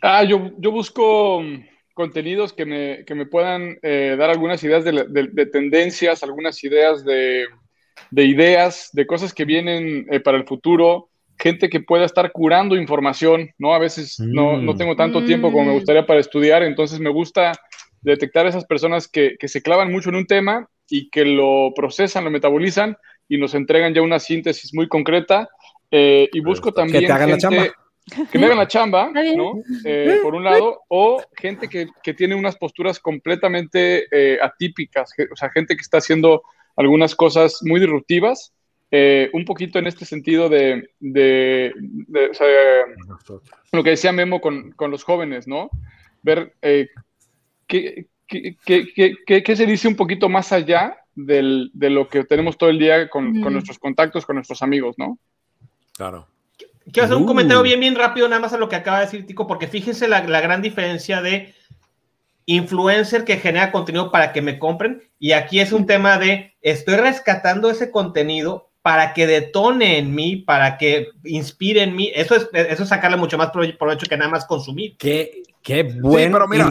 Ah, 0.02 0.24
yo, 0.24 0.52
yo 0.58 0.72
busco 0.72 1.44
contenidos 1.94 2.54
que 2.54 2.66
me, 2.66 3.04
que 3.06 3.16
me 3.16 3.26
puedan 3.26 3.78
eh, 3.82 4.16
dar 4.18 4.30
algunas 4.30 4.64
ideas 4.64 4.84
de, 4.84 4.94
la- 4.94 5.04
de- 5.04 5.30
de 5.32 5.46
tendencias, 5.46 6.24
algunas 6.24 6.64
ideas 6.64 7.04
de, 7.06 7.46
de 8.12 8.26
ideas, 8.26 8.90
de 8.94 9.06
cosas 9.06 9.34
que 9.34 9.46
vienen 9.46 10.06
eh, 10.12 10.20
para 10.20 10.38
el 10.38 10.46
futuro, 10.46 11.10
gente 11.38 11.70
que 11.70 11.80
pueda 11.80 12.06
estar 12.06 12.32
curando 12.32 12.76
información, 12.76 13.50
¿no? 13.58 13.74
A 13.74 13.80
veces 13.80 14.20
no, 14.20 14.62
no 14.62 14.76
tengo 14.76 14.96
tanto 14.96 15.24
tiempo 15.26 15.52
como 15.52 15.66
me 15.66 15.72
Mm. 15.72 15.76
gustaría 15.76 16.06
para 16.06 16.20
estudiar, 16.20 16.62
entonces 16.64 17.00
me 17.00 17.10
gusta 17.10 17.54
detectar 18.02 18.46
esas 18.48 18.66
personas 18.66 19.08
que, 19.08 19.36
que 19.40 19.48
se 19.48 19.62
clavan 19.62 19.92
mucho 19.92 20.10
en 20.10 20.16
un 20.16 20.26
tema 20.26 20.68
y 20.90 21.10
que 21.10 21.26
lo 21.26 21.72
procesan, 21.76 22.24
lo 22.26 22.32
metabolizan 22.32 22.98
y 23.30 23.38
nos 23.38 23.54
entregan 23.56 23.94
ya 23.94 24.02
una 24.02 24.20
síntesis 24.20 24.74
muy 24.74 24.88
concreta. 24.88 25.48
eh, 25.92 26.30
y 26.32 26.40
busco 26.42 26.72
Que 26.72 26.82
también 26.82 27.06
te 27.06 27.12
hagan 27.14 27.32
la 27.32 27.38
chamba. 27.38 27.68
Que 28.32 28.38
me 28.40 28.46
hagan 28.46 28.58
la 28.58 28.68
chamba. 28.68 29.12
¿no? 29.38 29.62
Eh, 29.86 30.20
por 30.22 30.36
un 30.36 30.44
lado, 30.44 30.82
o 30.88 31.22
gente 31.36 31.68
que, 31.68 31.88
que 32.04 32.14
tiene 32.14 32.36
unas 32.36 32.56
posturas 32.58 33.00
completamente 33.00 34.06
eh, 34.12 34.40
atípicas, 34.42 35.12
o 35.32 35.36
sea, 35.36 35.50
gente 35.50 35.76
que 35.76 35.82
está 35.82 35.98
haciendo 35.98 36.44
algunas 36.76 37.16
cosas 37.16 37.60
muy 37.64 37.80
disruptivas, 37.80 38.54
eh, 38.92 39.30
un 39.34 39.46
poquito 39.46 39.80
en 39.80 39.88
este 39.88 40.04
sentido 40.06 40.50
de, 40.50 40.90
de- 41.00 41.74
de, 41.78 42.26
o 42.30 42.34
sea, 42.34 42.48
lo 43.72 43.84
que 43.84 43.92
decía 43.92 44.12
Memo 44.12 44.42
con, 44.42 44.72
con 44.74 44.92
los 44.92 45.04
jóvenes, 45.04 45.48
¿no? 45.48 45.70
Ver 46.24 46.54
eh, 46.62 46.90
qué, 47.68 48.08
qué- 48.28 48.58
qué- 48.66 48.88
qué- 48.94 49.16
qué- 49.26 49.44
qué 49.44 49.56
se 49.56 49.66
dice 49.66 49.88
un 49.88 49.96
poquito 49.96 50.28
más 50.30 50.52
allá 50.52 50.98
del- 51.16 51.72
de 51.74 51.90
lo 51.90 52.08
que 52.10 52.24
tenemos 52.26 52.58
todo 52.58 52.70
el 52.70 52.80
día 52.80 53.10
con, 53.10 53.42
con 53.42 53.54
nuestros 53.54 53.80
contactos, 53.80 54.26
con 54.26 54.36
nuestros 54.36 54.62
amigos, 54.62 54.96
¿no? 54.98 55.18
Claro. 55.96 56.28
Quiero 56.92 57.06
hacer 57.06 57.18
un 57.18 57.24
Uh. 57.24 57.28
comentario 57.28 57.64
bien, 57.64 57.80
bien 57.80 57.96
rápido, 57.96 58.28
nada 58.28 58.42
más 58.42 58.54
a 58.54 58.58
lo 58.58 58.68
que 58.70 58.76
acaba 58.76 59.00
de 59.00 59.06
decir 59.06 59.26
Tico, 59.26 59.48
porque 59.48 59.68
fíjense 59.68 60.08
la, 60.08 60.24
la 60.24 60.42
gran 60.42 60.62
diferencia 60.62 61.22
de 61.22 61.54
influencer 62.46 63.24
que 63.24 63.38
genera 63.38 63.72
contenido 63.72 64.12
para 64.12 64.34
que 64.34 64.42
me 64.42 64.60
compren. 64.60 65.04
Y 65.20 65.34
aquí 65.34 65.60
es 65.60 65.72
un 65.72 65.86
tema 65.86 66.18
de 66.18 66.56
estoy 66.62 66.96
rescatando 66.96 67.70
ese 67.70 67.92
contenido 67.92 68.71
para 68.82 69.14
que 69.14 69.28
detone 69.28 69.98
en 70.00 70.14
mí, 70.16 70.38
para 70.38 70.78
que 70.78 71.10
inspire 71.24 71.84
en 71.84 71.96
mí. 71.96 72.12
Eso 72.14 72.36
es, 72.36 72.50
eso 72.52 72.84
es 72.84 72.90
sacarle 72.90 73.18
mucho 73.18 73.38
más 73.38 73.50
prove- 73.52 73.78
provecho 73.78 74.08
que 74.10 74.18
nada 74.18 74.32
más 74.32 74.46
consumir. 74.46 74.96
Qué, 74.98 75.44
qué 75.62 75.84
buen 75.84 76.30
sí, 76.30 76.34
pero 76.34 76.48
mira, 76.48 76.70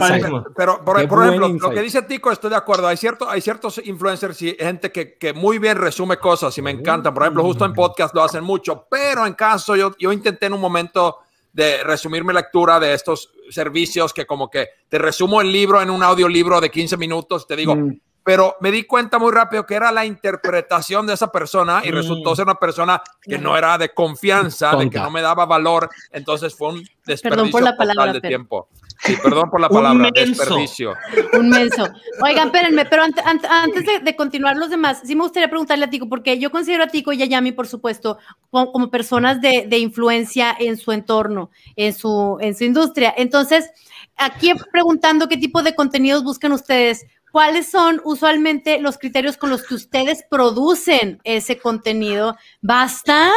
pero 0.55 0.83
por, 0.83 0.97
ejemplo, 0.99 1.47
lo 1.47 1.69
que 1.69 1.81
dice 1.81 2.01
Tico, 2.01 2.29
estoy 2.31 2.49
de 2.49 2.57
acuerdo. 2.57 2.87
Hay, 2.87 2.97
cierto, 2.97 3.29
hay 3.29 3.39
ciertos 3.39 3.79
influencers 3.85 4.41
y 4.41 4.55
gente 4.59 4.91
que, 4.91 5.17
que 5.17 5.31
muy 5.31 5.57
bien 5.57 5.77
resume 5.77 6.17
cosas 6.17 6.57
y 6.57 6.61
me 6.61 6.71
encantan. 6.71 7.13
Por 7.13 7.23
ejemplo, 7.23 7.43
justo 7.43 7.65
en 7.65 7.73
podcast 7.73 8.13
lo 8.13 8.23
hacen 8.23 8.43
mucho, 8.43 8.87
pero 8.91 9.25
en 9.25 9.33
caso 9.33 9.75
yo, 9.77 9.95
yo 9.97 10.11
intenté 10.11 10.47
en 10.47 10.53
un 10.53 10.61
momento 10.61 11.19
de 11.53 11.83
resumir 11.83 12.23
mi 12.23 12.33
lectura 12.33 12.79
de 12.79 12.93
estos 12.93 13.29
servicios 13.49 14.13
que 14.13 14.25
como 14.25 14.49
que 14.49 14.67
te 14.89 14.97
resumo 14.97 15.41
el 15.41 15.51
libro 15.51 15.81
en 15.81 15.89
un 15.89 16.01
audiolibro 16.03 16.59
de 16.61 16.69
15 16.69 16.97
minutos, 16.97 17.47
te 17.47 17.55
digo, 17.55 17.75
Mm. 17.75 17.99
Pero 18.23 18.55
me 18.61 18.71
di 18.71 18.83
cuenta 18.83 19.17
muy 19.17 19.31
rápido 19.31 19.65
que 19.65 19.73
era 19.75 19.91
la 19.91 20.05
interpretación 20.05 21.07
de 21.07 21.13
esa 21.13 21.31
persona 21.31 21.81
y 21.83 21.91
Mm. 21.91 21.95
resultó 21.95 22.35
ser 22.35 22.45
una 22.45 22.55
persona 22.55 23.01
que 23.21 23.37
no 23.37 23.57
era 23.57 23.77
de 23.77 23.93
confianza, 23.93 24.75
de 24.75 24.89
que 24.89 24.99
no 24.99 25.09
me 25.11 25.21
daba 25.21 25.45
valor, 25.45 25.89
entonces 26.11 26.53
fue 26.55 26.69
un 26.69 26.83
desperdicio 27.05 27.51
por 27.51 27.63
la 27.63 27.71
total 27.71 27.87
palabra, 27.87 28.13
de 28.13 28.21
Fer. 28.21 28.29
tiempo. 28.29 28.67
Sí, 29.03 29.17
perdón 29.23 29.49
por 29.49 29.59
la 29.59 29.67
Un 29.67 29.73
palabra, 29.75 30.11
menso. 30.13 30.43
desperdicio. 30.43 30.93
Un 31.33 31.49
menso. 31.49 31.87
Oigan, 32.21 32.47
espérenme, 32.49 32.85
pero 32.85 33.01
ante- 33.01 33.21
ante- 33.25 33.47
antes 33.47 33.83
de, 33.83 33.99
de 33.99 34.15
continuar 34.15 34.55
los 34.57 34.69
demás, 34.69 35.01
sí 35.03 35.15
me 35.15 35.23
gustaría 35.23 35.49
preguntarle 35.49 35.85
a 35.85 35.89
Tico, 35.89 36.07
porque 36.07 36.37
yo 36.37 36.51
considero 36.51 36.83
a 36.83 36.87
Tico 36.87 37.11
y 37.11 37.23
a 37.23 37.25
Yami, 37.25 37.51
por 37.53 37.65
supuesto, 37.67 38.19
como, 38.51 38.71
como 38.71 38.91
personas 38.91 39.41
de, 39.41 39.65
de 39.67 39.79
influencia 39.79 40.55
en 40.59 40.77
su 40.77 40.91
entorno, 40.91 41.49
en 41.75 41.95
su, 41.95 42.37
en 42.41 42.55
su 42.55 42.63
industria. 42.63 43.11
Entonces, 43.17 43.71
aquí 44.17 44.53
preguntando 44.71 45.27
qué 45.27 45.37
tipo 45.37 45.63
de 45.63 45.73
contenidos 45.73 46.23
buscan 46.23 46.51
ustedes, 46.51 47.03
¿cuáles 47.31 47.69
son 47.69 48.01
usualmente 48.03 48.79
los 48.79 48.97
criterios 48.97 49.37
con 49.37 49.49
los 49.49 49.63
que 49.63 49.75
ustedes 49.75 50.23
producen 50.29 51.19
ese 51.23 51.57
contenido? 51.57 52.35
¿Basta? 52.61 53.31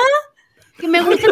Que 0.78 0.88
me 0.88 1.00
gusta 1.02 1.28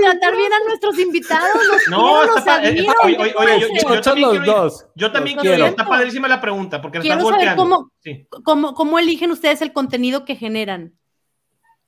tratar 0.00 0.36
bien 0.36 0.52
a 0.52 0.58
nuestros 0.68 0.98
invitados, 0.98 1.50
los 1.70 1.88
No, 1.88 2.18
quiero, 2.20 2.36
está 2.36 2.60
los 2.60 2.68
admiro. 2.70 2.92
oye, 3.02 3.16
oye, 3.18 3.32
¿qué 3.32 3.36
oye, 3.38 3.60
yo- 3.60 4.00
también 4.02 4.28
los 4.28 4.38
quiero 4.38 4.60
dos. 4.60 4.86
Yo 4.94 5.10
también 5.12 5.36
Los 5.36 5.42
quiero. 5.42 5.56
quiero. 5.56 5.70
Está 5.70 5.86
padrísima 5.88 6.28
la 6.28 6.40
pregunta 6.40 6.82
porque 6.82 7.00
Quiero 7.00 7.16
estás 7.16 7.30
saber 7.30 7.46
volteando. 7.48 7.62
cómo- 7.62 7.90
Sí. 8.00 8.26
¿Cómo, 8.44 8.74
¿Cómo 8.74 8.98
eligen 8.98 9.30
ustedes 9.30 9.62
el 9.62 9.72
contenido 9.72 10.26
que 10.26 10.36
generan? 10.36 10.92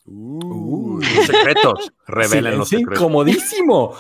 Uh, 0.09 1.01
los 1.01 1.27
secretos, 1.27 1.93
revelen 2.07 2.59
los 2.59 2.69
secretos. 2.69 2.95
incomodísimo. 2.99 3.95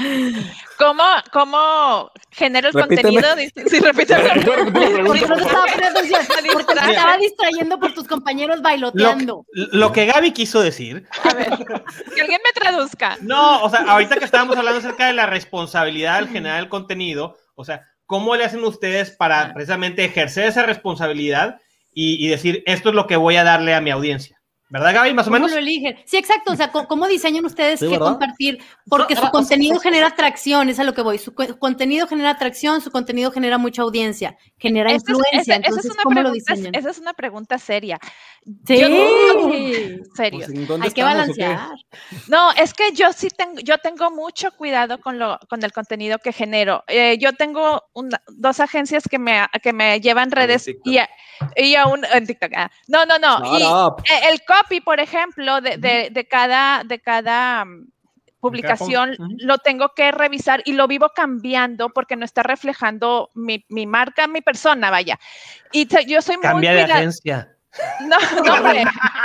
¿Cómo, 0.78 1.02
cómo 1.32 2.10
genero 2.30 2.68
el 2.68 2.74
Repíteme. 2.74 3.20
contenido? 3.20 3.52
Sí, 3.68 3.80
repíteme. 3.80 4.42
¿Puedo 4.44 4.64
repetir 4.64 4.90
la 4.98 5.04
Porque 5.04 5.26
no 5.26 5.36
te 5.36 5.42
estaba 5.42 5.64
poniendo 5.66 5.98
atención, 5.98 6.20
porque 6.52 6.74
te 6.74 6.90
estaba 6.90 7.16
distrayendo 7.18 7.80
por 7.80 7.92
tus 7.94 8.06
compañeros 8.06 8.56
Lo, 8.58 8.62
bailoteando. 8.62 9.44
lo 9.52 9.92
que 9.92 10.06
Gaby 10.06 10.32
quiso 10.32 10.60
decir. 10.60 11.06
A 11.24 11.34
ver, 11.34 11.48
que 12.14 12.20
alguien 12.20 12.40
me 12.44 12.60
traduzca. 12.60 13.18
No, 13.20 13.62
o 13.62 13.68
sea, 13.70 13.80
ahorita 13.80 14.16
que 14.16 14.24
estábamos 14.24 14.56
hablando 14.56 14.78
acerca 14.78 15.06
de 15.08 15.14
la 15.14 15.26
responsabilidad 15.26 16.16
al 16.16 16.28
generar 16.28 16.60
el 16.60 16.68
contenido, 16.68 17.36
o 17.56 17.64
sea, 17.64 17.84
¿cómo 18.06 18.36
le 18.36 18.44
hacen 18.44 18.64
ustedes 18.64 19.10
para 19.10 19.52
precisamente 19.52 20.04
ejercer 20.04 20.46
esa 20.46 20.62
responsabilidad 20.62 21.58
y, 21.92 22.24
y 22.24 22.28
decir, 22.28 22.62
esto 22.66 22.90
es 22.90 22.94
lo 22.94 23.06
que 23.06 23.16
voy 23.16 23.36
a 23.36 23.44
darle 23.44 23.74
a 23.74 23.80
mi 23.80 23.90
audiencia? 23.90 24.39
¿Verdad, 24.70 24.94
Gaby? 24.94 25.14
Más 25.14 25.26
o 25.26 25.30
¿Cómo 25.30 25.34
menos. 25.34 25.50
lo 25.50 25.58
eligen? 25.58 25.96
Sí, 26.06 26.16
exacto. 26.16 26.52
O 26.52 26.56
sea, 26.56 26.70
¿cómo, 26.70 26.86
cómo 26.88 27.08
diseñan 27.08 27.44
ustedes 27.44 27.80
Sí, 27.80 27.88
qué 27.88 27.98
compartir? 27.98 28.62
Porque 28.88 29.14
No, 29.14 29.22
su 29.22 29.30
contenido 29.30 29.80
genera 29.80 30.06
atracción, 30.06 30.68
es 30.68 30.78
a 30.78 30.84
lo 30.84 30.94
que 30.94 31.02
voy. 31.02 31.18
Su 31.18 31.34
co- 31.34 31.58
contenido 31.58 32.06
genera 32.06 32.30
atracción, 32.30 32.80
su 32.80 32.90
contenido 32.90 33.32
genera 33.32 33.58
mucha 33.58 33.82
audiencia, 33.82 34.36
genera 34.58 34.90
Esa 34.92 35.10
influencia. 35.10 35.40
esa- 35.40 35.52
esa 35.54 35.56
Entonces, 35.56 35.84
es 35.86 35.90
una 35.92 36.02
¿cómo 36.04 36.14
lo 36.14 36.20
pregunta, 36.30 36.52
diseñan? 36.54 36.74
esa 36.76 36.90
es 36.90 36.98
una 36.98 37.12
pregunta 37.14 37.58
seria. 37.58 37.98
Sí. 38.66 38.78
yo 38.80 38.88
no- 38.88 40.04
Serio. 40.14 40.46
Pues, 40.46 40.50
¿en 40.50 40.66
dónde 40.66 40.86
Hay 40.86 40.92
que 40.92 41.02
balancear. 41.02 41.68
No, 42.28 42.52
es 42.52 42.72
que 42.72 42.92
yo 42.92 43.12
sí 43.12 43.28
tengo, 43.28 43.60
yo 43.60 43.78
tengo 43.78 44.10
mucho 44.10 44.50
cuidado 44.52 45.00
con 45.00 45.18
lo, 45.18 45.38
con 45.48 45.62
el 45.64 45.72
contenido 45.72 46.18
que 46.18 46.32
genero. 46.32 46.84
Eh, 46.86 47.18
yo 47.18 47.32
tengo 47.34 47.82
una- 47.92 48.22
dos 48.28 48.60
agencias 48.60 49.04
que 49.10 49.18
me, 49.18 49.44
que 49.62 49.72
me 49.72 50.00
llevan 50.00 50.30
redes 50.30 50.64
TikTok. 50.64 50.86
y, 50.86 50.98
y 51.64 51.74
aún 51.74 52.04
en 52.12 52.26
TikTok. 52.26 52.52
ah. 52.56 52.70
No, 52.88 53.04
no, 53.04 53.18
no. 53.18 53.58
Y 53.58 53.62
eh, 53.62 54.20
el 54.30 54.40
copy, 54.62 54.80
por 54.80 55.00
ejemplo, 55.00 55.60
de, 55.60 55.76
de- 55.78 56.08
de 56.10 56.24
cada, 56.28 56.82
de 56.84 56.98
cada 57.00 57.64
mm, 57.64 57.86
publicación 58.40 59.16
lo 59.38 59.58
tengo 59.58 59.90
que 59.94 60.12
revisar 60.12 60.62
y 60.64 60.72
lo 60.72 60.86
vivo 60.88 61.10
cambiando 61.14 61.90
porque 61.90 62.16
no 62.16 62.24
está 62.24 62.42
reflejando 62.42 63.30
mi, 63.34 63.64
mi 63.68 63.86
marca, 63.86 64.26
mi 64.26 64.40
persona, 64.40 64.90
vaya. 64.90 65.18
Y 65.72 65.86
te- 65.86 66.06
yo 66.06 66.22
soy 66.22 66.36
muy 66.36 66.42
Cambia 66.46 66.72
de 66.74 66.82
agencia. 66.82 67.48
no, 68.00 68.16
no, 68.44 68.54
hombre, 68.54 68.82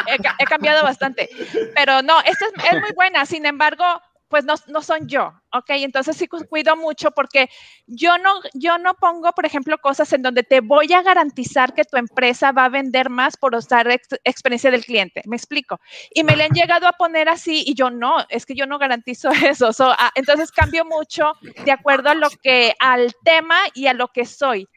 he, 0.07 0.15
he 0.39 0.45
cambiado 0.45 0.83
bastante. 0.83 1.29
Pero 1.73 2.01
no, 2.01 2.19
esta 2.21 2.45
es, 2.45 2.73
es 2.73 2.79
muy 2.81 2.91
buena. 2.93 3.25
Sin 3.25 3.45
embargo, 3.45 3.83
pues 4.27 4.43
no, 4.45 4.55
no 4.67 4.81
son 4.81 5.07
yo, 5.07 5.31
¿ok? 5.51 5.69
Entonces 5.69 6.17
sí 6.17 6.27
cu- 6.27 6.45
cuido 6.47 6.75
mucho 6.75 7.11
porque 7.11 7.49
yo 7.87 8.17
no, 8.17 8.33
yo 8.53 8.77
no 8.77 8.93
pongo, 8.95 9.31
por 9.33 9.45
ejemplo, 9.45 9.77
cosas 9.77 10.11
en 10.13 10.21
donde 10.21 10.43
te 10.43 10.61
voy 10.61 10.91
a 10.93 11.01
garantizar 11.01 11.73
que 11.73 11.83
tu 11.85 11.97
empresa 11.97 12.51
va 12.51 12.65
a 12.65 12.69
vender 12.69 13.09
más 13.09 13.37
por 13.37 13.55
usar 13.55 13.89
ex- 13.89 14.07
experiencia 14.23 14.71
del 14.71 14.83
cliente. 14.85 15.21
¿Me 15.25 15.35
explico? 15.35 15.79
Y 16.13 16.23
me 16.23 16.35
le 16.35 16.43
han 16.45 16.53
llegado 16.53 16.87
a 16.87 16.93
poner 16.93 17.29
así 17.29 17.63
y 17.65 17.75
yo 17.75 17.89
no, 17.89 18.25
es 18.29 18.45
que 18.45 18.55
yo 18.55 18.65
no 18.65 18.79
garantizo 18.79 19.29
eso. 19.45 19.73
So, 19.73 19.91
ah, 19.91 20.11
entonces 20.15 20.51
cambio 20.51 20.85
mucho 20.85 21.33
de 21.63 21.71
acuerdo 21.71 22.09
a 22.09 22.15
lo 22.15 22.29
que, 22.41 22.73
al 22.79 23.13
tema 23.23 23.57
y 23.73 23.87
a 23.87 23.93
lo 23.93 24.07
que 24.09 24.25
soy. 24.25 24.67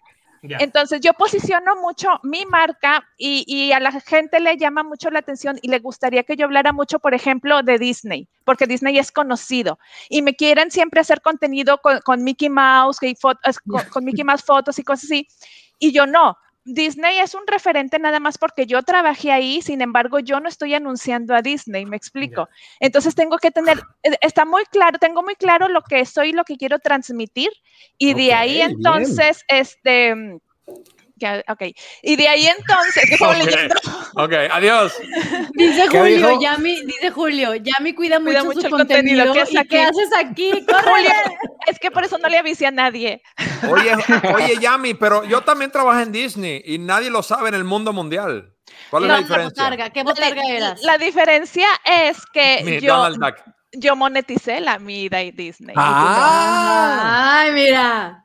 Entonces 0.60 1.00
yo 1.00 1.12
posiciono 1.14 1.76
mucho 1.76 2.08
mi 2.22 2.44
marca 2.46 3.06
y, 3.16 3.44
y 3.46 3.72
a 3.72 3.80
la 3.80 3.92
gente 4.00 4.40
le 4.40 4.56
llama 4.56 4.82
mucho 4.82 5.10
la 5.10 5.18
atención 5.18 5.58
y 5.62 5.68
le 5.68 5.78
gustaría 5.78 6.22
que 6.22 6.36
yo 6.36 6.46
hablara 6.46 6.72
mucho, 6.72 6.98
por 6.98 7.14
ejemplo, 7.14 7.62
de 7.62 7.78
Disney, 7.78 8.28
porque 8.44 8.66
Disney 8.66 8.98
es 8.98 9.10
conocido 9.12 9.78
y 10.08 10.22
me 10.22 10.34
quieren 10.34 10.70
siempre 10.70 11.00
hacer 11.00 11.20
contenido 11.20 11.78
con, 11.78 12.00
con 12.00 12.22
Mickey 12.24 12.48
Mouse, 12.48 12.98
que 12.98 13.14
fo- 13.16 13.38
es- 13.44 13.58
con, 13.60 13.82
con 13.90 14.04
Mickey 14.04 14.24
Mouse 14.24 14.42
fotos 14.44 14.78
y 14.78 14.84
cosas 14.84 15.04
así. 15.04 15.26
Y 15.78 15.92
yo 15.92 16.06
no. 16.06 16.36
Disney 16.74 17.18
es 17.18 17.34
un 17.34 17.46
referente 17.46 17.98
nada 17.98 18.20
más 18.20 18.38
porque 18.38 18.66
yo 18.66 18.82
trabajé 18.82 19.32
ahí, 19.32 19.62
sin 19.62 19.80
embargo, 19.80 20.18
yo 20.20 20.40
no 20.40 20.48
estoy 20.48 20.74
anunciando 20.74 21.34
a 21.34 21.42
Disney, 21.42 21.86
me 21.86 21.96
explico. 21.96 22.48
Entonces 22.80 23.14
tengo 23.14 23.38
que 23.38 23.50
tener, 23.50 23.78
eh, 24.02 24.16
está 24.20 24.44
muy 24.44 24.64
claro, 24.64 24.98
tengo 24.98 25.22
muy 25.22 25.34
claro 25.34 25.68
lo 25.68 25.82
que 25.82 26.04
soy 26.04 26.30
y 26.30 26.32
lo 26.32 26.44
que 26.44 26.56
quiero 26.56 26.78
transmitir 26.78 27.50
y 27.96 28.14
de 28.14 28.32
ahí 28.34 28.54
bien. 28.54 28.70
entonces, 28.72 29.44
este, 29.48 30.40
ya, 31.18 31.42
ok, 31.48 31.62
y 32.02 32.16
de 32.16 32.28
ahí 32.28 32.46
entonces, 32.46 33.04
que 33.06 33.14
estaba 33.14 33.32
Ok. 33.32 33.44
leyendo, 33.44 33.74
Ok, 34.14 34.32
adiós. 34.50 34.94
Dice 35.54 35.86
¿Qué 35.90 35.98
Julio? 35.98 36.40
Yami, 36.40 36.84
dice 36.86 37.10
Julio, 37.10 37.54
Yami 37.54 37.94
cuida 37.94 38.18
mucho, 38.18 38.30
Cuida 38.30 38.44
mucho 38.44 38.60
su 38.60 38.66
el 38.66 38.72
contenido, 38.72 39.24
contenido. 39.26 39.32
¿qué 39.32 39.38
¿Y 39.38 39.42
haces 39.42 39.68
qué 39.68 39.80
aquí? 39.82 39.98
haces 40.00 40.10
aquí? 40.16 40.50
Julio, 40.84 41.10
es 41.66 41.78
que 41.78 41.90
por 41.90 42.04
eso 42.04 42.18
no 42.18 42.28
le 42.28 42.38
avisé 42.38 42.66
a 42.66 42.70
nadie. 42.70 43.22
Oye, 43.68 43.92
oye, 44.34 44.58
Yami, 44.58 44.94
pero 44.94 45.24
yo 45.24 45.42
también 45.42 45.70
trabajé 45.70 46.02
en 46.02 46.12
Disney 46.12 46.62
y 46.64 46.78
nadie 46.78 47.10
lo 47.10 47.22
sabe 47.22 47.48
en 47.50 47.54
el 47.54 47.64
mundo 47.64 47.92
mundial. 47.92 48.54
¿Cuál 48.90 49.04
es 49.04 49.08
la 49.08 49.14
no, 49.16 49.20
diferencia? 49.22 49.62
Botarga, 49.64 49.90
¿Qué 49.90 50.02
botarga 50.02 50.42
eras? 50.46 50.80
La 50.82 50.98
diferencia 50.98 51.66
es 51.84 52.18
que 52.32 52.62
Mi 52.64 52.80
yo, 52.80 52.96
Donald 52.96 53.16
Duck. 53.18 53.36
yo 53.72 53.96
moneticé 53.96 54.60
la 54.60 54.78
mida 54.78 55.22
y 55.22 55.30
Disney. 55.30 55.74
Ah, 55.78 57.40
Ay, 57.40 57.52
mira. 57.52 58.24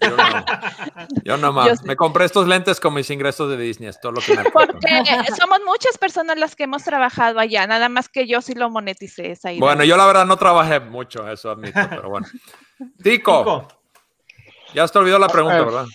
Yo 0.00 1.36
no. 1.36 1.54
Yo 1.66 1.76
sí. 1.76 1.84
Me 1.86 1.96
compré 1.96 2.24
estos 2.24 2.46
lentes 2.46 2.80
con 2.80 2.94
mis 2.94 3.08
ingresos 3.10 3.50
de 3.50 3.56
Disney. 3.56 3.88
Es 3.88 4.00
todo 4.00 4.12
lo 4.12 4.20
que 4.20 4.36
me. 4.36 4.44
Porque 4.50 4.88
somos 5.38 5.60
muchas 5.64 5.98
personas 5.98 6.38
las 6.38 6.56
que 6.56 6.64
hemos 6.64 6.84
trabajado 6.84 7.40
allá, 7.40 7.66
nada 7.66 7.88
más 7.88 8.08
que 8.08 8.26
yo 8.26 8.40
sí 8.40 8.54
lo 8.54 8.70
moneticé 8.70 9.32
esa 9.32 9.52
idea. 9.52 9.60
Bueno, 9.60 9.84
yo 9.84 9.96
la 9.96 10.06
verdad 10.06 10.26
no 10.26 10.36
trabajé 10.36 10.80
mucho, 10.80 11.30
eso 11.30 11.50
admito, 11.50 11.80
pero 11.88 12.10
bueno. 12.10 12.26
Tico, 13.02 13.68
ya 14.74 14.86
te 14.88 14.98
olvidó 14.98 15.18
la 15.18 15.28
pregunta, 15.28 15.58
Ah, 15.58 15.62
¿verdad? 15.64 15.86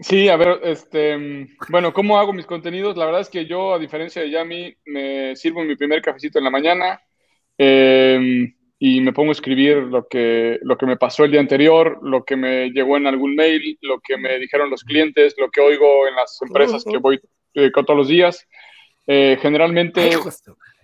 Sí, 0.00 0.28
a 0.28 0.36
ver, 0.36 0.60
este, 0.62 1.48
bueno, 1.68 1.92
¿cómo 1.92 2.18
hago 2.18 2.32
mis 2.32 2.46
contenidos? 2.46 2.96
La 2.96 3.04
verdad 3.04 3.20
es 3.20 3.28
que 3.28 3.46
yo, 3.46 3.74
a 3.74 3.78
diferencia 3.78 4.22
de 4.22 4.30
Yami, 4.30 4.76
me 4.86 5.34
sirvo 5.34 5.64
mi 5.64 5.74
primer 5.74 6.02
cafecito 6.02 6.38
en 6.38 6.44
la 6.44 6.50
mañana 6.50 7.00
eh, 7.58 8.54
y 8.78 9.00
me 9.00 9.12
pongo 9.12 9.30
a 9.30 9.32
escribir 9.32 9.78
lo 9.78 10.06
que, 10.06 10.58
lo 10.62 10.78
que 10.78 10.86
me 10.86 10.96
pasó 10.96 11.24
el 11.24 11.32
día 11.32 11.40
anterior, 11.40 11.98
lo 12.02 12.24
que 12.24 12.36
me 12.36 12.70
llegó 12.70 12.96
en 12.96 13.06
algún 13.06 13.34
mail, 13.34 13.76
lo 13.82 14.00
que 14.00 14.16
me 14.16 14.38
dijeron 14.38 14.70
los 14.70 14.84
clientes, 14.84 15.34
lo 15.36 15.50
que 15.50 15.60
oigo 15.60 16.06
en 16.06 16.14
las 16.14 16.38
empresas 16.42 16.84
que 16.84 16.98
voy 16.98 17.20
eh, 17.54 17.72
con 17.72 17.84
todos 17.84 17.98
los 17.98 18.08
días. 18.08 18.46
Eh, 19.06 19.36
generalmente, 19.40 20.10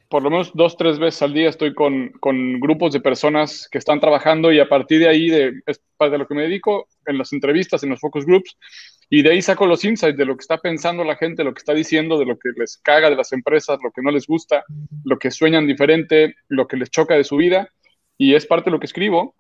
por 0.08 0.22
lo 0.22 0.30
menos 0.30 0.50
dos, 0.54 0.76
tres 0.76 0.98
veces 0.98 1.22
al 1.22 1.34
día 1.34 1.48
estoy 1.48 1.72
con, 1.72 2.10
con 2.20 2.58
grupos 2.58 2.92
de 2.92 3.00
personas 3.00 3.68
que 3.70 3.78
están 3.78 4.00
trabajando 4.00 4.50
y 4.50 4.58
a 4.58 4.68
partir 4.68 4.98
de 4.98 5.08
ahí, 5.08 5.28
de, 5.28 5.52
de 5.52 6.18
lo 6.18 6.26
que 6.26 6.34
me 6.34 6.42
dedico, 6.42 6.88
en 7.06 7.18
las 7.18 7.32
entrevistas, 7.32 7.84
en 7.84 7.90
los 7.90 8.00
focus 8.00 8.26
groups, 8.26 8.56
y 9.08 9.22
de 9.22 9.30
ahí 9.30 9.42
saco 9.42 9.66
los 9.66 9.84
insights 9.84 10.16
de 10.16 10.24
lo 10.24 10.36
que 10.36 10.40
está 10.40 10.58
pensando 10.58 11.04
la 11.04 11.16
gente, 11.16 11.44
lo 11.44 11.54
que 11.54 11.58
está 11.58 11.74
diciendo, 11.74 12.18
de 12.18 12.26
lo 12.26 12.38
que 12.38 12.50
les 12.56 12.78
caga 12.78 13.10
de 13.10 13.16
las 13.16 13.32
empresas, 13.32 13.78
lo 13.84 13.92
que 13.92 14.02
no 14.02 14.10
les 14.10 14.26
gusta, 14.26 14.64
lo 15.04 15.18
que 15.18 15.30
sueñan 15.30 15.66
diferente, 15.66 16.34
lo 16.48 16.66
que 16.66 16.76
les 16.76 16.90
choca 16.90 17.14
de 17.14 17.24
su 17.24 17.36
vida, 17.36 17.70
y 18.18 18.34
es 18.34 18.46
parte 18.46 18.66
de 18.70 18.72
lo 18.72 18.80
que 18.80 18.86
escribo. 18.86 19.34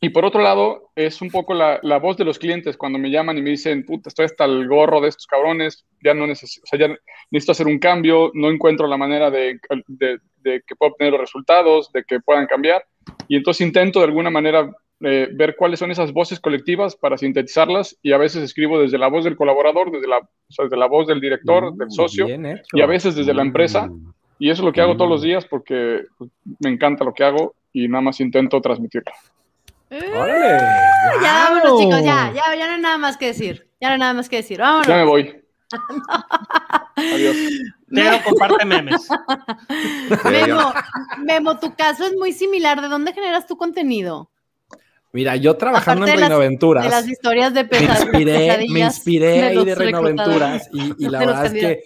Y 0.00 0.10
por 0.10 0.24
otro 0.24 0.42
lado, 0.42 0.90
es 0.96 1.22
un 1.22 1.30
poco 1.30 1.54
la, 1.54 1.78
la 1.82 1.98
voz 1.98 2.16
de 2.18 2.24
los 2.24 2.38
clientes 2.38 2.76
cuando 2.76 2.98
me 2.98 3.10
llaman 3.10 3.38
y 3.38 3.42
me 3.42 3.50
dicen, 3.50 3.84
puta, 3.86 4.08
estoy 4.10 4.26
hasta 4.26 4.44
el 4.44 4.68
gorro 4.68 5.00
de 5.00 5.08
estos 5.08 5.26
cabrones, 5.26 5.86
ya 6.02 6.12
no 6.12 6.26
necesito, 6.26 6.64
o 6.64 6.66
sea, 6.66 6.78
ya 6.78 6.94
necesito 7.30 7.52
hacer 7.52 7.66
un 7.66 7.78
cambio, 7.78 8.30
no 8.34 8.50
encuentro 8.50 8.86
la 8.86 8.98
manera 8.98 9.30
de, 9.30 9.58
de, 9.86 10.18
de 10.42 10.62
que 10.66 10.76
pueda 10.76 10.92
obtener 10.92 11.12
los 11.12 11.22
resultados, 11.22 11.90
de 11.92 12.04
que 12.04 12.20
puedan 12.20 12.46
cambiar. 12.46 12.84
Y 13.28 13.36
entonces 13.36 13.66
intento 13.66 14.00
de 14.00 14.06
alguna 14.06 14.28
manera 14.30 14.70
eh, 15.00 15.28
ver 15.32 15.56
cuáles 15.56 15.78
son 15.78 15.90
esas 15.90 16.12
voces 16.12 16.38
colectivas 16.38 16.96
para 16.96 17.16
sintetizarlas 17.16 17.96
y 18.02 18.12
a 18.12 18.18
veces 18.18 18.42
escribo 18.42 18.78
desde 18.80 18.98
la 18.98 19.08
voz 19.08 19.24
del 19.24 19.36
colaborador, 19.36 19.90
desde 19.90 20.08
la, 20.08 20.18
o 20.18 20.28
sea, 20.50 20.64
desde 20.66 20.76
la 20.76 20.86
voz 20.86 21.06
del 21.06 21.20
director, 21.20 21.64
Uh, 21.64 21.76
del 21.76 21.90
socio, 21.90 22.26
y 22.72 22.80
a 22.80 22.86
veces 22.86 23.14
desde 23.14 23.32
la 23.32 23.42
empresa. 23.42 23.86
Mm. 23.86 24.12
y 24.38 24.50
eso 24.50 24.62
es 24.62 24.66
lo 24.66 24.72
que 24.72 24.80
hago 24.82 24.96
todos 24.96 25.10
los 25.10 25.22
Mm. 25.22 25.24
días 25.24 25.46
porque 25.46 26.02
pues, 26.18 26.30
me 26.60 26.68
encanta 26.70 27.04
lo 27.04 27.14
que 27.14 27.24
hago 27.24 27.54
y 27.74 27.88
nada 27.88 28.00
más 28.00 28.18
intento 28.20 28.58
transmitirlo. 28.62 29.12
Órale. 29.90 30.58
Ya, 31.22 31.50
vámonos, 31.50 31.80
chicos, 31.80 32.02
ya, 32.02 32.32
ya, 32.34 32.56
ya 32.56 32.66
no 32.68 32.72
hay 32.74 32.80
nada 32.80 32.96
más 32.98 33.16
que 33.18 33.26
decir. 33.26 33.68
Ya 33.80 33.88
no 33.88 33.92
hay 33.94 34.00
nada 34.00 34.14
más 34.14 34.28
que 34.30 34.36
decir. 34.36 34.58
Vámonos. 34.60 34.86
Ya 34.86 34.96
me 34.96 35.04
voy. 35.04 35.40
Adiós. 36.96 37.36
Teo 37.92 38.22
comparte 38.24 38.64
memes. 38.64 39.08
Memo, 40.24 40.72
Memo, 41.24 41.58
tu 41.58 41.74
caso 41.74 42.06
es 42.06 42.14
muy 42.16 42.32
similar. 42.32 42.80
¿De 42.80 42.88
dónde 42.88 43.12
generas 43.12 43.46
tu 43.46 43.56
contenido? 43.56 44.30
Mira, 45.12 45.36
yo 45.36 45.56
trabajando 45.56 46.02
Aparte 46.04 46.10
en 46.12 46.16
de 46.16 46.20
las- 46.22 46.28
Reinoaventuras. 46.30 46.84
De 46.84 46.90
las 46.90 47.08
historias 47.08 47.54
de 47.54 47.62
me 47.64 47.68
pesa- 47.68 48.00
inspiré, 48.02 48.32
me 48.32 48.38
pesadillas 48.46 48.96
inspiré 48.96 49.26
de 49.26 49.42
ahí 49.44 49.64
de 49.64 49.74
Reino 49.76 50.00
reclutadores. 50.00 50.42
Aventuras 50.42 50.68
y, 50.72 51.04
y 51.04 51.08
la 51.08 51.18
verdad 51.20 51.46
es 51.46 51.52
que 51.52 51.84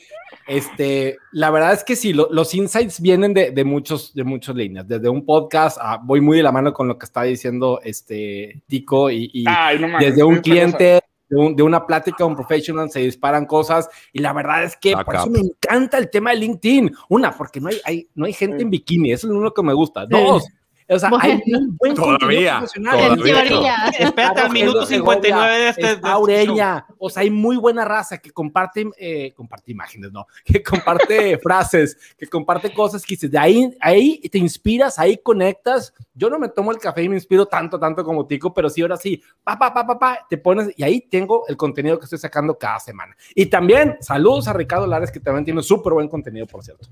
este, 0.48 1.18
la 1.32 1.50
verdad 1.50 1.74
es 1.74 1.84
que 1.84 1.94
sí, 1.94 2.12
lo- 2.12 2.28
los 2.32 2.54
insights 2.54 3.00
vienen 3.00 3.34
de, 3.34 3.50
de 3.50 3.64
muchos, 3.64 4.14
de 4.14 4.24
muchas 4.24 4.56
líneas. 4.56 4.88
Desde 4.88 5.08
un 5.08 5.24
podcast, 5.24 5.78
a- 5.80 5.98
voy 6.02 6.20
muy 6.20 6.38
de 6.38 6.42
la 6.42 6.50
mano 6.52 6.72
con 6.72 6.88
lo 6.88 6.98
que 6.98 7.04
está 7.04 7.22
diciendo 7.22 7.80
este 7.84 8.62
Tico 8.66 9.10
y, 9.10 9.30
y 9.32 9.44
Ay, 9.46 9.78
no 9.78 9.88
mames, 9.88 10.08
desde 10.08 10.24
un 10.24 10.38
cliente, 10.38 11.00
de, 11.28 11.36
un- 11.36 11.54
de 11.54 11.62
una 11.62 11.86
plática, 11.86 12.24
un 12.24 12.34
professional, 12.34 12.90
se 12.90 13.00
disparan 13.00 13.44
cosas 13.44 13.88
y 14.12 14.20
la 14.20 14.32
verdad 14.32 14.64
es 14.64 14.76
que 14.76 14.94
Ah, 14.94 15.04
por 15.04 15.14
eso 15.16 15.26
me 15.30 15.40
encanta 15.40 15.98
el 15.98 16.08
tema 16.10 16.30
de 16.30 16.36
LinkedIn. 16.36 16.90
Una, 17.10 17.30
porque 17.36 17.60
no 17.60 17.68
hay, 17.68 17.76
hay- 17.84 18.08
no 18.14 18.24
hay 18.24 18.32
gente 18.32 18.62
en 18.62 18.70
bikini, 18.70 19.12
eso 19.12 19.26
es 19.26 19.30
lo 19.32 19.38
único 19.38 19.54
que 19.54 19.62
me 19.62 19.74
gusta. 19.74 20.06
Dos, 20.06 20.46
o 20.88 20.98
sea, 20.98 21.10
hay 21.20 21.42
Bueno. 21.46 21.58
un 21.58 21.76
buen 21.76 21.94
Todavía, 21.94 22.18
contenido 22.18 22.58
profesional. 22.58 22.98
En 22.98 23.08
Todavía. 23.16 23.34
teoría. 23.44 23.76
Espérate 23.98 24.40
al 24.40 24.50
minuto 24.50 24.86
59 24.86 25.58
de 25.58 25.68
este. 25.68 25.82
de 25.82 25.88
este 25.88 25.96
Está 25.98 26.18
Ureña, 26.18 26.86
o 26.98 27.10
sea, 27.10 27.22
hay 27.22 27.30
muy 27.30 27.56
buena 27.56 27.84
raza 27.84 28.18
que 28.18 28.30
comparte, 28.30 28.88
eh, 28.98 29.32
comparte 29.34 29.72
imágenes, 29.72 30.12
¿no? 30.12 30.26
Que 30.44 30.62
comparte 30.62 31.38
frases, 31.42 31.96
que 32.16 32.26
comparte 32.26 32.72
cosas 32.72 33.04
que 33.04 33.14
dices, 33.14 33.30
de 33.30 33.38
ahí, 33.38 33.76
ahí 33.80 34.18
te 34.30 34.38
inspiras, 34.38 34.98
ahí 34.98 35.18
conectas. 35.18 35.92
Yo 36.14 36.30
no 36.30 36.38
me 36.38 36.48
tomo 36.48 36.72
el 36.72 36.78
café 36.78 37.02
y 37.02 37.08
me 37.08 37.16
inspiro 37.16 37.46
tanto, 37.46 37.78
tanto 37.78 38.02
como 38.04 38.26
Tico, 38.26 38.52
pero 38.54 38.68
sí, 38.70 38.82
ahora 38.82 38.96
sí, 38.96 39.22
pa, 39.44 39.58
pa, 39.58 39.72
pa, 39.72 39.86
pa, 39.86 39.98
pa, 39.98 40.26
te 40.28 40.38
pones 40.38 40.70
y 40.76 40.82
ahí 40.82 41.00
tengo 41.02 41.44
el 41.48 41.56
contenido 41.56 41.98
que 41.98 42.04
estoy 42.04 42.18
sacando 42.18 42.56
cada 42.58 42.80
semana. 42.80 43.16
Y 43.34 43.46
también, 43.46 43.96
saludos 44.00 44.48
a 44.48 44.52
Ricardo 44.52 44.86
Lares, 44.86 45.10
que 45.12 45.20
también 45.20 45.44
tiene 45.44 45.62
súper 45.62 45.92
buen 45.92 46.08
contenido, 46.08 46.46
por 46.46 46.64
cierto. 46.64 46.88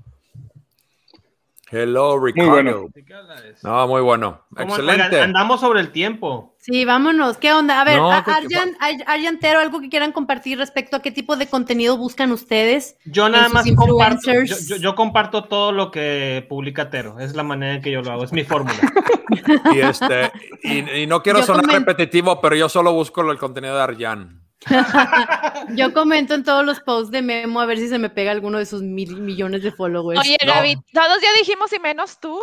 Hello, 1.69 2.17
Ricardo. 2.17 2.49
bueno. 2.51 2.89
No, 3.63 3.87
muy 3.87 4.01
bueno. 4.01 4.41
¿Cómo- 4.55 4.69
Excelente. 4.69 5.03
oigan, 5.07 5.21
andamos 5.23 5.59
sobre 5.59 5.81
el 5.81 5.91
tiempo. 5.91 6.55
Sí, 6.59 6.85
vámonos. 6.85 7.37
¿Qué 7.37 7.51
onda? 7.53 7.81
A 7.81 7.83
ver, 7.83 7.97
No, 7.97 8.11
a- 8.11 8.23
creo 8.23 8.35
que 8.47 8.55
Arjan, 8.55 8.77
Ar- 8.79 9.03
Arjantero, 9.05 9.59
algo 9.59 9.81
que 9.81 9.89
quieran 9.89 10.11
compartir 10.13 10.57
respecto 10.57 10.95
a 10.95 11.01
qué 11.01 11.11
tipo 11.11 11.35
de 11.35 11.47
contenido 11.47 11.97
buscan 11.97 12.31
ustedes. 12.31 12.97
Yo 13.05 13.27
nada 13.27 13.49
más 13.49 13.65
comparto, 13.75 14.21
yo, 14.27 14.31
influencers. 14.31 14.67
yo- 14.69 14.75
yo 14.77 14.95
comparto 14.95 15.43
todo 15.43 15.71
lo 15.73 15.91
que 15.91 16.45
publica 16.47 16.89
Tero. 16.89 17.19
Es 17.19 17.35
la 17.35 17.43
manera 17.43 17.75
en 17.75 17.81
que 17.81 17.91
yo 17.91 18.01
lo 18.01 18.11
hago, 18.11 18.23
es 18.23 18.31
mi 18.31 18.43
fórmula. 18.43 18.73
Y, 19.73 19.79
este, 19.79 20.31
y, 20.63 21.01
y 21.01 21.07
no 21.07 21.21
quiero 21.21 21.39
Yo 21.39 21.45
sonar 21.45 21.65
repetitivo, 21.65 22.39
pero 22.41 22.55
yo 22.55 22.69
solo 22.69 22.93
busco 22.93 23.29
el 23.29 23.37
contenido 23.37 23.75
de 23.75 23.81
Arjan. 23.81 24.41
Yo 25.75 25.93
comento 25.93 26.33
en 26.33 26.43
todos 26.43 26.65
los 26.65 26.79
posts 26.79 27.11
de 27.11 27.21
Memo 27.21 27.61
a 27.61 27.65
ver 27.65 27.77
si 27.77 27.87
se 27.89 27.99
me 27.99 28.09
pega 28.09 28.31
alguno 28.31 28.57
de 28.57 28.65
sus 28.65 28.81
mil 28.81 29.17
millones 29.17 29.63
de 29.63 29.71
followers. 29.71 30.19
Oye, 30.19 30.37
no. 30.45 30.53
Gaby, 30.53 30.75
todos 30.93 31.21
ya 31.21 31.29
dijimos 31.39 31.71
y 31.73 31.79
menos 31.79 32.19
tú. 32.19 32.39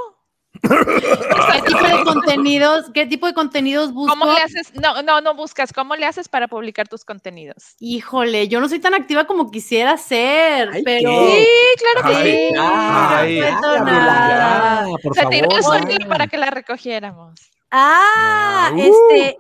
¿Qué 0.63 1.63
tipo 1.67 1.83
de 1.83 2.05
contenidos, 2.05 2.87
qué 2.95 3.07
tipo 3.07 3.27
de 3.27 3.35
contenidos 3.35 3.93
busco? 3.93 4.17
¿Cómo 4.17 4.33
le 4.33 4.41
haces? 4.41 4.73
No, 4.75 5.03
no, 5.03 5.21
no 5.21 5.35
buscas. 5.35 5.73
¿Cómo 5.73 5.97
le 5.97 6.07
haces 6.07 6.29
para 6.29 6.49
publicar 6.49 6.89
tus 6.89 7.05
contenidos? 7.05 7.75
Híjole, 7.81 8.49
yo 8.49 8.61
no 8.61 8.69
soy 8.69 8.79
tan 8.79 8.95
activa 8.95 9.25
como 9.27 9.51
quisiera 9.51 9.97
ser, 9.99 10.71
Ay, 10.73 10.83
pero 10.85 11.11
¿qué? 11.11 11.45
Sí, 11.45 11.83
claro 11.83 12.09
que 12.09 12.15
Ay, 12.59 13.41
sí. 13.41 13.45
ay, 13.47 13.53
no 13.61 13.85
nada. 13.85 14.87
Por 15.03 15.15
Se 15.15 15.27
tiró 15.27 15.51
el 15.51 15.63
favor, 15.63 15.81
sonido 15.81 15.99
ya. 16.01 16.09
para 16.09 16.27
que 16.29 16.39
la 16.39 16.51
recogiéramos. 16.51 17.41
Ah, 17.71 18.71
Uh. 18.73 18.79
este, 18.79 19.37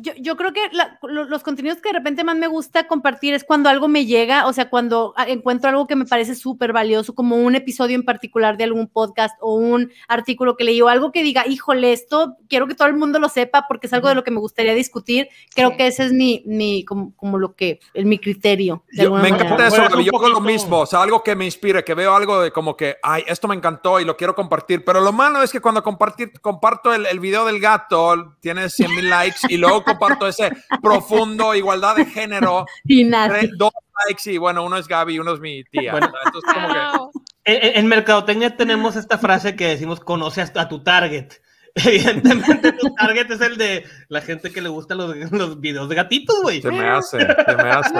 yo, 0.00 0.12
yo 0.18 0.36
creo 0.36 0.52
que 0.52 0.60
la- 0.72 0.98
lo- 1.02 1.24
los 1.24 1.42
contenidos 1.42 1.80
que 1.80 1.88
de 1.90 1.98
repente 1.98 2.24
más 2.24 2.36
me 2.36 2.46
gusta 2.46 2.86
compartir 2.86 3.34
es 3.34 3.44
cuando 3.44 3.68
algo 3.68 3.88
me 3.88 4.06
llega, 4.06 4.46
o 4.46 4.52
sea, 4.52 4.68
cuando 4.70 5.14
ah, 5.16 5.24
encuentro 5.28 5.70
algo 5.70 5.86
que 5.86 5.96
me 5.96 6.04
parece 6.04 6.34
súper 6.34 6.72
valioso, 6.72 7.14
como 7.14 7.36
un 7.36 7.54
episodio 7.54 7.94
en 7.96 8.04
particular 8.04 8.56
de 8.56 8.64
algún 8.64 8.86
podcast 8.88 9.36
o 9.40 9.54
un 9.54 9.90
artículo 10.08 10.56
que 10.56 10.64
leí 10.64 10.80
o 10.82 10.88
algo 10.88 11.12
que 11.12 11.22
diga, 11.22 11.46
híjole, 11.46 11.92
esto 11.92 12.36
quiero 12.48 12.66
que 12.66 12.74
todo 12.74 12.88
el 12.88 12.94
mundo 12.96 13.18
lo 13.18 13.28
sepa 13.28 13.64
porque 13.68 13.86
es 13.86 13.92
algo 13.92 14.08
de 14.08 14.14
lo 14.14 14.24
que 14.24 14.30
me 14.30 14.40
gustaría 14.40 14.74
discutir. 14.74 15.28
Creo 15.54 15.70
Sí. 15.70 15.76
que 15.76 15.86
ese 15.86 16.04
es 16.04 16.12
mi, 16.12 16.42
mi 16.46 16.84
como, 16.84 17.14
como 17.16 17.38
lo 17.38 17.54
que, 17.54 17.80
es 17.94 18.04
mi 18.04 18.18
criterio. 18.18 18.84
de 18.92 19.04
Yo- 19.04 19.10
me 19.10 19.16
manera. 19.22 19.36
encanta 19.44 19.66
eso, 19.66 19.76
Fueras 19.76 19.90
Gaby. 19.92 20.02
un 20.02 20.10
Yo 20.10 20.16
hago 20.18 20.28
lo 20.28 20.40
mismo, 20.40 20.80
o 20.80 20.86
sea, 20.86 21.02
algo 21.02 21.22
que 21.22 21.34
me 21.36 21.44
inspire, 21.44 21.84
que 21.84 21.94
veo 21.94 22.14
algo 22.14 22.40
de 22.40 22.50
como 22.52 22.76
que, 22.76 22.96
ay, 23.02 23.24
esto 23.26 23.48
me 23.48 23.54
encantó 23.54 24.00
y 24.00 24.04
lo 24.04 24.16
quiero 24.16 24.34
compartir, 24.34 24.84
pero 24.84 25.00
lo 25.00 25.12
malo 25.12 25.42
es 25.42 25.52
que 25.52 25.60
cuando 25.60 25.82
compartir, 25.82 26.32
comparto 26.40 26.92
el, 26.94 27.06
el 27.06 27.20
video 27.20 27.44
del 27.44 27.60
gato, 27.60 28.34
tiene 28.40 28.68
100 28.68 28.90
mil 28.94 29.08
likes 29.10 29.40
y 29.48 29.56
luego 29.56 29.77
comparto 29.82 30.26
ese 30.28 30.50
profundo, 30.82 31.54
igualdad 31.54 31.96
de 31.96 32.04
género, 32.06 32.64
Y 32.84 33.04
nada. 33.04 33.28
tres- 33.38 33.50
dos 33.56 33.72
likes 34.06 34.32
y 34.32 34.38
bueno, 34.38 34.64
uno 34.64 34.76
es 34.76 34.86
Gaby 34.88 35.14
y 35.14 35.18
uno 35.18 35.34
es 35.34 35.40
mi 35.40 35.64
tía. 35.64 35.92
Bueno. 35.92 36.12
Entonces, 36.24 36.52
como 36.54 36.68
que, 36.68 36.98
Wow. 36.98 37.10
En, 37.44 37.54
en- 37.66 37.76
en 37.78 37.86
Mercadotecnia 37.86 38.56
tenemos 38.56 38.94
esta 38.96 39.16
frase 39.18 39.56
que 39.56 39.68
decimos, 39.68 40.00
conoce 40.00 40.42
a, 40.42 40.68
tu 40.68 40.82
target. 40.82 41.32
Evidentemente 41.74 42.72
tu 42.72 42.92
target 42.94 43.30
es 43.30 43.40
el 43.40 43.56
de 43.56 43.84
la 44.08 44.20
gente 44.20 44.50
que 44.50 44.60
le 44.60 44.68
gustan 44.68 44.98
los, 44.98 45.14
los 45.32 45.60
videos 45.60 45.88
de 45.88 45.94
gatitos, 45.94 46.42
güey. 46.42 46.60
se 46.60 46.70
me 46.70 46.88
hace, 46.88 47.18
se 47.20 47.56
me 47.56 47.70
hace. 47.70 47.94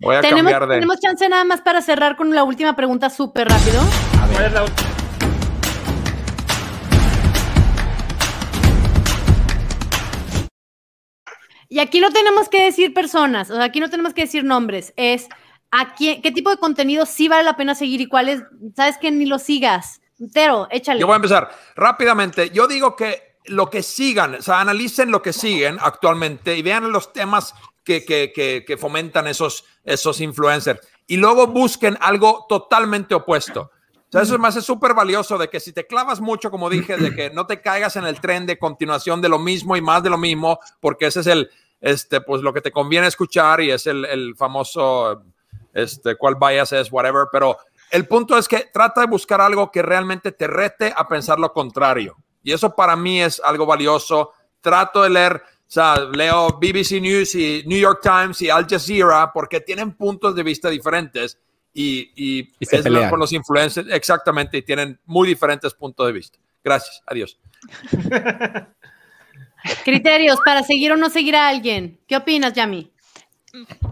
Voy 0.00 0.16
a 0.16 0.20
Tenemos, 0.20 0.42
cambiar 0.52 0.68
de... 0.68 0.74
tenemos 0.74 1.00
chance 1.00 1.28
nada 1.28 1.44
más 1.44 1.60
para 1.62 1.80
cerrar 1.80 2.16
con 2.16 2.34
la 2.34 2.44
última 2.44 2.76
pregunta 2.76 3.08
súper 3.10 3.48
rápido. 3.48 3.80
A 4.20 4.26
ver. 4.26 4.34
¿Cuál 4.36 4.46
es 4.46 4.52
la- 4.52 4.93
Y 11.68 11.78
aquí 11.78 12.00
no 12.00 12.10
tenemos 12.10 12.48
que 12.48 12.64
decir 12.64 12.94
personas, 12.94 13.50
o 13.50 13.56
sea, 13.56 13.64
aquí 13.64 13.80
no 13.80 13.90
tenemos 13.90 14.14
que 14.14 14.22
decir 14.22 14.44
nombres, 14.44 14.92
es 14.96 15.28
a 15.70 15.94
quién, 15.94 16.22
qué 16.22 16.30
tipo 16.30 16.50
de 16.50 16.56
contenido 16.56 17.04
sí 17.06 17.28
vale 17.28 17.44
la 17.44 17.56
pena 17.56 17.74
seguir 17.74 18.00
y 18.00 18.06
cuáles, 18.06 18.42
sabes 18.76 18.96
que 18.98 19.10
ni 19.10 19.26
lo 19.26 19.38
sigas. 19.38 20.00
Entero, 20.20 20.68
échale. 20.70 21.00
Yo 21.00 21.06
voy 21.06 21.14
a 21.14 21.16
empezar 21.16 21.50
rápidamente. 21.74 22.50
Yo 22.50 22.68
digo 22.68 22.94
que 22.94 23.38
lo 23.46 23.68
que 23.68 23.82
sigan, 23.82 24.36
o 24.36 24.42
sea, 24.42 24.60
analicen 24.60 25.10
lo 25.10 25.20
que 25.20 25.32
siguen 25.32 25.78
actualmente 25.80 26.56
y 26.56 26.62
vean 26.62 26.92
los 26.92 27.12
temas 27.12 27.54
que, 27.82 28.04
que, 28.04 28.32
que, 28.32 28.64
que 28.66 28.76
fomentan 28.76 29.26
esos, 29.26 29.64
esos 29.82 30.20
influencers. 30.20 30.80
Y 31.06 31.16
luego 31.16 31.48
busquen 31.48 31.98
algo 32.00 32.46
totalmente 32.48 33.14
opuesto. 33.14 33.70
Sea, 34.14 34.22
eso 34.22 34.38
me 34.38 34.46
hace 34.46 34.62
súper 34.62 34.94
valioso 34.94 35.36
de 35.38 35.50
que 35.50 35.58
si 35.58 35.72
te 35.72 35.88
clavas 35.88 36.20
mucho, 36.20 36.48
como 36.48 36.70
dije, 36.70 36.96
de 36.96 37.12
que 37.16 37.30
no 37.30 37.48
te 37.48 37.60
caigas 37.60 37.96
en 37.96 38.04
el 38.04 38.20
tren 38.20 38.46
de 38.46 38.60
continuación 38.60 39.20
de 39.20 39.28
lo 39.28 39.40
mismo 39.40 39.76
y 39.76 39.80
más 39.80 40.04
de 40.04 40.10
lo 40.10 40.16
mismo, 40.16 40.60
porque 40.78 41.06
ese 41.06 41.18
es 41.18 41.26
el, 41.26 41.50
este, 41.80 42.20
pues 42.20 42.40
lo 42.40 42.52
que 42.54 42.60
te 42.60 42.70
conviene 42.70 43.08
escuchar 43.08 43.60
y 43.60 43.72
es 43.72 43.88
el, 43.88 44.04
el 44.04 44.36
famoso, 44.36 45.24
este, 45.72 46.14
cuál 46.14 46.36
bias 46.36 46.70
es, 46.70 46.92
whatever, 46.92 47.26
pero 47.32 47.58
el 47.90 48.06
punto 48.06 48.38
es 48.38 48.46
que 48.46 48.70
trata 48.72 49.00
de 49.00 49.08
buscar 49.08 49.40
algo 49.40 49.72
que 49.72 49.82
realmente 49.82 50.30
te 50.30 50.46
rete 50.46 50.94
a 50.96 51.08
pensar 51.08 51.40
lo 51.40 51.52
contrario. 51.52 52.16
Y 52.44 52.52
eso 52.52 52.72
para 52.72 52.94
mí 52.94 53.20
es 53.20 53.42
algo 53.44 53.66
valioso. 53.66 54.30
Trato 54.60 55.02
de 55.02 55.10
leer, 55.10 55.42
o 55.42 55.64
sea, 55.66 55.96
leo 55.96 56.50
BBC 56.60 57.00
News 57.00 57.34
y 57.34 57.64
New 57.66 57.80
York 57.80 57.98
Times 58.00 58.40
y 58.42 58.48
Al 58.48 58.68
Jazeera 58.68 59.32
porque 59.32 59.60
tienen 59.60 59.96
puntos 59.96 60.36
de 60.36 60.44
vista 60.44 60.70
diferentes 60.70 61.36
y, 61.74 62.12
y, 62.16 62.52
Y 62.60 62.66
se 62.66 62.76
es 62.76 62.82
pelean. 62.82 63.10
con 63.10 63.18
los 63.20 63.32
influencers, 63.32 63.88
exactamente, 63.90 64.56
y 64.58 64.62
tienen 64.62 64.98
muy 65.04 65.28
diferentes 65.28 65.74
puntos 65.74 66.06
de 66.06 66.12
vista. 66.12 66.38
Gracias, 66.62 67.02
adiós. 67.06 67.38
Criterios 69.84 70.38
para 70.44 70.62
seguir 70.62 70.92
o 70.92 70.96
no 70.96 71.10
seguir 71.10 71.36
a 71.36 71.48
alguien. 71.48 71.98
¿Qué 72.06 72.16
opinas, 72.16 72.52
Yami? 72.52 72.90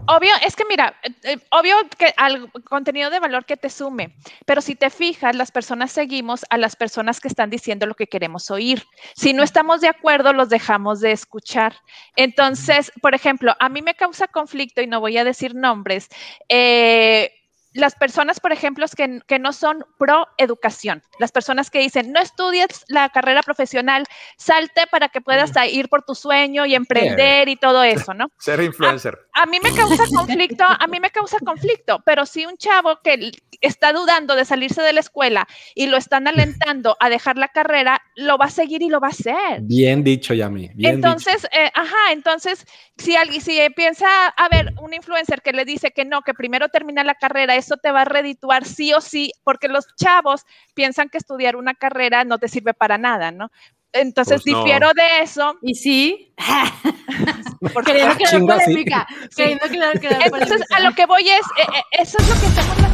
Obvio, 0.07 0.33
es 0.45 0.57
que 0.57 0.65
mira, 0.65 0.93
eh, 1.03 1.09
eh, 1.23 1.37
obvio 1.51 1.75
que 1.97 2.13
al 2.17 2.51
contenido 2.65 3.09
de 3.09 3.21
valor 3.21 3.45
que 3.45 3.55
te 3.55 3.69
sume, 3.69 4.13
pero 4.45 4.59
si 4.61 4.75
te 4.75 4.89
fijas, 4.89 5.37
las 5.37 5.51
personas 5.51 5.91
seguimos 5.93 6.45
a 6.49 6.57
las 6.57 6.75
personas 6.75 7.21
que 7.21 7.29
están 7.29 7.49
diciendo 7.49 7.85
lo 7.85 7.95
que 7.95 8.07
queremos 8.07 8.51
oír. 8.51 8.83
Si 9.15 9.31
no 9.31 9.41
estamos 9.41 9.79
de 9.79 9.87
acuerdo, 9.87 10.33
los 10.33 10.49
dejamos 10.49 10.99
de 10.99 11.13
escuchar. 11.13 11.75
Entonces, 12.17 12.91
por 13.01 13.15
ejemplo, 13.15 13.55
a 13.59 13.69
mí 13.69 13.81
me 13.81 13.95
causa 13.95 14.27
conflicto 14.27 14.81
y 14.81 14.87
no 14.87 14.99
voy 14.99 15.17
a 15.17 15.23
decir 15.23 15.55
nombres. 15.55 16.09
eh, 16.49 17.31
las 17.73 17.95
personas, 17.95 18.39
por 18.39 18.51
ejemplo, 18.51 18.85
que, 18.95 19.19
que 19.27 19.39
no 19.39 19.53
son 19.53 19.85
pro 19.97 20.27
educación, 20.37 21.01
las 21.19 21.31
personas 21.31 21.69
que 21.69 21.79
dicen, 21.79 22.11
no 22.11 22.19
estudies 22.19 22.85
la 22.87 23.09
carrera 23.09 23.41
profesional, 23.41 24.05
salte 24.37 24.87
para 24.91 25.09
que 25.09 25.21
puedas 25.21 25.51
ir 25.71 25.89
por 25.89 26.03
tu 26.03 26.15
sueño 26.15 26.65
y 26.65 26.75
emprender 26.75 27.49
y 27.49 27.55
todo 27.55 27.83
eso, 27.83 28.13
¿no? 28.13 28.31
Ser 28.39 28.61
influencer. 28.61 29.17
A 29.33 29.45
mí 29.45 29.57
me 29.61 29.71
causa 29.73 30.03
conflicto, 30.13 30.63
a 30.63 30.87
mí 30.87 30.99
me 30.99 31.09
causa 31.09 31.37
conflicto, 31.39 32.01
pero 32.05 32.25
si 32.25 32.45
un 32.45 32.57
chavo 32.57 32.99
que 33.03 33.31
está 33.61 33.93
dudando 33.93 34.35
de 34.35 34.45
salirse 34.45 34.81
de 34.81 34.93
la 34.93 34.99
escuela 34.99 35.47
y 35.73 35.87
lo 35.87 35.97
están 35.97 36.27
alentando 36.27 36.97
a 36.99 37.09
dejar 37.09 37.37
la 37.37 37.47
carrera, 37.47 38.01
lo 38.15 38.37
va 38.37 38.45
a 38.45 38.49
seguir 38.49 38.81
y 38.81 38.89
lo 38.89 38.99
va 38.99 39.07
a 39.07 39.11
hacer. 39.11 39.61
Bien 39.61 40.03
dicho, 40.03 40.33
Yami. 40.33 40.69
Bien 40.73 40.75
dicho. 40.75 40.89
Entonces, 40.89 41.47
eh, 41.51 41.71
ajá, 41.73 42.11
entonces, 42.11 42.65
si 42.97 43.15
alguien, 43.15 43.41
si 43.41 43.59
piensa, 43.75 44.27
a 44.27 44.49
ver, 44.49 44.73
un 44.81 44.93
influencer 44.93 45.41
que 45.41 45.53
le 45.53 45.65
dice 45.65 45.91
que 45.91 46.05
no, 46.05 46.21
que 46.21 46.33
primero 46.33 46.69
termina 46.69 47.03
la 47.03 47.15
carrera, 47.15 47.55
eso 47.63 47.77
te 47.77 47.91
va 47.91 48.01
a 48.01 48.05
redituar 48.05 48.65
sí 48.65 48.93
o 48.93 49.01
sí, 49.01 49.31
porque 49.43 49.67
los 49.69 49.85
chavos 49.95 50.43
piensan 50.75 51.09
que 51.09 51.17
estudiar 51.17 51.55
una 51.55 51.73
carrera 51.73 52.23
no 52.25 52.37
te 52.37 52.47
sirve 52.49 52.73
para 52.73 52.97
nada, 52.97 53.31
¿no? 53.31 53.49
Entonces 53.93 54.41
Pues 54.43 54.53
no. 54.53 54.63
difiero 54.63 54.91
de 54.93 55.21
eso. 55.21 55.55
Y 55.61 55.75
sí. 55.75 56.33
queriendo 57.85 58.15
crear 58.15 58.17
Chinga, 58.17 58.59
sí. 58.59 58.65
polémica. 58.65 59.07
Queriendo 59.35 59.65
crear, 59.67 59.99
crear 59.99 60.21
Entonces, 60.25 60.49
polémica. 60.49 60.75
a 60.75 60.79
lo 60.81 60.93
que 60.95 61.05
voy 61.05 61.29
es, 61.29 61.45
eh, 61.57 61.67
eh, 61.77 61.83
eso 62.01 62.17
es 62.19 62.29
lo 62.29 62.35
que 62.35 62.45
hacemos 62.47 62.77
las 62.81 62.91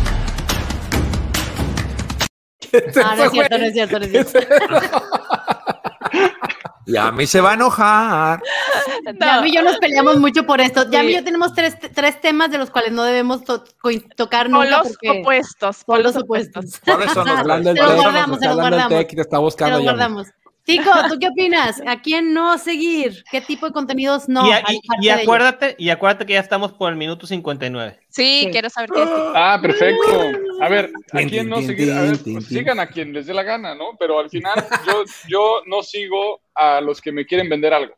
Ah, 3.03 3.15
no 3.15 3.23
es 3.25 3.31
cierto, 3.31 3.57
no 3.57 3.65
es 3.65 3.73
cierto, 3.73 3.99
no 3.99 4.05
es 4.05 4.11
cierto. 4.11 4.39
Y 6.91 6.97
a 6.97 7.11
mí 7.11 7.27
se 7.27 7.39
va 7.39 7.51
a 7.51 7.53
enojar. 7.53 8.41
Yami 9.19 9.49
y 9.49 9.53
yo 9.55 9.61
nos 9.61 9.77
peleamos 9.77 10.17
mucho 10.17 10.45
por 10.45 10.59
esto. 10.59 10.89
Yami 10.89 11.09
y 11.09 11.11
Sí. 11.11 11.17
yo 11.19 11.23
tenemos 11.23 11.53
tres, 11.53 11.75
tres 11.93 12.19
temas 12.19 12.49
de 12.51 12.57
los 12.57 12.69
cuales 12.71 12.91
no 12.91 13.03
debemos 13.03 13.43
to- 13.43 13.63
tocar 14.15 14.49
nunca. 14.49 14.65
polos 14.65 14.87
porque- 14.93 15.19
opuestos. 15.21 15.83
Polos 15.83 16.13
Polos 16.13 16.23
opuestos. 16.23 16.65
opuestos. 16.65 16.81
¿Cuáles 16.83 17.11
son 17.11 17.25
los 17.27 17.35
Te 17.35 17.41
Hablando 17.41 17.69
del 17.73 17.77
los 17.77 17.87
tech, 17.91 18.01
guardamos, 18.01 18.39
te 18.39 18.47
los 18.47 18.55
guardamos. 18.55 19.07
te 19.07 19.21
está 19.21 19.37
buscando 19.37 19.75
los 19.75 19.83
guardamos. 19.83 20.27
Tico, 20.69 20.91
¿tú 21.09 21.19
qué 21.19 21.27
opinas? 21.27 21.81
¿A 21.87 22.01
quién 22.01 22.33
no 22.33 22.57
seguir? 22.57 23.23
¿Qué 23.31 23.41
tipo 23.41 23.65
de 23.65 23.71
contenidos 23.73 24.29
no? 24.29 24.47
y, 24.47 24.51
a- 24.51 24.63
y- 25.01 25.09
acuérdate, 25.09 25.75
y 25.77 25.89
acuérdate 25.89 26.25
que 26.25 26.33
ya 26.33 26.39
estamos 26.39 26.71
por 26.73 26.89
el 26.91 26.97
minuto 26.97 27.25
59. 27.27 27.99
Sí, 28.09 28.41
Sí. 28.45 28.49
quiero 28.51 28.69
saber 28.69 28.89
qué 28.93 29.03
es. 29.03 29.09
Ah, 29.35 29.59
perfecto. 29.61 30.21
A 30.61 30.69
ver, 30.69 30.91
¿a 31.13 31.17
quién 31.23 31.49
no 31.49 31.61
seguir? 31.61 31.91
A 31.91 32.01
ver, 32.01 32.17
pues 32.23 32.45
sigan 32.45 32.79
a 32.79 32.87
quien 32.87 33.13
les 33.13 33.25
dé 33.27 33.33
la 33.33 33.43
gana, 33.43 33.73
¿no? 33.75 33.95
Pero 33.99 34.19
al 34.19 34.29
final 34.29 34.53
yo, 34.87 35.03
yo 35.27 35.61
no 35.65 35.81
sigo 35.83 36.41
a 36.55 36.81
los 36.81 37.01
que 37.01 37.11
me 37.11 37.25
quieren 37.25 37.49
vender 37.49 37.73
algo. 37.73 37.93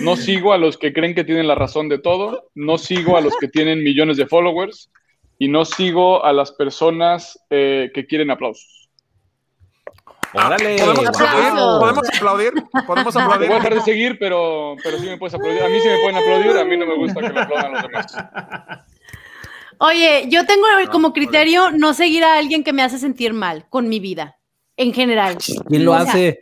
No 0.00 0.16
sigo 0.16 0.52
a 0.52 0.58
los 0.58 0.76
que 0.78 0.92
creen 0.92 1.14
que 1.14 1.24
tienen 1.24 1.48
la 1.48 1.54
razón 1.54 1.88
de 1.88 1.98
todo. 1.98 2.50
No 2.54 2.78
sigo 2.78 3.16
a 3.16 3.20
los 3.20 3.36
que 3.38 3.48
tienen 3.48 3.82
millones 3.82 4.16
de 4.16 4.26
followers. 4.26 4.90
Y 5.38 5.48
no 5.48 5.64
sigo 5.64 6.24
a 6.24 6.32
las 6.32 6.52
personas 6.52 7.36
eh, 7.50 7.90
que 7.92 8.06
quieren 8.06 8.30
aplausos. 8.30 8.81
Órale, 10.34 10.78
¿Podemos 10.78 11.06
aplaudir? 11.08 11.52
¿Podemos 11.78 12.08
aplaudir? 12.16 12.52
¿Podemos 12.86 13.16
aplaudir? 13.16 13.48
voy 13.48 13.56
a 13.56 13.60
dejar 13.60 13.74
de 13.74 13.80
seguir, 13.82 14.16
pero, 14.18 14.76
pero 14.82 14.98
sí 14.98 15.06
me 15.06 15.18
puedes 15.18 15.34
aplaudir. 15.34 15.62
A 15.62 15.68
mí 15.68 15.78
sí 15.80 15.88
me 15.88 15.98
pueden 15.98 16.16
aplaudir, 16.16 16.58
a 16.58 16.64
mí 16.64 16.76
no 16.76 16.86
me 16.86 16.96
gusta 16.96 17.20
que 17.20 17.30
me 17.30 17.40
aplaudan 17.40 17.72
los 17.72 17.82
demás. 17.82 18.16
Oye, 19.78 20.26
yo 20.28 20.46
tengo 20.46 20.64
como 20.90 21.12
criterio 21.12 21.70
no 21.72 21.92
seguir 21.92 22.24
a 22.24 22.38
alguien 22.38 22.62
que 22.62 22.72
me 22.72 22.82
hace 22.82 22.98
sentir 22.98 23.32
mal 23.32 23.66
con 23.68 23.88
mi 23.88 24.00
vida, 24.00 24.38
en 24.76 24.94
general. 24.94 25.38
¿Quién 25.68 25.84
lo 25.84 25.92
O 25.92 26.00
sea, 26.00 26.04
hace? 26.04 26.40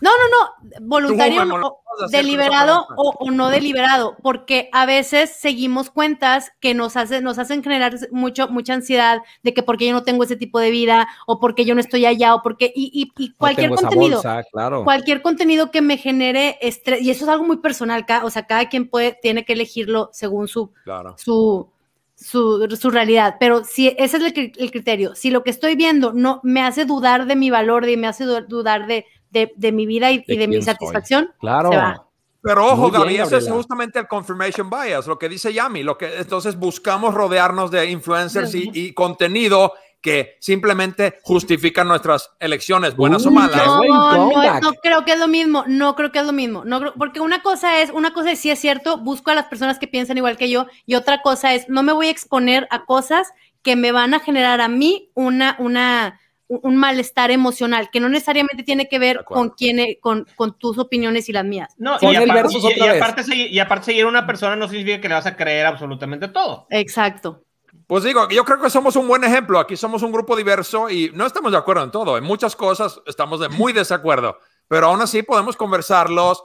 No, 0.00 0.10
no, 0.10 0.70
no, 0.80 0.86
voluntario 0.86 1.40
Memo, 1.40 1.54
o- 1.54 1.58
lo 1.58 1.68
vas 1.70 2.02
a 2.02 2.04
hacer 2.04 2.20
con 2.20 2.26
deliberado 2.26 2.86
o, 2.96 3.10
o 3.18 3.30
no 3.30 3.48
deliberado, 3.48 4.16
porque 4.22 4.68
a 4.72 4.86
veces 4.86 5.30
seguimos 5.36 5.90
cuentas 5.90 6.52
que 6.60 6.72
nos 6.74 6.96
hacen, 6.96 7.24
nos 7.24 7.38
hacen 7.38 7.62
generar 7.62 7.94
mucho, 8.12 8.48
mucha 8.48 8.74
ansiedad 8.74 9.22
de 9.42 9.54
que 9.54 9.62
porque 9.62 9.86
yo 9.86 9.92
no 9.92 10.04
tengo 10.04 10.22
ese 10.22 10.36
tipo 10.36 10.60
de 10.60 10.70
vida, 10.70 11.08
o 11.26 11.40
porque 11.40 11.64
yo 11.64 11.74
no 11.74 11.80
estoy 11.80 12.06
allá, 12.06 12.34
o 12.34 12.42
porque, 12.42 12.72
y, 12.74 12.90
y- 12.94 13.22
y 13.24 13.30
No 13.30 13.34
cualquier 13.38 13.70
contenido, 13.70 14.16
bolsa, 14.16 14.44
claro. 14.52 14.84
cualquier 14.84 15.22
contenido 15.22 15.70
que 15.70 15.82
me 15.82 15.96
genere 15.96 16.58
estrés, 16.60 17.02
y 17.02 17.10
eso 17.10 17.24
es 17.24 17.30
algo 17.30 17.44
muy 17.44 17.56
personal, 17.56 18.06
o 18.22 18.30
sea, 18.30 18.46
cada 18.46 18.68
quien 18.68 18.88
puede, 18.88 19.18
tiene 19.20 19.44
que 19.44 19.54
elegirlo 19.54 20.10
según 20.12 20.46
su, 20.48 20.72
Claro. 20.84 21.16
su, 21.18 21.68
su, 22.14 22.68
su 22.80 22.90
realidad. 22.90 23.36
Pero 23.40 23.64
si 23.64 23.88
ese 23.98 24.16
es 24.18 24.22
el, 24.36 24.52
el 24.56 24.70
criterio, 24.70 25.14
si 25.14 25.30
lo 25.30 25.42
que 25.44 25.50
estoy 25.50 25.76
viendo 25.76 26.12
no 26.12 26.40
me 26.42 26.62
hace 26.62 26.84
dudar 26.84 27.26
de 27.26 27.36
mi 27.36 27.50
valor, 27.50 27.86
de, 27.86 27.96
me 27.96 28.06
hace 28.08 28.24
du- 28.24 28.44
dudar 28.46 28.86
de, 28.86 29.06
de, 29.30 29.52
de 29.56 29.72
mi 29.72 29.86
vida 29.86 30.10
y, 30.10 30.24
y 30.26 30.36
¿De 30.36 30.48
mi 30.48 30.54
soy? 30.56 30.62
satisfacción, 30.62 31.32
Claro. 31.40 31.70
se 31.70 31.76
va. 31.76 32.04
Pero 32.40 32.66
ojo, 32.66 32.90
Gaby, 32.90 33.16
ese 33.16 33.38
es 33.38 33.50
justamente 33.50 33.98
el 33.98 34.06
confirmation 34.06 34.70
bias, 34.70 35.06
lo 35.08 35.18
que 35.18 35.28
dice 35.28 35.52
Yami, 35.52 35.82
lo 35.82 35.98
que 35.98 36.18
entonces 36.18 36.56
buscamos 36.56 37.12
rodearnos 37.12 37.70
de 37.70 37.90
influencers 37.90 38.54
y, 38.54 38.70
y 38.72 38.92
contenido 38.94 39.72
que 40.00 40.36
simplemente 40.38 41.18
justifican 41.24 41.88
nuestras 41.88 42.30
elecciones, 42.38 42.94
buenas 42.94 43.26
o 43.26 43.32
malas. 43.32 43.66
No, 43.66 44.30
no, 44.30 44.60
no 44.60 44.72
creo 44.80 45.04
que 45.04 45.12
es 45.14 45.18
lo 45.18 45.26
mismo, 45.26 45.64
no 45.66 45.96
creo 45.96 46.12
que 46.12 46.20
es 46.20 46.26
lo 46.26 46.32
mismo, 46.32 46.64
no 46.64 46.78
creo- 46.78 46.94
porque 46.96 47.18
una 47.20 47.42
cosa 47.42 47.82
es, 47.82 47.90
una 47.90 48.12
cosa 48.14 48.30
es 48.30 48.38
sí 48.38 48.50
es 48.50 48.60
cierto, 48.60 48.98
busco 48.98 49.32
a 49.32 49.34
las 49.34 49.46
personas 49.46 49.80
que 49.80 49.88
piensan 49.88 50.16
igual 50.16 50.36
que 50.36 50.48
yo, 50.48 50.66
y 50.86 50.94
otra 50.94 51.20
cosa 51.22 51.52
es, 51.54 51.68
no 51.68 51.82
me 51.82 51.92
voy 51.92 52.06
a 52.06 52.10
exponer 52.10 52.68
a 52.70 52.84
cosas 52.84 53.32
que 53.62 53.74
me 53.74 53.90
van 53.90 54.14
a 54.14 54.20
generar 54.20 54.60
a 54.60 54.68
mí 54.68 55.10
una, 55.14 55.56
una, 55.58 56.20
un 56.48 56.76
malestar 56.76 57.30
emocional, 57.30 57.90
que 57.92 58.00
no 58.00 58.08
necesariamente 58.08 58.62
tiene 58.62 58.88
que 58.88 58.98
ver 58.98 59.24
con 59.24 59.50
quién, 59.50 59.78
e- 59.80 59.98
con, 60.00 60.26
con 60.34 60.58
tus 60.58 60.78
opiniones 60.78 61.28
y 61.28 61.32
las 61.32 61.44
mías. 61.44 61.74
No, 61.76 61.98
y, 62.00 62.16
aparte, 62.16 62.54
y- 62.58 62.78
y 62.78 62.88
aparte 62.88 63.22
seguir, 63.22 63.52
y 63.52 63.58
aparte 63.58 63.84
seguir 63.86 64.04
a 64.04 64.08
una 64.08 64.26
persona 64.26 64.56
no 64.56 64.66
significa 64.68 65.00
que 65.00 65.08
le 65.08 65.14
vas 65.14 65.26
a 65.26 65.36
creer 65.36 65.66
absolutamente 65.66 66.28
todo. 66.28 66.66
Exacto. 66.70 67.42
Pues 67.86 68.04
digo, 68.04 68.28
yo 68.30 68.44
creo 68.44 68.60
que 68.60 68.70
somos 68.70 68.96
un 68.96 69.06
buen 69.08 69.24
ejemplo. 69.24 69.58
Aquí 69.58 69.76
somos 69.76 70.02
un 70.02 70.12
grupo 70.12 70.36
diverso 70.36 70.90
y 70.90 71.10
no 71.14 71.26
estamos 71.26 71.52
de 71.52 71.58
acuerdo 71.58 71.84
en 71.84 71.90
todo. 71.90 72.16
En 72.18 72.24
muchas 72.24 72.56
cosas 72.56 73.00
estamos 73.06 73.40
de 73.40 73.48
muy 73.50 73.72
desacuerdo, 73.72 74.38
pero 74.68 74.86
aún 74.88 75.00
así 75.00 75.22
podemos 75.22 75.56
conversarlos, 75.56 76.42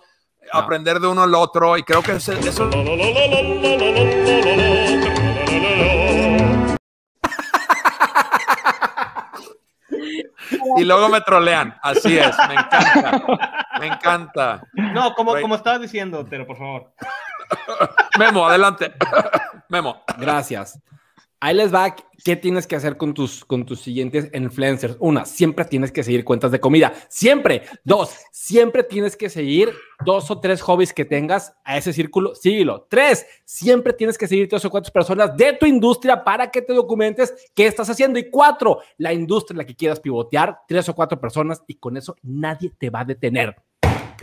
aprender 0.51 0.99
de 0.99 1.07
uno 1.07 1.23
al 1.23 1.33
otro 1.35 1.77
y 1.77 1.83
creo 1.83 2.01
que 2.03 2.13
eso... 2.13 2.33
Y 10.77 10.83
luego 10.83 11.09
me 11.09 11.21
trolean. 11.21 11.75
Así 11.81 12.17
es, 12.17 12.35
me 12.47 12.53
encanta. 12.55 13.67
Me 13.79 13.87
encanta. 13.87 14.61
No, 14.73 15.13
como, 15.15 15.33
Right. 15.33 15.41
como 15.41 15.55
estabas 15.55 15.81
diciendo, 15.81 16.25
Tero, 16.25 16.45
por 16.47 16.57
favor. 16.57 16.93
Memo, 18.19 18.47
adelante. 18.47 18.93
Memo. 19.69 20.03
Gracias. 20.17 20.79
Ahí 21.45 21.55
les 21.55 21.73
va 21.73 21.93
qué 22.23 22.37
tienes 22.37 22.65
que 22.67 22.77
hacer 22.77 22.95
con 22.95 23.13
tus, 23.13 23.43
con 23.43 23.65
tus 23.65 23.81
siguientes 23.81 24.29
influencers. 24.33 24.95
Una, 25.01 25.25
siempre 25.25 25.65
tienes 25.65 25.91
que 25.91 26.01
seguir 26.01 26.23
cuentas 26.23 26.51
de 26.51 26.61
comida. 26.61 26.93
Siempre. 27.09 27.63
Dos, 27.83 28.15
siempre 28.31 28.81
tienes 28.81 29.17
que 29.17 29.29
seguir 29.29 29.73
dos 30.05 30.31
o 30.31 30.39
tres 30.39 30.61
hobbies 30.61 30.93
que 30.93 31.03
tengas 31.03 31.53
a 31.65 31.77
ese 31.77 31.91
círculo. 31.91 32.33
Síguelo. 32.33 32.87
Tres, 32.89 33.25
siempre 33.43 33.91
tienes 33.91 34.17
que 34.17 34.25
seguir 34.25 34.47
tres 34.47 34.63
o 34.63 34.69
cuatro 34.69 34.93
personas 34.93 35.35
de 35.35 35.51
tu 35.51 35.65
industria 35.65 36.23
para 36.23 36.49
que 36.49 36.61
te 36.61 36.71
documentes 36.71 37.33
qué 37.53 37.67
estás 37.67 37.89
haciendo. 37.89 38.17
Y 38.19 38.29
cuatro, 38.29 38.79
la 38.97 39.11
industria 39.11 39.55
en 39.55 39.57
la 39.57 39.65
que 39.65 39.75
quieras 39.75 39.99
pivotear, 39.99 40.59
tres 40.65 40.87
o 40.87 40.95
cuatro 40.95 41.19
personas 41.19 41.61
y 41.67 41.75
con 41.75 41.97
eso 41.97 42.15
nadie 42.21 42.71
te 42.79 42.89
va 42.89 43.01
a 43.01 43.05
detener. 43.05 43.53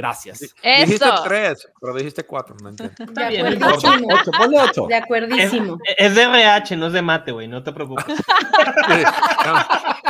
Gracias. 0.00 0.40
Dijiste 0.40 1.04
Eso. 1.04 1.22
tres, 1.24 1.68
pero 1.80 1.94
dijiste 1.94 2.24
cuatro. 2.24 2.56
No 2.62 2.70
entiendo. 2.70 2.94
Está 3.04 3.28
De 3.28 3.38
acuerdísimo. 3.38 4.08
Ocho, 4.10 4.30
ponle 4.32 4.58
ocho. 4.60 4.86
De 4.86 4.96
Es, 4.96 5.02
acuerdísimo. 5.02 5.78
es 5.98 6.14
de 6.14 6.22
RH, 6.22 6.76
no 6.76 6.86
es 6.86 6.92
de 6.94 7.02
mate, 7.02 7.32
güey, 7.32 7.48
no 7.48 7.62
te 7.62 7.72
preocupes. 7.72 8.04
Sí, 8.06 9.02
no, 9.46 9.58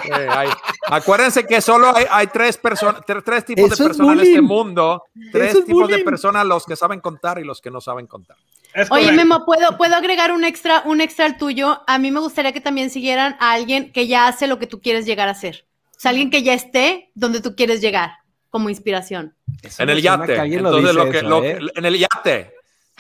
sí, 0.02 0.10
hay- 0.30 0.48
Acuérdense 0.88 1.44
que 1.46 1.60
solo 1.60 1.94
hay, 1.94 2.04
hay 2.10 2.26
tres 2.28 2.56
personas, 2.56 3.02
tres, 3.06 3.22
tres 3.24 3.44
tipos 3.44 3.64
Eso 3.72 3.84
de 3.84 3.90
es 3.90 3.96
personas 3.96 4.18
en 4.22 4.28
este 4.28 4.40
mundo, 4.40 5.04
tres 5.32 5.50
Eso 5.50 5.58
es 5.60 5.64
tipos 5.66 5.88
de 5.88 5.98
personas, 5.98 6.46
los 6.46 6.64
que 6.66 6.76
saben 6.76 7.00
contar 7.00 7.38
y 7.38 7.44
los 7.44 7.60
que 7.60 7.70
no 7.70 7.80
saben 7.80 8.06
contar. 8.06 8.36
Es 8.74 8.90
Oye. 8.90 9.10
Memo, 9.12 9.44
¿puedo, 9.44 9.76
¿puedo 9.76 9.96
agregar 9.96 10.30
un 10.32 10.44
extra, 10.44 10.82
un 10.84 11.00
extra 11.00 11.26
al 11.26 11.36
tuyo? 11.36 11.82
A 11.86 11.98
mí 11.98 12.10
me 12.10 12.20
gustaría 12.20 12.52
que 12.52 12.60
también 12.60 12.90
siguieran 12.90 13.36
a 13.40 13.52
alguien 13.52 13.92
que 13.92 14.06
ya 14.06 14.28
hace 14.28 14.46
lo 14.46 14.58
que 14.58 14.66
tú 14.66 14.80
quieres 14.80 15.04
llegar 15.06 15.28
a 15.28 15.32
hacer. 15.32 15.64
O 15.96 16.00
sea, 16.00 16.10
alguien 16.10 16.30
que 16.30 16.42
ya 16.42 16.54
esté 16.54 17.10
donde 17.14 17.40
tú 17.40 17.54
quieres 17.54 17.80
llegar, 17.80 18.12
como 18.50 18.68
inspiración. 18.68 19.34
Eso 19.62 19.82
En 19.82 19.90
el 19.90 20.02
yate. 20.02 20.34
Entonces, 20.36 20.94
lo 20.94 21.08
que, 21.10 21.18
eso, 21.18 21.28
lo- 21.28 21.44
¿eh? 21.44 21.58
en 21.74 21.84
el 21.84 21.98
yate. 21.98 22.54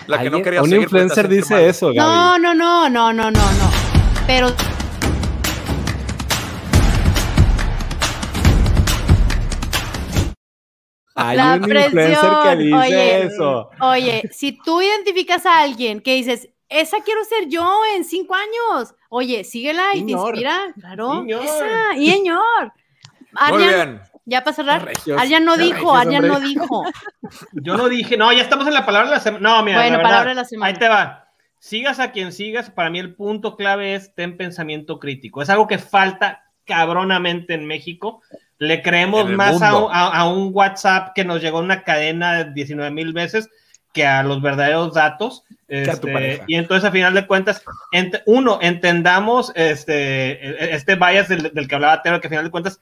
La 0.06 0.18
que 0.22 0.30
no 0.30 0.40
quería 0.42 0.62
Un 0.62 0.72
influencer 0.74 1.28
dice 1.28 1.54
mal. 1.54 1.62
eso, 1.64 1.86
Gaby. 1.88 1.98
No, 1.98 2.38
no, 2.38 2.54
no, 2.54 2.88
no, 2.88 3.12
no, 3.12 3.30
no, 3.30 3.30
no. 3.30 3.70
Pero 4.26 4.48
Hay 11.14 11.36
la 11.36 11.54
un 11.54 11.64
influencer 11.64 12.30
que 12.44 12.56
dice 12.56 12.74
Oye, 12.76 13.22
eso. 13.26 13.70
oye, 13.80 14.22
si 14.32 14.52
tú 14.62 14.80
identificas 14.80 15.44
a 15.44 15.60
alguien 15.60 16.00
que 16.00 16.14
dices, 16.14 16.48
esa 16.68 16.98
quiero 17.02 17.24
ser 17.24 17.48
yo 17.48 17.68
en 17.96 18.04
cinco 18.04 18.34
años, 18.34 18.94
oye, 19.10 19.42
síguela 19.44 19.94
y 19.94 20.04
te 20.06 20.12
inspira, 20.12 20.72
claro. 20.78 21.20
Señor. 21.20 21.44
Esa, 21.44 21.96
y 21.96 22.10
señor. 22.10 22.72
Muy 23.50 23.58
bien. 23.64 24.00
Ya 24.24 24.42
para 24.44 24.54
cerrar. 24.56 24.84
Regios. 24.84 25.20
No 25.40 25.56
dijo, 25.56 25.92
regios, 26.20 26.24
no 26.28 26.40
dijo. 26.40 26.84
Yo 27.52 27.76
no 27.76 27.88
dije, 27.88 28.16
no, 28.16 28.32
ya 28.32 28.42
estamos 28.42 28.66
en 28.66 28.74
la 28.74 28.86
palabra 28.86 29.08
de 29.10 29.16
la 29.16 29.20
semana. 29.20 29.48
No, 29.56 29.62
mira, 29.64 29.78
Bueno, 29.78 29.90
la 29.92 29.96
verdad, 29.98 30.10
palabra 30.10 30.28
de 30.30 30.34
la 30.36 30.44
semana. 30.44 30.66
Ahí 30.72 30.78
te 30.78 30.88
va. 30.88 31.26
Sigas 31.58 32.00
a 32.00 32.10
quien 32.12 32.32
sigas, 32.32 32.70
para 32.70 32.88
mí 32.90 32.98
el 32.98 33.14
punto 33.14 33.56
clave 33.56 33.94
es 33.94 34.14
ten 34.14 34.36
pensamiento 34.36 34.98
crítico. 34.98 35.42
Es 35.42 35.50
algo 35.50 35.66
que 35.66 35.78
falta 35.78 36.44
cabronamente 36.64 37.54
en 37.54 37.66
México. 37.66 38.22
Le 38.58 38.82
creemos 38.82 39.24
más 39.36 39.60
a, 39.62 39.76
un- 39.86 39.90
a- 39.92 40.08
a 40.20 40.28
un 40.28 40.50
WhatsApp 40.52 41.10
que 41.14 41.24
nos 41.24 41.40
llegó 41.42 41.58
una 41.58 41.82
cadena 41.82 42.44
de 42.44 42.52
19 42.52 42.90
mil 42.90 43.12
veces 43.12 43.48
que 43.92 44.06
a 44.06 44.22
los 44.22 44.40
verdaderos 44.40 44.94
datos. 44.94 45.42
Este, 45.68 46.42
y 46.46 46.54
entonces, 46.56 46.88
a 46.88 46.92
final 46.92 47.12
de 47.14 47.26
cuentas, 47.26 47.62
ent- 47.92 48.22
uno, 48.26 48.58
entendamos 48.62 49.52
este, 49.54 50.74
este 50.74 50.94
bias 50.96 51.28
del, 51.28 51.52
del 51.52 51.68
que 51.68 51.74
hablaba 51.74 52.02
Tero, 52.02 52.20
que 52.20 52.26
a 52.28 52.30
final 52.30 52.44
de 52.44 52.50
cuentas, 52.50 52.80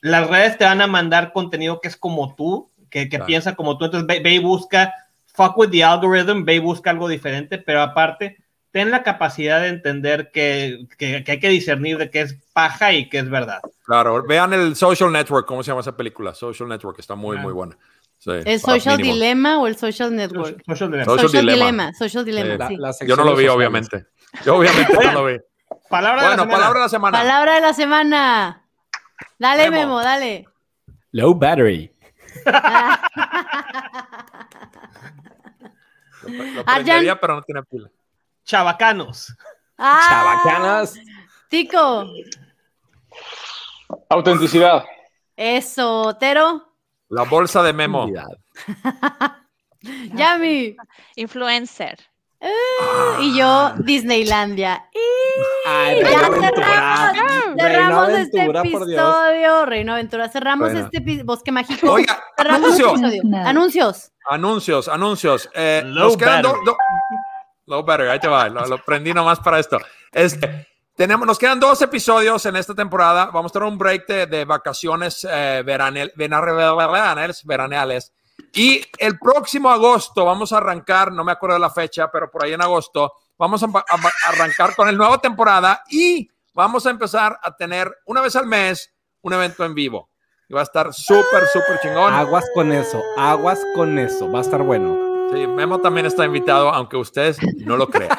las 0.00 0.28
redes 0.28 0.56
te 0.58 0.64
van 0.64 0.80
a 0.80 0.86
mandar 0.86 1.32
contenido 1.32 1.80
que 1.80 1.88
es 1.88 1.96
como 1.96 2.34
tú, 2.34 2.70
que, 2.90 3.04
que 3.04 3.16
Claro. 3.16 3.26
piensa 3.26 3.54
como 3.54 3.76
tú. 3.78 3.86
Entonces, 3.86 4.06
ve, 4.06 4.20
ve 4.20 4.32
y 4.34 4.38
busca, 4.38 4.92
fuck 5.26 5.56
with 5.58 5.70
the 5.70 5.82
algorithm, 5.84 6.44
ve 6.44 6.54
y 6.54 6.58
busca 6.58 6.90
algo 6.90 7.08
diferente, 7.08 7.58
pero 7.58 7.82
aparte, 7.82 8.36
ten 8.70 8.90
la 8.90 9.02
capacidad 9.02 9.60
de 9.60 9.68
entender 9.68 10.30
que, 10.32 10.86
que, 10.98 11.24
que 11.24 11.32
hay 11.32 11.40
que 11.40 11.48
discernir 11.48 11.98
de 11.98 12.10
qué 12.10 12.20
es 12.22 12.36
paja 12.52 12.92
y 12.92 13.08
qué 13.08 13.18
es 13.18 13.28
verdad. 13.30 13.60
Claro, 13.84 14.22
vean 14.26 14.52
el 14.52 14.76
Social 14.76 15.10
Network, 15.10 15.46
¿cómo 15.46 15.62
se 15.62 15.70
llama 15.70 15.80
esa 15.80 15.96
película? 15.96 16.34
Social 16.34 16.68
Network, 16.68 16.98
está 16.98 17.14
muy, 17.14 17.36
Ah. 17.36 17.40
muy 17.40 17.52
buena. 17.52 17.76
Sí, 18.18 18.30
¿El 18.44 18.58
Social 18.60 18.96
mínimo. 18.96 19.14
Dilemma 19.14 19.58
o 19.60 19.66
el 19.68 19.76
Social 19.76 20.14
Network? 20.14 20.60
Social 20.66 20.90
Dilemma. 20.90 21.04
Social 21.06 21.28
Social 21.28 21.46
Dilemma. 21.46 21.64
Dilemma. 21.64 21.92
Social 21.94 22.24
Dilemma, 22.24 22.66
Sí. 22.68 22.74
sí. 22.74 22.80
La- 22.80 22.88
la 22.88 23.06
Yo 23.06 23.16
no 23.16 23.24
lo 23.24 23.36
vi, 23.36 23.46
obviamente. 23.48 24.06
Yo 24.44 24.56
obviamente 24.56 24.92
no 25.04 25.12
lo 25.12 25.24
vi. 25.26 25.36
Palabra 25.88 26.22
de 26.22 26.28
la 26.30 26.36
Bueno, 26.36 26.42
semana. 26.42 26.58
palabra 26.58 26.78
de 26.80 26.84
la 26.84 26.88
semana. 26.88 27.18
Palabra 27.18 27.54
de 27.54 27.60
la 27.60 27.74
semana. 27.74 28.62
Dale, 29.38 29.70
Memo. 29.70 29.80
Memo, 29.80 30.00
dale. 30.02 30.46
Low 31.12 31.34
battery. 31.34 31.90
Lo, 36.22 36.28
lo 36.44 36.60
Arjan. 36.60 36.84
prendería, 36.84 37.20
pero 37.20 37.36
no 37.36 37.42
tiene 37.42 37.62
pila. 37.62 37.88
Chavacanos. 38.44 39.34
Ah, 39.78 40.06
Chavacanas. 40.08 40.94
Tico. 41.48 42.06
Autenticidad. 44.10 44.84
Eso, 45.36 46.16
Tero. 46.18 46.74
La 47.08 47.22
bolsa 47.22 47.62
de 47.62 47.72
Memo. 47.72 48.08
Yami. 50.14 50.76
Influencer. 51.16 51.98
Y 53.20 53.36
yo, 53.36 53.72
Disneylandia. 53.78 54.88
Y 54.94 55.68
Ay, 55.68 56.00
ya 56.02 56.26
Aventura. 56.26 57.12
cerramos, 57.12 57.56
cerramos 57.58 58.08
este 58.10 58.40
Aventura, 58.40 58.60
episodio. 58.60 59.66
Reino 59.66 59.92
Aventura, 59.92 60.28
cerramos 60.28 60.72
Reino. 60.72 60.88
este 60.92 61.22
bosque 61.24 61.50
mágico. 61.50 61.90
Oiga, 61.92 62.18
cerramos 62.36 62.70
este 62.70 62.82
anuncio. 62.84 63.08
episodio. 63.08 63.46
Anuncios. 63.46 64.12
Anuncios, 64.30 64.88
anuncios. 64.88 65.50
Eh, 65.54 65.82
Low 65.84 66.04
nos 66.08 66.16
quedan 66.16 66.42
battery. 66.42 66.64
dos. 66.64 66.76
Low 67.66 67.82
battery, 67.84 68.08
ahí 68.08 68.20
te 68.20 68.28
va. 68.28 68.48
Lo, 68.48 68.64
lo 68.66 68.78
prendí 68.84 69.12
nomás 69.12 69.40
para 69.40 69.58
esto. 69.58 69.78
Este, 70.12 70.66
tenemos, 70.94 71.26
nos 71.26 71.38
quedan 71.38 71.58
dos 71.58 71.82
episodios 71.82 72.44
en 72.46 72.56
esta 72.56 72.74
temporada. 72.74 73.26
Vamos 73.32 73.50
a 73.50 73.54
tener 73.54 73.68
un 73.68 73.78
break 73.78 74.06
de, 74.06 74.26
de 74.26 74.44
vacaciones 74.44 75.26
eh, 75.28 75.62
veranel- 75.66 76.12
veraneales, 76.14 77.44
veraneales. 77.44 78.12
Y 78.54 78.82
el 78.98 79.18
próximo 79.18 79.70
agosto 79.70 80.24
vamos 80.24 80.52
a 80.52 80.58
arrancar, 80.58 81.12
no 81.12 81.22
me 81.24 81.32
acuerdo 81.32 81.54
de 81.54 81.60
la 81.60 81.70
fecha, 81.70 82.10
pero 82.10 82.30
por 82.30 82.44
ahí 82.44 82.52
en 82.52 82.62
agosto, 82.62 83.12
vamos 83.38 83.62
a, 83.62 83.66
a- 83.66 83.78
a 83.78 84.28
arrancar 84.30 84.74
con 84.74 84.88
el 84.88 84.96
nueva 84.96 85.18
temporada 85.20 85.82
y 85.90 86.28
vamos 86.54 86.86
a 86.86 86.90
empezar 86.90 87.38
a 87.42 87.54
tener 87.54 87.94
una 88.06 88.20
vez 88.20 88.34
al 88.36 88.46
mes 88.46 88.92
un 89.22 89.32
evento 89.32 89.64
en 89.64 89.74
vivo. 89.74 90.10
Y 90.48 90.54
va 90.54 90.60
a 90.60 90.64
estar 90.64 90.94
súper, 90.94 91.46
súper 91.52 91.78
chingón. 91.82 92.12
Aguas 92.14 92.44
con 92.54 92.72
eso, 92.72 93.02
aguas 93.18 93.60
con 93.74 93.98
eso. 93.98 94.30
Va 94.32 94.38
a 94.38 94.42
estar 94.42 94.62
bueno. 94.62 94.96
Sí, 95.30 95.46
Memo 95.46 95.78
también 95.80 96.06
está 96.06 96.24
invitado, 96.24 96.70
aunque 96.70 96.96
ustedes 96.96 97.36
no 97.58 97.76
lo 97.76 97.88
crean. 97.90 98.16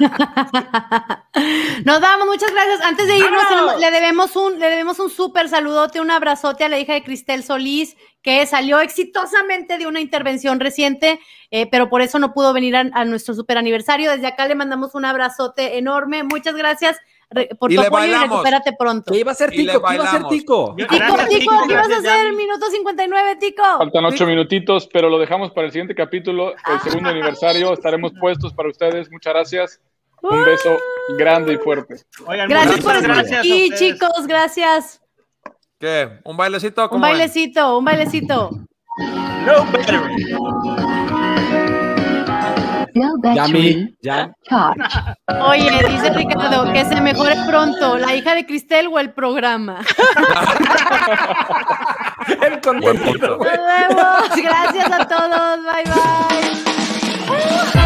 Nos 1.84 2.00
damos, 2.00 2.26
muchas 2.26 2.50
gracias. 2.52 2.80
Antes 2.82 3.06
de 3.06 3.16
irnos, 3.18 3.78
le 3.80 3.90
debemos 3.90 4.34
un, 4.36 4.58
le 4.58 4.68
debemos 4.70 4.98
un 4.98 5.10
súper 5.10 5.48
saludote, 5.48 6.00
un 6.00 6.10
abrazote 6.10 6.64
a 6.64 6.68
la 6.68 6.78
hija 6.78 6.92
de 6.94 7.02
Cristel 7.02 7.42
Solís, 7.42 7.96
que 8.22 8.44
salió 8.46 8.80
exitosamente 8.80 9.78
de 9.78 9.86
una 9.86 10.00
intervención 10.00 10.60
reciente, 10.60 11.20
eh, 11.50 11.66
pero 11.70 11.88
por 11.88 12.02
eso 12.02 12.18
no 12.18 12.32
pudo 12.32 12.52
venir 12.52 12.76
a, 12.76 12.80
a 12.92 13.04
nuestro 13.04 13.34
super 13.34 13.56
aniversario. 13.58 14.10
Desde 14.10 14.26
acá 14.26 14.46
le 14.46 14.54
mandamos 14.54 14.94
un 14.94 15.04
abrazote 15.04 15.78
enorme. 15.78 16.22
Muchas 16.24 16.54
gracias 16.54 16.98
re- 17.30 17.48
por 17.58 17.72
Y 17.72 17.76
tu 17.76 17.80
le 17.80 17.86
apoyo 17.86 18.06
y 18.06 18.14
recupérate 18.14 18.72
pronto. 18.78 19.12
¿Qué 19.12 19.20
iba 19.20 19.32
a 19.32 19.34
ser 19.34 19.50
Tico? 19.50 19.82
¿Qué 19.82 19.94
iba 19.94 20.04
a 20.04 20.10
ser. 20.10 20.24
Tico? 20.28 20.74
Tico, 20.76 20.94
Gracias, 20.96 21.28
Tico, 21.28 21.38
Tico, 21.52 21.68
¿qué 21.68 21.74
vas 21.74 21.90
a 21.90 21.96
hacer? 21.96 22.32
Minuto 22.34 22.66
59, 22.70 23.36
Tico. 23.36 23.62
Faltan 23.78 24.04
ocho 24.04 24.26
minutitos, 24.26 24.88
pero 24.92 25.08
lo 25.08 25.18
dejamos 25.18 25.50
para 25.52 25.66
el 25.66 25.72
siguiente 25.72 25.94
capítulo, 25.94 26.52
el 26.52 26.80
segundo 26.82 27.08
aniversario. 27.10 27.72
Estaremos 27.72 28.12
puestos 28.20 28.52
para 28.52 28.68
ustedes. 28.68 29.10
Muchas 29.10 29.32
gracias. 29.32 29.80
Un 30.22 30.44
beso 30.44 30.76
grande 31.16 31.54
y 31.54 31.56
fuerte. 31.58 31.96
Oigan, 32.26 32.48
Gracias 32.48 32.80
por 32.80 32.96
estar 32.96 33.18
aquí, 33.38 33.70
chicos. 33.76 34.26
Gracias. 34.26 35.00
¿Qué? 35.78 36.20
¿Un 36.24 36.36
bailecito? 36.36 36.88
Un 36.90 37.00
bailecito, 37.00 37.78
un 37.78 37.84
bailecito. 37.84 38.50
Low 39.46 39.64
battery. 39.72 40.36
Yami, 42.94 43.18
battery 43.22 43.96
ya. 44.02 44.32
charge. 44.48 44.82
Oye, 45.46 45.70
dice 45.88 46.10
Ricardo, 46.10 46.72
que 46.72 46.84
se 46.84 47.00
mejore 47.00 47.36
pronto, 47.46 47.96
la 47.98 48.14
hija 48.14 48.34
de 48.34 48.44
Cristel 48.46 48.88
o 48.88 48.98
el 48.98 49.12
programa. 49.12 49.80
El 52.42 52.60
contenido. 52.60 53.38
Nos 53.38 53.46
vemos. 53.46 54.30
Gracias 54.36 54.92
a 54.92 55.08
todos. 55.08 55.60
Bye 55.64 55.84
bye. 57.24 57.79